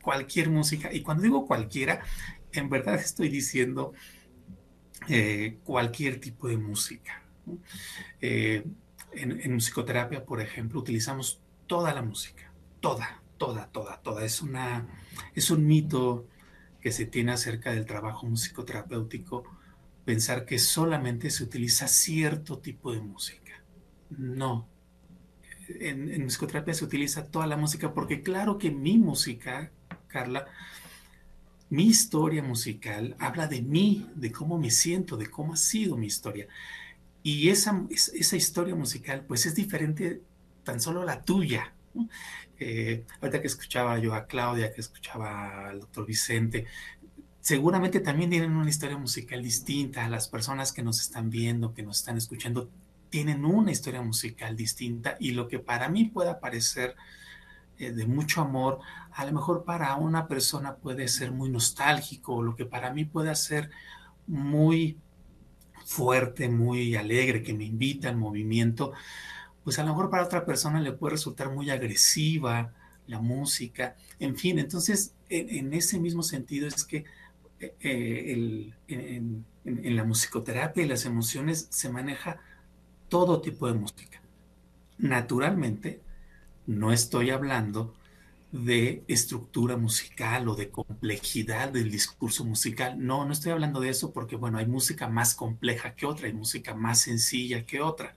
cualquier 0.00 0.50
música. 0.50 0.92
Y 0.92 1.00
cuando 1.00 1.24
digo 1.24 1.46
cualquiera, 1.46 2.00
en 2.52 2.68
verdad 2.68 2.94
estoy 2.96 3.28
diciendo 3.30 3.94
eh, 5.08 5.58
cualquier 5.64 6.20
tipo 6.20 6.48
de 6.48 6.56
música. 6.56 7.22
Eh, 8.20 8.64
en, 9.12 9.52
musicoterapia, 9.54 10.24
por 10.24 10.40
ejemplo, 10.40 10.80
utilizamos 10.80 11.40
toda 11.66 11.94
la 11.94 12.02
música, 12.02 12.50
toda, 12.80 13.22
toda, 13.38 13.66
toda, 13.68 14.00
toda. 14.02 14.24
Es, 14.24 14.42
una, 14.42 14.86
es 15.34 15.50
un 15.50 15.66
mito 15.66 16.26
que 16.80 16.92
se 16.92 17.06
tiene 17.06 17.32
acerca 17.32 17.72
del 17.72 17.86
trabajo 17.86 18.26
musicoterapéutico 18.26 19.44
pensar 20.04 20.44
que 20.44 20.58
solamente 20.58 21.30
se 21.30 21.42
utiliza 21.42 21.88
cierto 21.88 22.58
tipo 22.58 22.92
de 22.92 23.00
música. 23.00 23.52
No. 24.10 24.68
En, 25.68 26.12
en 26.12 26.22
musicoterapia 26.22 26.74
se 26.74 26.84
utiliza 26.84 27.26
toda 27.26 27.46
la 27.46 27.56
música 27.56 27.92
porque 27.92 28.22
claro 28.22 28.58
que 28.58 28.70
mi 28.70 28.98
música, 28.98 29.72
Carla, 30.06 30.46
mi 31.68 31.86
historia 31.86 32.42
musical 32.42 33.16
habla 33.18 33.48
de 33.48 33.62
mí, 33.62 34.06
de 34.14 34.30
cómo 34.30 34.58
me 34.58 34.70
siento, 34.70 35.16
de 35.16 35.28
cómo 35.28 35.54
ha 35.54 35.56
sido 35.56 35.96
mi 35.96 36.06
historia. 36.06 36.46
Y 37.22 37.48
esa, 37.48 37.84
esa 37.90 38.36
historia 38.36 38.74
musical, 38.74 39.24
pues 39.26 39.46
es 39.46 39.54
diferente 39.54 40.22
tan 40.62 40.80
solo 40.80 41.04
la 41.04 41.22
tuya. 41.22 41.72
Eh, 42.58 43.04
ahorita 43.20 43.40
que 43.40 43.48
escuchaba 43.48 43.98
yo 43.98 44.14
a 44.14 44.26
Claudia, 44.26 44.72
que 44.72 44.80
escuchaba 44.80 45.68
al 45.68 45.80
doctor 45.80 46.06
Vicente, 46.06 46.66
seguramente 47.40 48.00
también 48.00 48.30
tienen 48.30 48.52
una 48.52 48.70
historia 48.70 48.96
musical 48.96 49.42
distinta. 49.42 50.08
Las 50.08 50.28
personas 50.28 50.72
que 50.72 50.82
nos 50.82 51.00
están 51.00 51.30
viendo, 51.30 51.74
que 51.74 51.82
nos 51.82 51.98
están 51.98 52.16
escuchando, 52.16 52.70
tienen 53.10 53.44
una 53.44 53.72
historia 53.72 54.02
musical 54.02 54.56
distinta 54.56 55.16
y 55.18 55.32
lo 55.32 55.48
que 55.48 55.58
para 55.58 55.88
mí 55.88 56.04
pueda 56.04 56.40
parecer 56.40 56.96
eh, 57.78 57.92
de 57.92 58.06
mucho 58.06 58.40
amor, 58.40 58.80
a 59.12 59.24
lo 59.24 59.32
mejor 59.32 59.64
para 59.64 59.94
una 59.96 60.26
persona 60.28 60.76
puede 60.76 61.08
ser 61.08 61.32
muy 61.32 61.50
nostálgico, 61.50 62.42
lo 62.42 62.56
que 62.56 62.64
para 62.64 62.92
mí 62.92 63.04
puede 63.04 63.34
ser 63.34 63.70
muy 64.26 64.98
fuerte, 65.84 66.48
muy 66.48 66.96
alegre, 66.96 67.42
que 67.42 67.54
me 67.54 67.64
invita 67.64 68.08
al 68.08 68.16
movimiento, 68.16 68.92
pues 69.62 69.78
a 69.78 69.82
lo 69.82 69.90
mejor 69.90 70.10
para 70.10 70.24
otra 70.24 70.44
persona 70.44 70.80
le 70.80 70.92
puede 70.92 71.12
resultar 71.12 71.50
muy 71.50 71.70
agresiva 71.70 72.72
la 73.06 73.20
música, 73.20 73.94
en 74.18 74.36
fin, 74.36 74.58
entonces 74.58 75.14
en, 75.28 75.72
ese 75.74 76.00
mismo 76.00 76.22
sentido 76.22 76.66
es 76.66 76.84
que 76.84 77.04
eh, 77.60 77.74
eh, 77.80 78.72
en, 78.88 79.44
en 79.64 79.96
la 79.96 80.04
musicoterapia 80.04 80.84
y 80.84 80.88
las 80.88 81.04
emociones 81.04 81.68
se 81.70 81.88
maneja 81.88 82.40
todo 83.08 83.40
tipo 83.40 83.66
de 83.66 83.74
música. 83.74 84.20
Naturalmente, 84.98 86.00
no 86.66 86.92
estoy 86.92 87.30
hablando 87.30 87.94
de 88.52 89.04
estructura 89.08 89.76
musical 89.76 90.48
o 90.48 90.54
de 90.54 90.70
complejidad 90.70 91.70
del 91.70 91.90
discurso 91.90 92.44
musical. 92.44 93.04
No, 93.04 93.24
no 93.24 93.32
estoy 93.32 93.52
hablando 93.52 93.80
de 93.80 93.90
eso 93.90 94.12
porque, 94.12 94.36
bueno, 94.36 94.58
hay 94.58 94.66
música 94.66 95.08
más 95.08 95.34
compleja 95.34 95.94
que 95.94 96.06
otra, 96.06 96.26
hay 96.26 96.32
música 96.32 96.74
más 96.74 97.00
sencilla 97.00 97.66
que 97.66 97.80
otra. 97.80 98.14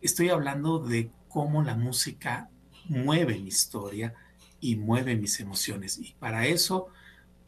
Estoy 0.00 0.28
hablando 0.30 0.78
de 0.78 1.10
cómo 1.28 1.62
la 1.62 1.74
música 1.76 2.50
mueve 2.88 3.38
mi 3.38 3.48
historia 3.48 4.14
y 4.60 4.76
mueve 4.76 5.16
mis 5.16 5.40
emociones. 5.40 5.98
Y 5.98 6.14
para 6.18 6.46
eso 6.46 6.88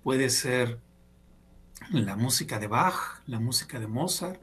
puede 0.03 0.31
ser 0.31 0.81
la 1.91 2.17
música 2.17 2.59
de 2.59 2.67
Bach, 2.67 3.23
la 3.27 3.41
música 3.41 3.79
de 3.79 3.87
Mozart, 3.87 4.41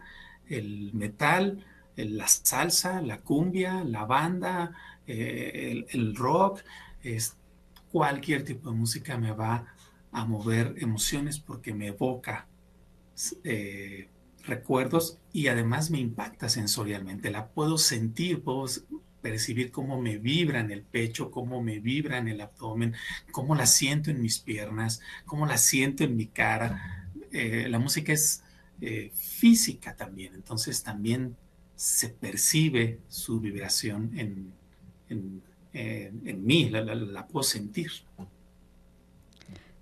el 0.47 0.91
metal, 0.93 1.65
la 1.95 2.27
salsa, 2.27 3.01
la 3.01 3.19
cumbia, 3.19 3.83
la 3.83 4.05
banda, 4.05 4.73
eh, 5.11 5.85
el, 5.89 6.15
rock, 6.15 6.61
es, 7.03 7.37
cualquier 7.91 8.43
tipo 8.43 8.69
de 8.69 8.77
música 8.77 9.17
me 9.17 9.31
va 9.31 9.65
a 10.11 10.25
mover 10.25 10.75
emociones 10.77 11.39
porque 11.39 11.73
me 11.73 11.87
evoca 11.87 12.47
eh, 13.43 14.07
recuerdos 14.45 15.19
y 15.33 15.47
además 15.47 15.91
me 15.91 15.99
impacta 15.99 16.49
sensorialmente. 16.49 17.29
La 17.29 17.49
puedo 17.49 17.77
sentir, 17.77 18.41
puedo 18.41 18.65
percibir 19.21 19.71
cómo 19.71 20.01
me 20.01 20.17
vibra 20.17 20.61
en 20.61 20.71
el 20.71 20.83
pecho, 20.83 21.29
cómo 21.29 21.61
me 21.61 21.79
vibra 21.79 22.17
en 22.17 22.27
el 22.27 22.41
abdomen, 22.41 22.95
cómo 23.31 23.55
la 23.55 23.65
siento 23.65 24.11
en 24.11 24.21
mis 24.21 24.39
piernas, 24.39 25.01
cómo 25.25 25.45
la 25.45 25.57
siento 25.57 26.03
en 26.03 26.15
mi 26.15 26.27
cara. 26.27 27.09
Eh, 27.31 27.67
la 27.69 27.79
música 27.79 28.13
es 28.13 28.43
física 29.13 29.95
también, 29.95 30.33
entonces 30.33 30.81
también 30.81 31.37
se 31.75 32.09
percibe 32.09 32.99
su 33.09 33.39
vibración 33.39 34.17
en, 34.17 34.53
en, 35.73 36.45
mí, 36.45 36.69
la, 36.69 37.27
puedo 37.27 37.43
sentir. 37.43 37.91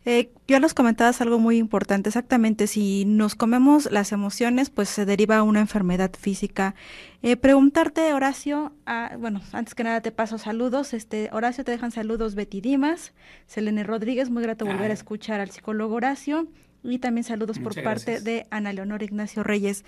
Eh, 0.05 0.31
ya 0.47 0.59
nos 0.59 0.73
comentabas 0.73 1.21
algo 1.21 1.39
muy 1.39 1.57
importante, 1.57 2.09
exactamente, 2.09 2.67
si 2.67 3.03
nos 3.05 3.35
comemos 3.35 3.91
las 3.91 4.11
emociones, 4.11 4.69
pues 4.69 4.89
se 4.89 5.05
deriva 5.05 5.43
una 5.43 5.59
enfermedad 5.59 6.11
física. 6.17 6.73
Eh, 7.21 7.35
preguntarte, 7.35 8.13
Horacio, 8.13 8.73
bueno, 9.19 9.41
antes 9.51 9.75
que 9.75 9.83
nada 9.83 10.01
te 10.01 10.11
paso 10.11 10.37
saludos, 10.37 10.93
este, 10.93 11.29
Horacio 11.33 11.63
te 11.63 11.71
dejan 11.71 11.91
saludos 11.91 12.33
Betty 12.33 12.61
Dimas, 12.61 13.13
Selene 13.45 13.83
Rodríguez, 13.83 14.29
muy 14.29 14.41
grato 14.41 14.65
volver 14.65 14.89
a 14.89 14.93
escuchar 14.93 15.41
al 15.41 15.51
psicólogo 15.51 15.95
Horacio, 15.95 16.47
y 16.83 16.99
también 16.99 17.25
saludos 17.25 17.59
por 17.59 17.81
parte 17.83 18.21
de 18.21 18.47
Ana 18.51 18.71
Leonor 18.71 19.03
Ignacio 19.03 19.43
Reyes. 19.43 19.83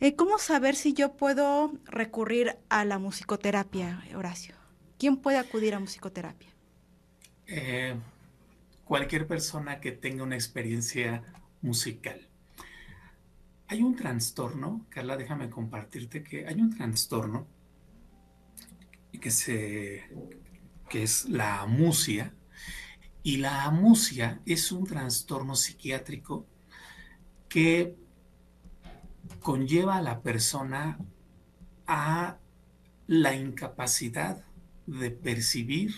Eh, 0.00 0.16
¿Cómo 0.16 0.38
saber 0.38 0.74
si 0.74 0.92
yo 0.92 1.12
puedo 1.12 1.72
recurrir 1.86 2.56
a 2.68 2.84
la 2.84 2.98
musicoterapia, 2.98 4.02
Horacio? 4.16 4.63
¿Quién 5.04 5.18
puede 5.18 5.36
acudir 5.36 5.74
a 5.74 5.80
musicoterapia? 5.80 6.48
Eh, 7.46 7.94
cualquier 8.86 9.26
persona 9.26 9.78
que 9.78 9.92
tenga 9.92 10.22
una 10.22 10.34
experiencia 10.34 11.22
musical. 11.60 12.26
Hay 13.66 13.82
un 13.82 13.96
trastorno, 13.96 14.86
Carla, 14.88 15.18
déjame 15.18 15.50
compartirte 15.50 16.22
que 16.22 16.46
hay 16.46 16.58
un 16.58 16.74
trastorno 16.74 17.46
que, 19.20 19.30
se, 19.30 20.04
que 20.88 21.02
es 21.02 21.28
la 21.28 21.60
amusia, 21.60 22.34
y 23.22 23.36
la 23.36 23.64
amusia 23.64 24.40
es 24.46 24.72
un 24.72 24.86
trastorno 24.86 25.54
psiquiátrico 25.54 26.46
que 27.50 27.94
conlleva 29.40 29.96
a 29.96 30.00
la 30.00 30.22
persona 30.22 30.98
a 31.86 32.38
la 33.06 33.34
incapacidad 33.34 34.42
de 34.86 35.10
percibir 35.10 35.94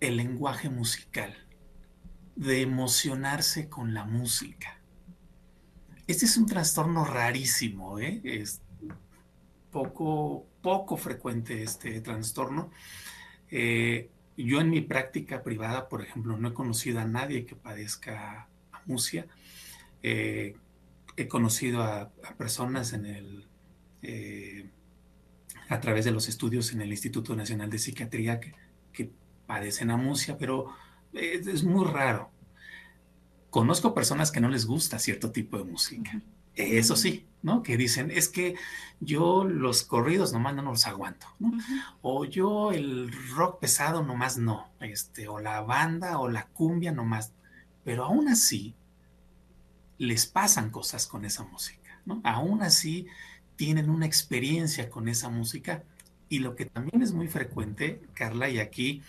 el 0.00 0.16
lenguaje 0.16 0.68
musical, 0.68 1.34
de 2.36 2.60
emocionarse 2.60 3.68
con 3.68 3.94
la 3.94 4.04
música. 4.04 4.80
Este 6.06 6.26
es 6.26 6.36
un 6.36 6.46
trastorno 6.46 7.04
rarísimo, 7.04 7.98
¿eh? 7.98 8.20
es 8.24 8.60
poco, 9.70 10.46
poco 10.60 10.96
frecuente 10.96 11.62
este 11.62 12.00
trastorno. 12.00 12.70
Eh, 13.50 14.10
yo 14.36 14.60
en 14.60 14.70
mi 14.70 14.80
práctica 14.80 15.42
privada, 15.42 15.88
por 15.88 16.02
ejemplo, 16.02 16.36
no 16.36 16.48
he 16.48 16.54
conocido 16.54 17.00
a 17.00 17.04
nadie 17.04 17.46
que 17.46 17.54
padezca 17.54 18.48
amusia. 18.72 19.26
Eh, 20.02 20.56
he 21.16 21.28
conocido 21.28 21.82
a, 21.82 22.10
personas 22.36 22.92
en 22.92 23.06
el 23.06 23.46
a 25.72 25.80
través 25.80 26.04
de 26.04 26.10
los 26.10 26.28
estudios 26.28 26.72
en 26.72 26.82
el 26.82 26.90
Instituto 26.90 27.34
Nacional 27.34 27.70
de 27.70 27.78
Psiquiatría 27.78 28.40
que, 28.40 28.52
padecen 29.46 29.90
amusia, 29.90 30.38
pero 30.38 30.72
es, 31.12 31.64
muy 31.64 31.84
raro. 31.84 32.30
Conozco 33.50 33.92
personas 33.92 34.30
que 34.30 34.40
no 34.40 34.48
les 34.48 34.64
gusta 34.64 34.98
cierto 34.98 35.30
tipo 35.30 35.58
de 35.58 35.64
música. 35.64 36.22
Eso 36.54 36.96
sí, 36.96 37.26
¿no? 37.42 37.62
Que 37.62 37.76
dicen, 37.76 38.10
es 38.10 38.28
que 38.28 38.54
yo 39.00 39.44
los 39.44 39.82
corridos 39.82 40.32
nomás 40.32 40.54
no 40.54 40.62
los 40.62 40.86
aguanto, 40.86 41.26
¿no? 41.38 41.52
O 42.00 42.24
yo 42.24 42.72
el 42.72 43.10
rock 43.34 43.60
pesado 43.60 44.02
nomás 44.02 44.38
no, 44.38 44.70
este, 44.80 45.28
o 45.28 45.38
la 45.38 45.60
banda 45.60 46.18
o 46.18 46.28
la 46.30 46.46
cumbia 46.46 46.92
nomás. 46.92 47.32
Pero 47.84 48.04
aún 48.04 48.28
así, 48.28 48.74
les 49.98 50.26
pasan 50.26 50.70
cosas 50.70 51.06
con 51.06 51.24
esa 51.24 51.44
música, 51.44 52.00
¿no? 52.06 52.20
Aún 52.24 52.62
así, 52.62 53.06
tienen 53.62 53.90
una 53.90 54.06
experiencia 54.06 54.90
con 54.90 55.06
esa 55.06 55.28
música. 55.28 55.84
Y 56.28 56.40
lo 56.40 56.56
que 56.56 56.66
también 56.66 57.00
es 57.00 57.12
muy 57.12 57.28
frecuente, 57.28 58.02
Carla, 58.12 58.48
y 58.48 58.58
aquí 58.58 59.02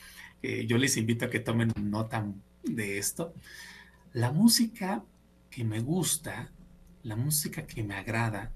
eh, 0.43 0.67
yo 0.67 0.77
les 0.77 0.95
invito 0.95 1.25
a 1.25 1.31
que 1.31 1.39
tomen 1.39 1.73
nota 1.75 2.23
de 2.61 2.99
esto, 2.99 3.33
la 4.11 4.31
música 4.31 5.03
que 5.49 5.63
me 5.63 5.79
gusta, 5.79 6.51
la 7.01 7.15
música 7.15 7.65
que 7.65 7.83
me 7.83 7.95
agrada, 7.95 8.51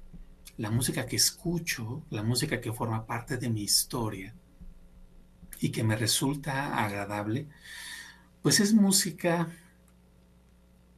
la 0.57 0.69
música 0.69 1.07
que 1.07 1.15
escucho, 1.15 2.03
la 2.11 2.21
música 2.21 2.61
que 2.61 2.71
forma 2.71 3.07
parte 3.07 3.37
de 3.37 3.49
mi 3.49 3.63
historia 3.63 4.35
y 5.59 5.69
que 5.69 5.83
me 5.83 5.95
resulta 5.95 6.77
agradable, 6.77 7.47
pues 8.43 8.59
es 8.59 8.71
música 8.71 9.47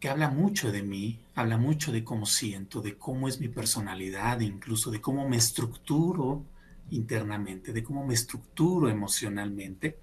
que 0.01 0.09
habla 0.09 0.29
mucho 0.29 0.73
de 0.73 0.83
mí, 0.83 1.21
habla 1.39 1.57
mucho 1.57 1.93
de 1.93 2.03
cómo 2.03 2.25
siento, 2.25 2.81
de 2.81 2.97
cómo 2.97 3.29
es 3.29 3.39
mi 3.39 3.47
personalidad, 3.47 4.41
incluso 4.41 4.91
de 4.91 4.99
cómo 4.99 5.27
me 5.29 5.37
estructuro 5.37 6.43
internamente, 6.89 7.71
de 7.71 7.81
cómo 7.81 8.05
me 8.05 8.13
estructuro 8.13 8.89
emocionalmente. 8.89 9.97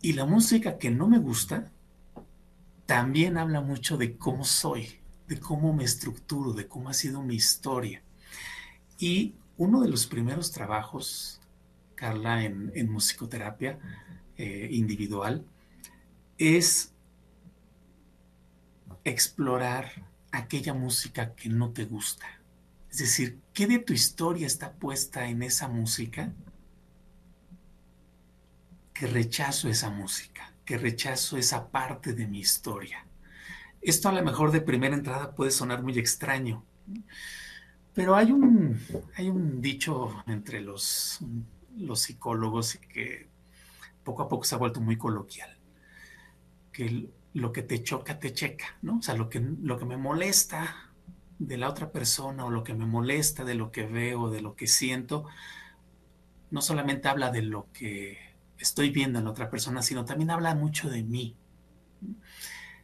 Y 0.00 0.14
la 0.14 0.24
música 0.24 0.78
que 0.78 0.90
no 0.90 1.08
me 1.08 1.18
gusta 1.18 1.70
también 2.86 3.36
habla 3.36 3.60
mucho 3.60 3.98
de 3.98 4.16
cómo 4.16 4.44
soy, 4.44 4.98
de 5.26 5.38
cómo 5.38 5.74
me 5.74 5.84
estructuro, 5.84 6.54
de 6.54 6.66
cómo 6.66 6.88
ha 6.88 6.94
sido 6.94 7.20
mi 7.20 7.34
historia. 7.34 8.02
Y 8.98 9.34
uno 9.58 9.82
de 9.82 9.90
los 9.90 10.06
primeros 10.06 10.52
trabajos, 10.52 11.38
Carla, 11.94 12.44
en, 12.44 12.90
musicoterapia 12.90 13.78
eh, 14.38 14.68
individual, 14.72 15.44
es 16.38 16.94
explorar 19.08 19.90
aquella 20.32 20.74
música 20.74 21.34
que 21.34 21.48
no 21.48 21.70
te 21.70 21.84
gusta. 21.84 22.26
Es 22.90 22.98
decir, 22.98 23.40
¿qué 23.52 23.66
de 23.66 23.78
tu 23.78 23.92
historia 23.92 24.46
está 24.46 24.72
puesta 24.72 25.28
en 25.28 25.42
esa 25.42 25.68
música? 25.68 26.32
Que 28.92 29.06
rechazo 29.06 29.68
esa 29.68 29.90
música, 29.90 30.52
que 30.64 30.78
rechazo 30.78 31.36
esa 31.36 31.68
parte 31.70 32.14
de 32.14 32.26
mi 32.26 32.40
historia. 32.40 33.06
Esto 33.80 34.08
a 34.08 34.12
lo 34.12 34.22
mejor 34.22 34.50
de 34.50 34.60
primera 34.60 34.96
entrada 34.96 35.34
puede 35.34 35.50
sonar 35.50 35.82
muy 35.82 35.98
extraño, 35.98 36.64
pero 37.94 38.16
hay 38.16 38.32
un, 38.32 38.80
hay 39.16 39.28
un 39.28 39.60
dicho 39.60 40.22
entre 40.26 40.60
los, 40.60 41.20
los 41.76 42.00
psicólogos 42.00 42.78
que 42.92 43.28
poco 44.02 44.22
a 44.22 44.28
poco 44.28 44.44
se 44.44 44.54
ha 44.54 44.58
vuelto 44.58 44.80
muy 44.80 44.96
coloquial, 44.96 45.56
que 46.72 47.08
lo 47.34 47.52
que 47.52 47.62
te 47.62 47.82
choca, 47.82 48.18
te 48.18 48.32
checa, 48.32 48.76
¿no? 48.82 48.98
O 48.98 49.02
sea, 49.02 49.14
lo 49.14 49.28
que, 49.28 49.40
lo 49.40 49.78
que 49.78 49.84
me 49.84 49.96
molesta 49.96 50.92
de 51.38 51.56
la 51.56 51.68
otra 51.68 51.92
persona 51.92 52.44
o 52.44 52.50
lo 52.50 52.64
que 52.64 52.74
me 52.74 52.86
molesta 52.86 53.44
de 53.44 53.54
lo 53.54 53.70
que 53.70 53.84
veo, 53.86 54.30
de 54.30 54.40
lo 54.40 54.56
que 54.56 54.66
siento, 54.66 55.26
no 56.50 56.62
solamente 56.62 57.08
habla 57.08 57.30
de 57.30 57.42
lo 57.42 57.70
que 57.72 58.18
estoy 58.58 58.90
viendo 58.90 59.18
en 59.18 59.26
la 59.26 59.30
otra 59.30 59.50
persona, 59.50 59.82
sino 59.82 60.04
también 60.04 60.30
habla 60.30 60.54
mucho 60.54 60.90
de 60.90 61.02
mí. 61.02 61.36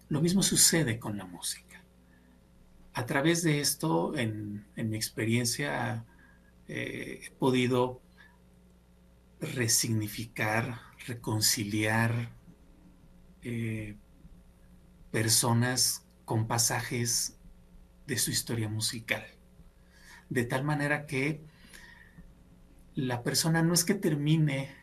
Lo 0.09 0.21
mismo 0.21 0.43
sucede 0.43 0.99
con 0.99 1.17
la 1.17 1.25
música. 1.27 1.65
a 2.97 3.07
través 3.07 3.43
de 3.43 3.61
esto, 3.61 4.17
en, 4.17 4.67
mi 4.77 4.97
experiencia, 4.97 6.05
eh, 6.69 7.23
he 7.25 7.31
podido 7.33 8.01
resignificar, 9.41 10.81
reconciliar 11.07 12.31
eh, 13.43 13.97
personas 15.15 16.05
con 16.25 16.49
pasajes 16.49 17.37
de 18.09 18.19
su 18.19 18.33
historia 18.33 18.69
musical. 18.69 19.25
De 20.29 20.45
tal 20.45 20.65
manera 20.65 21.07
que 21.07 21.41
la 22.97 23.23
persona 23.23 23.63
no 23.63 23.75
es 23.75 23.85
que 23.85 23.95
termine 23.95 24.75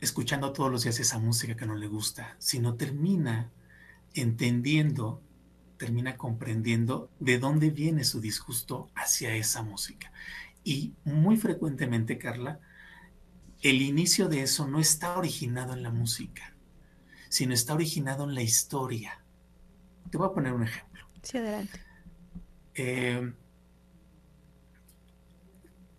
escuchando 0.00 0.52
todos 0.52 0.70
los 0.70 0.84
días 0.84 1.00
esa 1.00 1.18
música 1.18 1.56
que 1.56 1.66
no 1.66 1.74
le 1.74 1.88
gusta, 1.88 2.36
sino 2.38 2.76
termina 2.76 3.50
entendiendo, 4.14 5.20
termina 5.76 6.16
comprendiendo 6.16 7.10
de 7.18 7.40
dónde 7.40 7.70
viene 7.70 8.04
su 8.04 8.20
disgusto 8.20 8.88
hacia 8.94 9.34
esa 9.34 9.64
música. 9.64 10.12
Y 10.62 10.94
muy 11.02 11.38
frecuentemente, 11.38 12.18
Carla, 12.18 12.60
el 13.62 13.82
inicio 13.82 14.28
de 14.28 14.42
eso 14.42 14.68
no 14.68 14.78
está 14.78 15.18
originado 15.18 15.72
en 15.72 15.82
la 15.82 15.90
música, 15.90 16.54
sino 17.28 17.54
está 17.54 17.74
originado 17.74 18.24
en 18.24 18.34
la 18.34 18.42
historia. 18.42 19.20
Te 20.10 20.18
voy 20.18 20.28
a 20.28 20.32
poner 20.32 20.52
un 20.52 20.64
ejemplo. 20.64 21.06
Sí, 21.22 21.38
adelante. 21.38 21.80
Eh, 22.74 23.32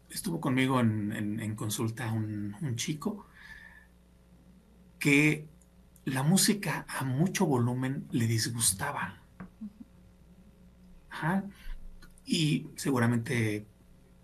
estuvo 0.09 0.39
conmigo 0.39 0.79
en, 0.79 1.55
consulta 1.55 2.11
un, 2.11 2.75
chico 2.75 3.27
que 4.97 5.47
la 6.05 6.23
música 6.23 6.85
a 6.87 7.03
mucho 7.03 7.45
volumen 7.45 8.07
le 8.11 8.27
disgustaba. 8.27 9.21
Y 12.25 12.67
seguramente 12.75 13.65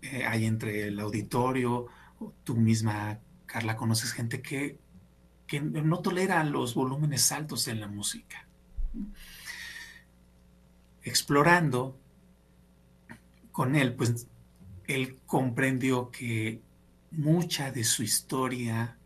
eh, 0.00 0.24
hay 0.24 0.46
entre 0.46 0.88
el 0.88 0.98
auditorio, 0.98 1.86
tú 2.44 2.56
misma, 2.56 3.18
Carla, 3.44 3.76
conoces 3.76 4.12
gente 4.12 4.40
que, 4.40 4.78
que 5.46 5.60
no 5.60 6.00
tolera 6.00 6.42
los 6.44 6.74
volúmenes 6.74 7.30
altos 7.32 7.68
en 7.68 7.80
la 7.80 7.88
música. 7.88 8.46
Explorando 11.02 11.98
con 13.52 13.76
él, 13.76 13.94
pues 13.94 14.26
él 14.86 15.18
comprendió 15.26 16.10
que 16.10 16.60
mucha 17.10 17.70
de 17.70 17.84
su 17.84 18.02
historia 18.02 18.98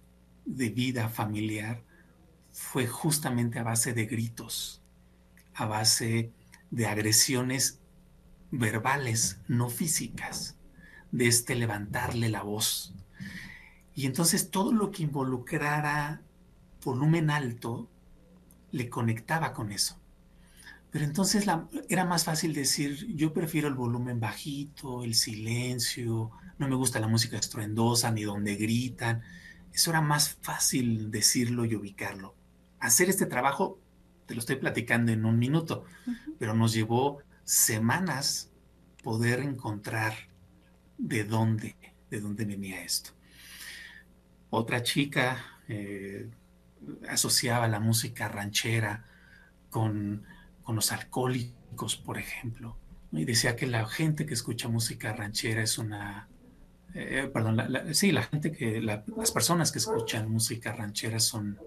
de 0.45 0.71
vida 0.71 1.09
familiar 1.09 1.83
fue 2.51 2.87
justamente 2.87 3.59
a 3.59 3.63
base 3.63 3.93
de 3.93 4.07
gritos, 4.07 4.83
a 5.55 5.67
base 5.67 6.33
de 6.71 6.87
agresiones 6.87 7.79
verbales, 8.51 9.39
no 9.47 9.69
físicas, 9.69 10.57
de 11.13 11.27
este 11.29 11.55
levantarle 11.55 12.29
la 12.29 12.43
voz. 12.43 12.95
Y 13.95 14.07
entonces 14.07 14.51
todo 14.51 14.73
lo 14.73 14.91
que 14.91 15.03
involucrara 15.03 16.23
volumen 16.83 17.31
alto 17.31 17.89
le 18.73 18.89
conectaba 18.89 19.53
con 19.53 19.73
eso. 19.73 19.99
Pero 20.91 21.05
entonces 21.05 21.47
era 21.89 22.05
más 22.05 22.25
fácil 22.25 22.53
decir, 22.53 23.15
yo 23.15 23.33
prefiero 23.33 23.69
el 23.69 23.75
volumen 23.75 24.19
bajito, 24.19 25.05
el 25.05 25.15
silencio, 25.15 26.31
no 26.59 26.69
me 26.69 26.75
gusta 26.75 26.99
la 26.99 27.07
música 27.07 27.39
estruendosa 27.39 28.11
ni 28.11 28.23
donde 28.25 28.57
gritan. 28.57 29.23
Eso 29.73 29.91
era 29.91 30.01
más 30.01 30.37
fácil 30.43 31.11
decirlo 31.11 31.65
y 31.65 31.77
ubicarlo. 31.77 32.35
Hacer 32.81 33.09
este 33.09 33.27
trabajo, 33.27 33.79
te 34.27 34.35
lo 34.35 34.41
estoy 34.41 34.57
platicando 34.57 35.13
en 35.13 35.25
un 35.25 35.39
minuto, 35.39 35.85
pero 36.39 36.55
nos 36.55 36.73
llevó 36.73 37.23
semanas 37.45 38.51
poder 39.03 39.41
encontrar 39.41 40.15
de 40.99 41.25
dónde, 41.25 41.77
de 42.11 42.21
dónde 42.21 42.45
venía 42.45 42.83
esto. 42.83 43.11
Otra 44.51 44.83
chica 44.83 45.61
eh, 45.69 46.29
asociaba 47.09 47.69
la 47.69 47.81
música 47.81 48.29
ranchera 48.29 49.05
con 49.71 50.25
con 50.71 50.77
los 50.77 50.93
alcohólicos, 50.93 51.97
por 51.97 52.17
ejemplo. 52.17 52.77
Y 53.11 53.25
decía 53.25 53.57
que 53.57 53.67
la 53.67 53.89
gente 53.89 54.25
que 54.25 54.35
escucha 54.35 54.69
música 54.69 55.13
ranchera 55.13 55.65
es 55.65 55.79
una... 55.79 56.29
Eh, 56.95 57.29
perdón, 57.35 57.61
sí, 57.93 58.13
la 58.13 58.23
gente 58.23 58.53
que... 58.53 58.81
las 58.81 59.33
personas 59.33 59.73
que 59.73 59.81
escuchan 59.81 60.31
música 60.31 60.73
ranchera 60.73 61.19
son 61.19 61.59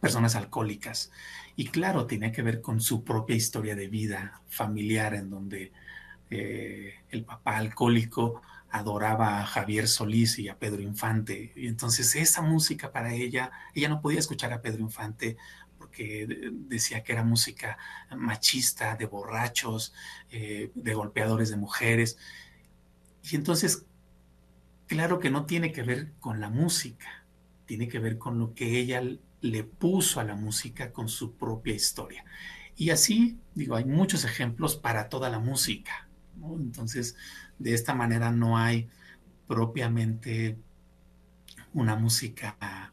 personas 0.00 0.34
alcohólicas. 0.34 1.12
Y 1.54 1.66
claro, 1.66 2.06
tiene 2.06 2.32
que 2.32 2.42
ver 2.42 2.60
con 2.60 2.80
su 2.80 3.04
propia 3.04 3.36
historia 3.36 3.76
de 3.76 3.86
vida 3.86 4.42
familiar, 4.48 5.14
en 5.14 5.30
donde 5.30 5.70
eh, 6.28 6.94
el 7.10 7.24
papá 7.24 7.58
alcohólico 7.58 8.42
adoraba 8.70 9.40
a 9.40 9.46
Javier 9.46 9.88
Solís 9.88 10.38
y 10.38 10.48
a 10.48 10.58
Pedro 10.58 10.82
Infante. 10.82 11.52
Y 11.56 11.66
entonces 11.68 12.14
esa 12.16 12.42
música 12.42 12.92
para 12.92 13.14
ella, 13.14 13.50
ella 13.74 13.88
no 13.88 14.00
podía 14.00 14.18
escuchar 14.18 14.52
a 14.52 14.62
Pedro 14.62 14.82
Infante 14.82 15.36
que 15.96 16.26
decía 16.52 17.02
que 17.02 17.12
era 17.12 17.24
música 17.24 17.78
machista, 18.16 18.96
de 18.96 19.06
borrachos, 19.06 19.94
eh, 20.30 20.70
de 20.74 20.94
golpeadores 20.94 21.50
de 21.50 21.56
mujeres. 21.56 22.18
Y 23.22 23.34
entonces, 23.34 23.86
claro 24.86 25.18
que 25.18 25.30
no 25.30 25.46
tiene 25.46 25.72
que 25.72 25.82
ver 25.82 26.12
con 26.20 26.40
la 26.40 26.50
música, 26.50 27.24
tiene 27.64 27.88
que 27.88 27.98
ver 27.98 28.18
con 28.18 28.38
lo 28.38 28.54
que 28.54 28.78
ella 28.78 29.02
le 29.40 29.64
puso 29.64 30.20
a 30.20 30.24
la 30.24 30.36
música 30.36 30.92
con 30.92 31.08
su 31.08 31.34
propia 31.34 31.74
historia. 31.74 32.24
Y 32.76 32.90
así, 32.90 33.38
digo, 33.54 33.74
hay 33.76 33.86
muchos 33.86 34.24
ejemplos 34.24 34.76
para 34.76 35.08
toda 35.08 35.30
la 35.30 35.38
música. 35.38 36.08
Entonces, 36.36 37.16
de 37.58 37.74
esta 37.74 37.94
manera 37.94 38.30
no 38.30 38.58
hay 38.58 38.88
propiamente 39.46 40.56
una 41.72 41.96
música 41.96 42.92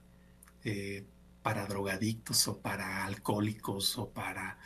eh, 0.64 1.06
para 1.42 1.66
drogadictos 1.66 2.48
o 2.48 2.60
para 2.60 3.06
alcohólicos 3.06 3.98
o 3.98 4.10
para... 4.10 4.58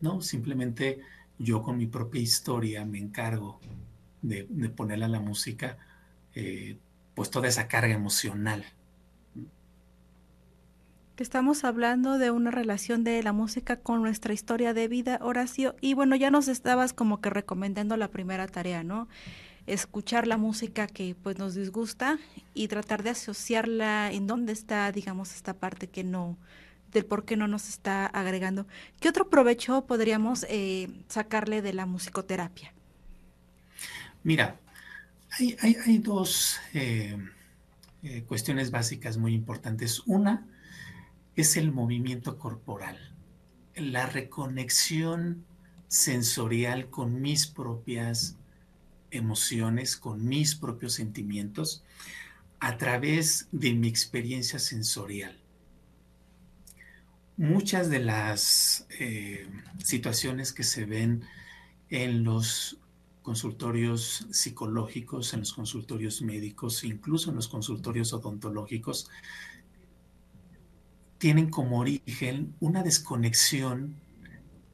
No, 0.00 0.20
simplemente 0.20 1.00
yo 1.38 1.62
con 1.62 1.76
mi 1.76 1.86
propia 1.86 2.20
historia 2.20 2.84
me 2.84 2.98
encargo 2.98 3.60
de, 4.22 4.44
ponerle 4.70 5.04
a 5.04 5.08
la 5.08 5.20
música 5.20 5.78
eh, 6.34 6.78
pues 7.14 7.30
toda 7.30 7.48
esa 7.48 7.68
carga 7.68 7.94
emocional. 7.94 8.64
Estamos 11.18 11.64
hablando 11.64 12.18
de 12.18 12.30
una 12.30 12.50
relación 12.50 13.02
de 13.02 13.22
la 13.22 13.32
música 13.32 13.76
con 13.76 14.02
nuestra 14.02 14.34
historia 14.34 14.74
de 14.74 14.86
vida, 14.86 15.18
Horacio, 15.22 15.74
y 15.80 15.94
bueno, 15.94 16.14
ya 16.14 16.30
nos 16.30 16.46
estabas 16.46 16.92
como 16.92 17.22
que 17.22 17.30
recomendando 17.30 17.96
la 17.96 18.08
primera 18.08 18.46
tarea, 18.46 18.82
¿no? 18.84 19.08
escuchar 19.66 20.26
la 20.26 20.36
música 20.36 20.86
que 20.86 21.16
pues 21.20 21.38
nos 21.38 21.54
disgusta 21.54 22.18
y 22.54 22.68
tratar 22.68 23.02
de 23.02 23.10
asociarla 23.10 24.12
en 24.12 24.26
dónde 24.26 24.52
está, 24.52 24.90
digamos, 24.92 25.34
esta 25.34 25.54
parte 25.54 25.88
que 25.88 26.04
no, 26.04 26.36
del 26.92 27.04
por 27.04 27.24
qué 27.24 27.36
no 27.36 27.48
nos 27.48 27.68
está 27.68 28.06
agregando. 28.06 28.66
¿Qué 29.00 29.08
otro 29.08 29.28
provecho 29.28 29.86
podríamos 29.86 30.46
eh, 30.48 30.88
sacarle 31.08 31.62
de 31.62 31.72
la 31.72 31.86
musicoterapia? 31.86 32.72
Mira, 34.22 34.56
hay, 35.60 35.98
dos 35.98 36.58
eh, 36.74 37.16
eh, 38.02 38.22
cuestiones 38.26 38.70
básicas 38.70 39.16
muy 39.16 39.34
importantes. 39.34 40.02
Una 40.06 40.46
es 41.36 41.56
el 41.56 41.70
movimiento 41.70 42.38
corporal, 42.38 42.98
la 43.74 44.06
reconexión 44.06 45.44
sensorial 45.86 46.88
con 46.88 47.20
mis 47.20 47.46
propias 47.46 48.36
emociones, 49.10 49.96
con 49.96 50.26
mis 50.26 50.54
propios 50.54 50.94
sentimientos, 50.94 51.84
a 52.58 52.78
través 52.78 53.48
de 53.52 53.74
mi 53.74 53.86
experiencia 53.86 54.58
sensorial. 54.58 55.38
Muchas 57.36 57.90
de 57.90 57.98
las 57.98 58.86
eh, 58.98 59.46
situaciones 59.84 60.54
que 60.54 60.64
se 60.64 60.86
ven 60.86 61.22
en 61.90 62.24
los 62.24 62.78
consultorios 63.22 64.26
psicológicos, 64.30 65.34
en 65.34 65.40
los 65.40 65.52
consultorios 65.52 66.22
médicos, 66.22 66.82
incluso 66.82 67.28
en 67.28 67.36
los 67.36 67.48
consultorios 67.48 68.14
odontológicos, 68.14 69.10
tienen 71.18 71.50
como 71.50 71.78
origen 71.78 72.54
una 72.60 72.82
desconexión 72.82 73.96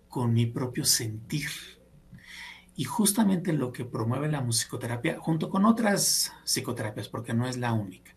con 0.09 0.33
mi 0.33 0.47
propio 0.47 0.85
sentir 0.85 1.49
y 2.75 2.85
justamente 2.85 3.53
lo 3.53 3.73
que 3.73 3.85
promueve 3.85 4.29
la 4.29 4.41
musicoterapia, 4.41 5.19
junto 5.21 5.51
con 5.51 5.65
otras 5.65 6.33
psicoterapias, 6.45 7.09
porque 7.09 7.35
no 7.35 7.47
es 7.47 7.57
la 7.57 7.73
única, 7.73 8.13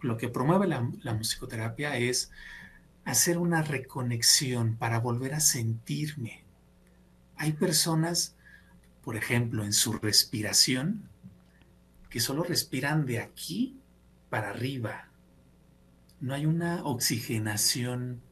lo 0.00 0.16
que 0.16 0.28
promueve 0.28 0.66
la, 0.66 1.14
musicoterapia 1.14 1.96
es 1.96 2.30
hacer 3.04 3.38
una 3.38 3.62
reconexión 3.62 4.76
para 4.76 5.00
volver 5.00 5.34
a 5.34 5.40
sentirme. 5.40 6.44
Hay 7.36 7.52
personas, 7.52 8.34
por 9.02 9.16
ejemplo, 9.16 9.64
en 9.64 9.72
su 9.72 9.92
respiración, 9.92 11.08
que 12.10 12.20
solo 12.20 12.44
respiran 12.44 13.06
de 13.06 13.20
aquí 13.20 13.80
para 14.30 14.50
arriba. 14.50 15.08
No 16.24 16.32
hay 16.32 16.46
una 16.46 16.82
oxigenación 16.84 18.22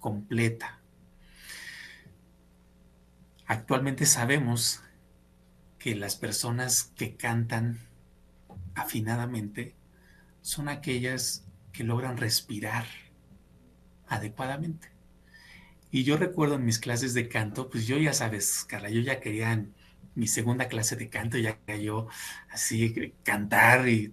completa 0.00 0.78
Actualmente 3.46 4.06
sabemos 4.06 4.82
que 5.78 5.94
las 5.94 6.16
personas 6.16 6.92
que 6.96 7.16
cantan 7.16 7.78
afinadamente 8.74 9.76
son 10.42 10.68
aquellas 10.68 11.46
que 11.72 11.82
logran 11.82 12.18
respirar 12.18 12.84
adecuadamente. 14.06 14.90
Y 15.90 16.02
yo 16.02 16.18
recuerdo 16.18 16.56
en 16.56 16.66
mis 16.66 16.78
clases 16.78 17.14
de 17.14 17.28
canto, 17.30 17.70
pues 17.70 17.86
yo 17.86 17.96
ya 17.96 18.12
sabes, 18.12 18.64
Carla, 18.64 18.90
yo 18.90 19.00
ya 19.00 19.20
quería 19.20 19.52
en 19.52 19.72
mi 20.14 20.26
segunda 20.26 20.68
clase 20.68 20.96
de 20.96 21.08
canto, 21.08 21.38
ya 21.38 21.58
yo 21.80 22.08
así 22.50 23.14
cantar 23.22 23.88
y, 23.88 24.12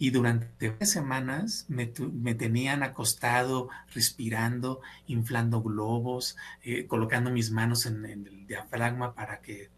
y 0.00 0.08
durante 0.12 0.86
semanas 0.86 1.66
me, 1.68 1.86
tenían 1.86 2.82
acostado, 2.82 3.68
respirando, 3.92 4.80
inflando 5.06 5.62
globos, 5.62 6.38
eh, 6.62 6.86
colocando 6.86 7.30
mis 7.30 7.50
manos 7.50 7.84
en, 7.84 8.06
en 8.06 8.26
el 8.26 8.46
diafragma 8.46 9.14
para 9.14 9.42
que 9.42 9.68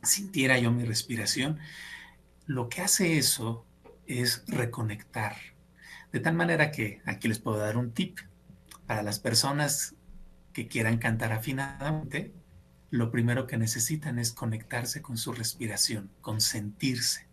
sintiera 0.00 0.60
yo 0.60 0.70
mi 0.70 0.84
respiración. 0.84 1.58
Lo 2.46 2.68
que 2.68 2.82
hace 2.82 3.18
eso 3.18 3.66
es 4.06 4.44
reconectar. 4.46 5.34
De 6.12 6.20
tal 6.20 6.34
manera 6.34 6.70
que 6.70 7.02
aquí 7.04 7.26
les 7.26 7.40
puedo 7.40 7.58
dar 7.58 7.76
un 7.76 7.90
tip 7.90 8.20
para 8.86 9.02
las 9.02 9.18
personas 9.18 9.96
que 10.52 10.68
quieran 10.68 10.98
cantar 10.98 11.32
afinadamente, 11.32 12.32
lo 12.90 13.10
primero 13.10 13.48
que 13.48 13.58
necesitan 13.58 14.20
es 14.20 14.30
conectarse 14.30 15.02
con 15.02 15.18
su 15.18 15.32
respiración, 15.32 16.12
con 16.20 16.40
sentirse. 16.40 17.27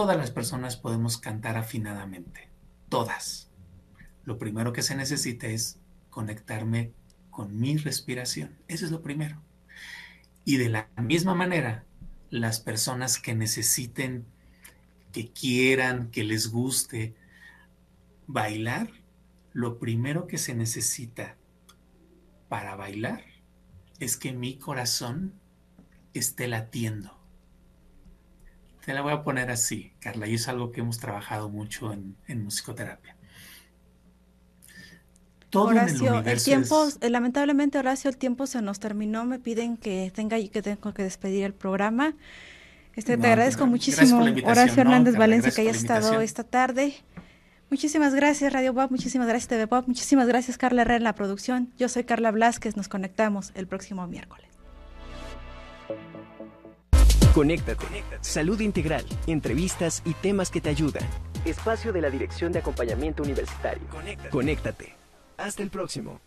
Todas 0.00 0.16
las 0.16 0.30
personas 0.30 0.78
podemos 0.78 1.18
cantar 1.18 1.58
afinadamente, 1.58 2.48
todas. 2.88 3.50
Lo 4.24 4.38
primero 4.38 4.72
que 4.72 4.80
se 4.80 4.94
necesita 4.94 5.46
es 5.46 5.78
conectarme 6.08 6.94
con 7.28 7.60
mi 7.60 7.76
respiración. 7.76 8.56
Eso 8.66 8.86
es 8.86 8.92
lo 8.92 9.02
primero. 9.02 9.42
Y 10.46 10.56
de 10.56 10.70
la 10.70 10.88
misma 10.96 11.34
manera, 11.34 11.84
las 12.30 12.60
personas 12.60 13.18
que 13.18 13.34
necesiten, 13.34 14.24
que 15.12 15.32
quieran, 15.32 16.10
que 16.10 16.24
les 16.24 16.50
guste 16.50 17.14
bailar, 18.26 18.88
lo 19.52 19.78
primero 19.78 20.26
que 20.26 20.38
se 20.38 20.54
necesita 20.54 21.36
para 22.48 22.74
bailar 22.74 23.22
es 23.98 24.16
que 24.16 24.32
mi 24.32 24.56
corazón 24.56 25.34
esté 26.14 26.48
latiendo. 26.48 27.19
Te 28.90 28.94
la 28.94 29.02
voy 29.02 29.12
a 29.12 29.22
poner 29.22 29.52
así, 29.52 29.92
Carla, 30.00 30.26
y 30.26 30.34
es 30.34 30.48
algo 30.48 30.72
que 30.72 30.80
hemos 30.80 30.98
trabajado 30.98 31.48
mucho 31.48 31.92
en, 31.92 32.42
musicoterapia. 32.42 33.14
Todo 35.48 35.66
Horacio, 35.66 36.20
el, 36.26 36.42
tiempo, 36.42 36.88
eh, 37.00 37.08
lamentablemente 37.08 37.78
Horacio, 37.78 38.10
el 38.10 38.16
tiempo 38.16 38.48
se 38.48 38.60
nos 38.62 38.80
terminó, 38.80 39.24
me 39.24 39.38
piden 39.38 39.76
que 39.76 40.10
tenga 40.12 40.40
y 40.40 40.48
que 40.48 40.60
tengo 40.60 40.92
que 40.92 41.04
despedir 41.04 41.44
el 41.44 41.54
programa. 41.54 42.16
Este, 42.96 43.16
te 43.16 43.28
agradezco 43.28 43.64
muchísimo, 43.68 44.24
Horacio 44.44 44.80
Hernández 44.80 45.14
Valencia, 45.14 45.52
que 45.52 45.60
haya 45.60 45.70
estado 45.70 46.20
esta 46.20 46.42
tarde. 46.42 46.92
Muchísimas 47.70 48.12
gracias 48.12 48.52
Radio 48.52 48.72
Bob, 48.72 48.90
muchísimas 48.90 49.28
gracias 49.28 49.46
TV 49.46 49.66
Bob, 49.66 49.84
muchísimas 49.86 50.26
gracias 50.26 50.58
Carla 50.58 50.82
Herrera 50.82 50.96
en 50.96 51.04
la 51.04 51.14
producción. 51.14 51.72
Yo 51.78 51.88
soy 51.88 52.02
Carla 52.02 52.32
Blasquez, 52.32 52.76
nos 52.76 52.88
conectamos 52.88 53.52
el 53.54 53.68
próximo 53.68 54.04
miércoles. 54.08 54.49
Conéctate. 57.34 57.86
Salud 58.22 58.60
integral, 58.60 59.04
entrevistas 59.28 60.02
y 60.04 60.14
temas 60.14 60.50
que 60.50 60.60
te 60.60 60.68
ayudan. 60.68 61.04
Espacio 61.44 61.92
de 61.92 62.00
la 62.00 62.10
Dirección 62.10 62.50
de 62.50 62.58
Acompañamiento 62.58 63.22
Universitario. 63.22 63.84
Conéctate. 64.30 64.96
Hasta 65.36 65.62
el 65.62 65.70
próximo. 65.70 66.20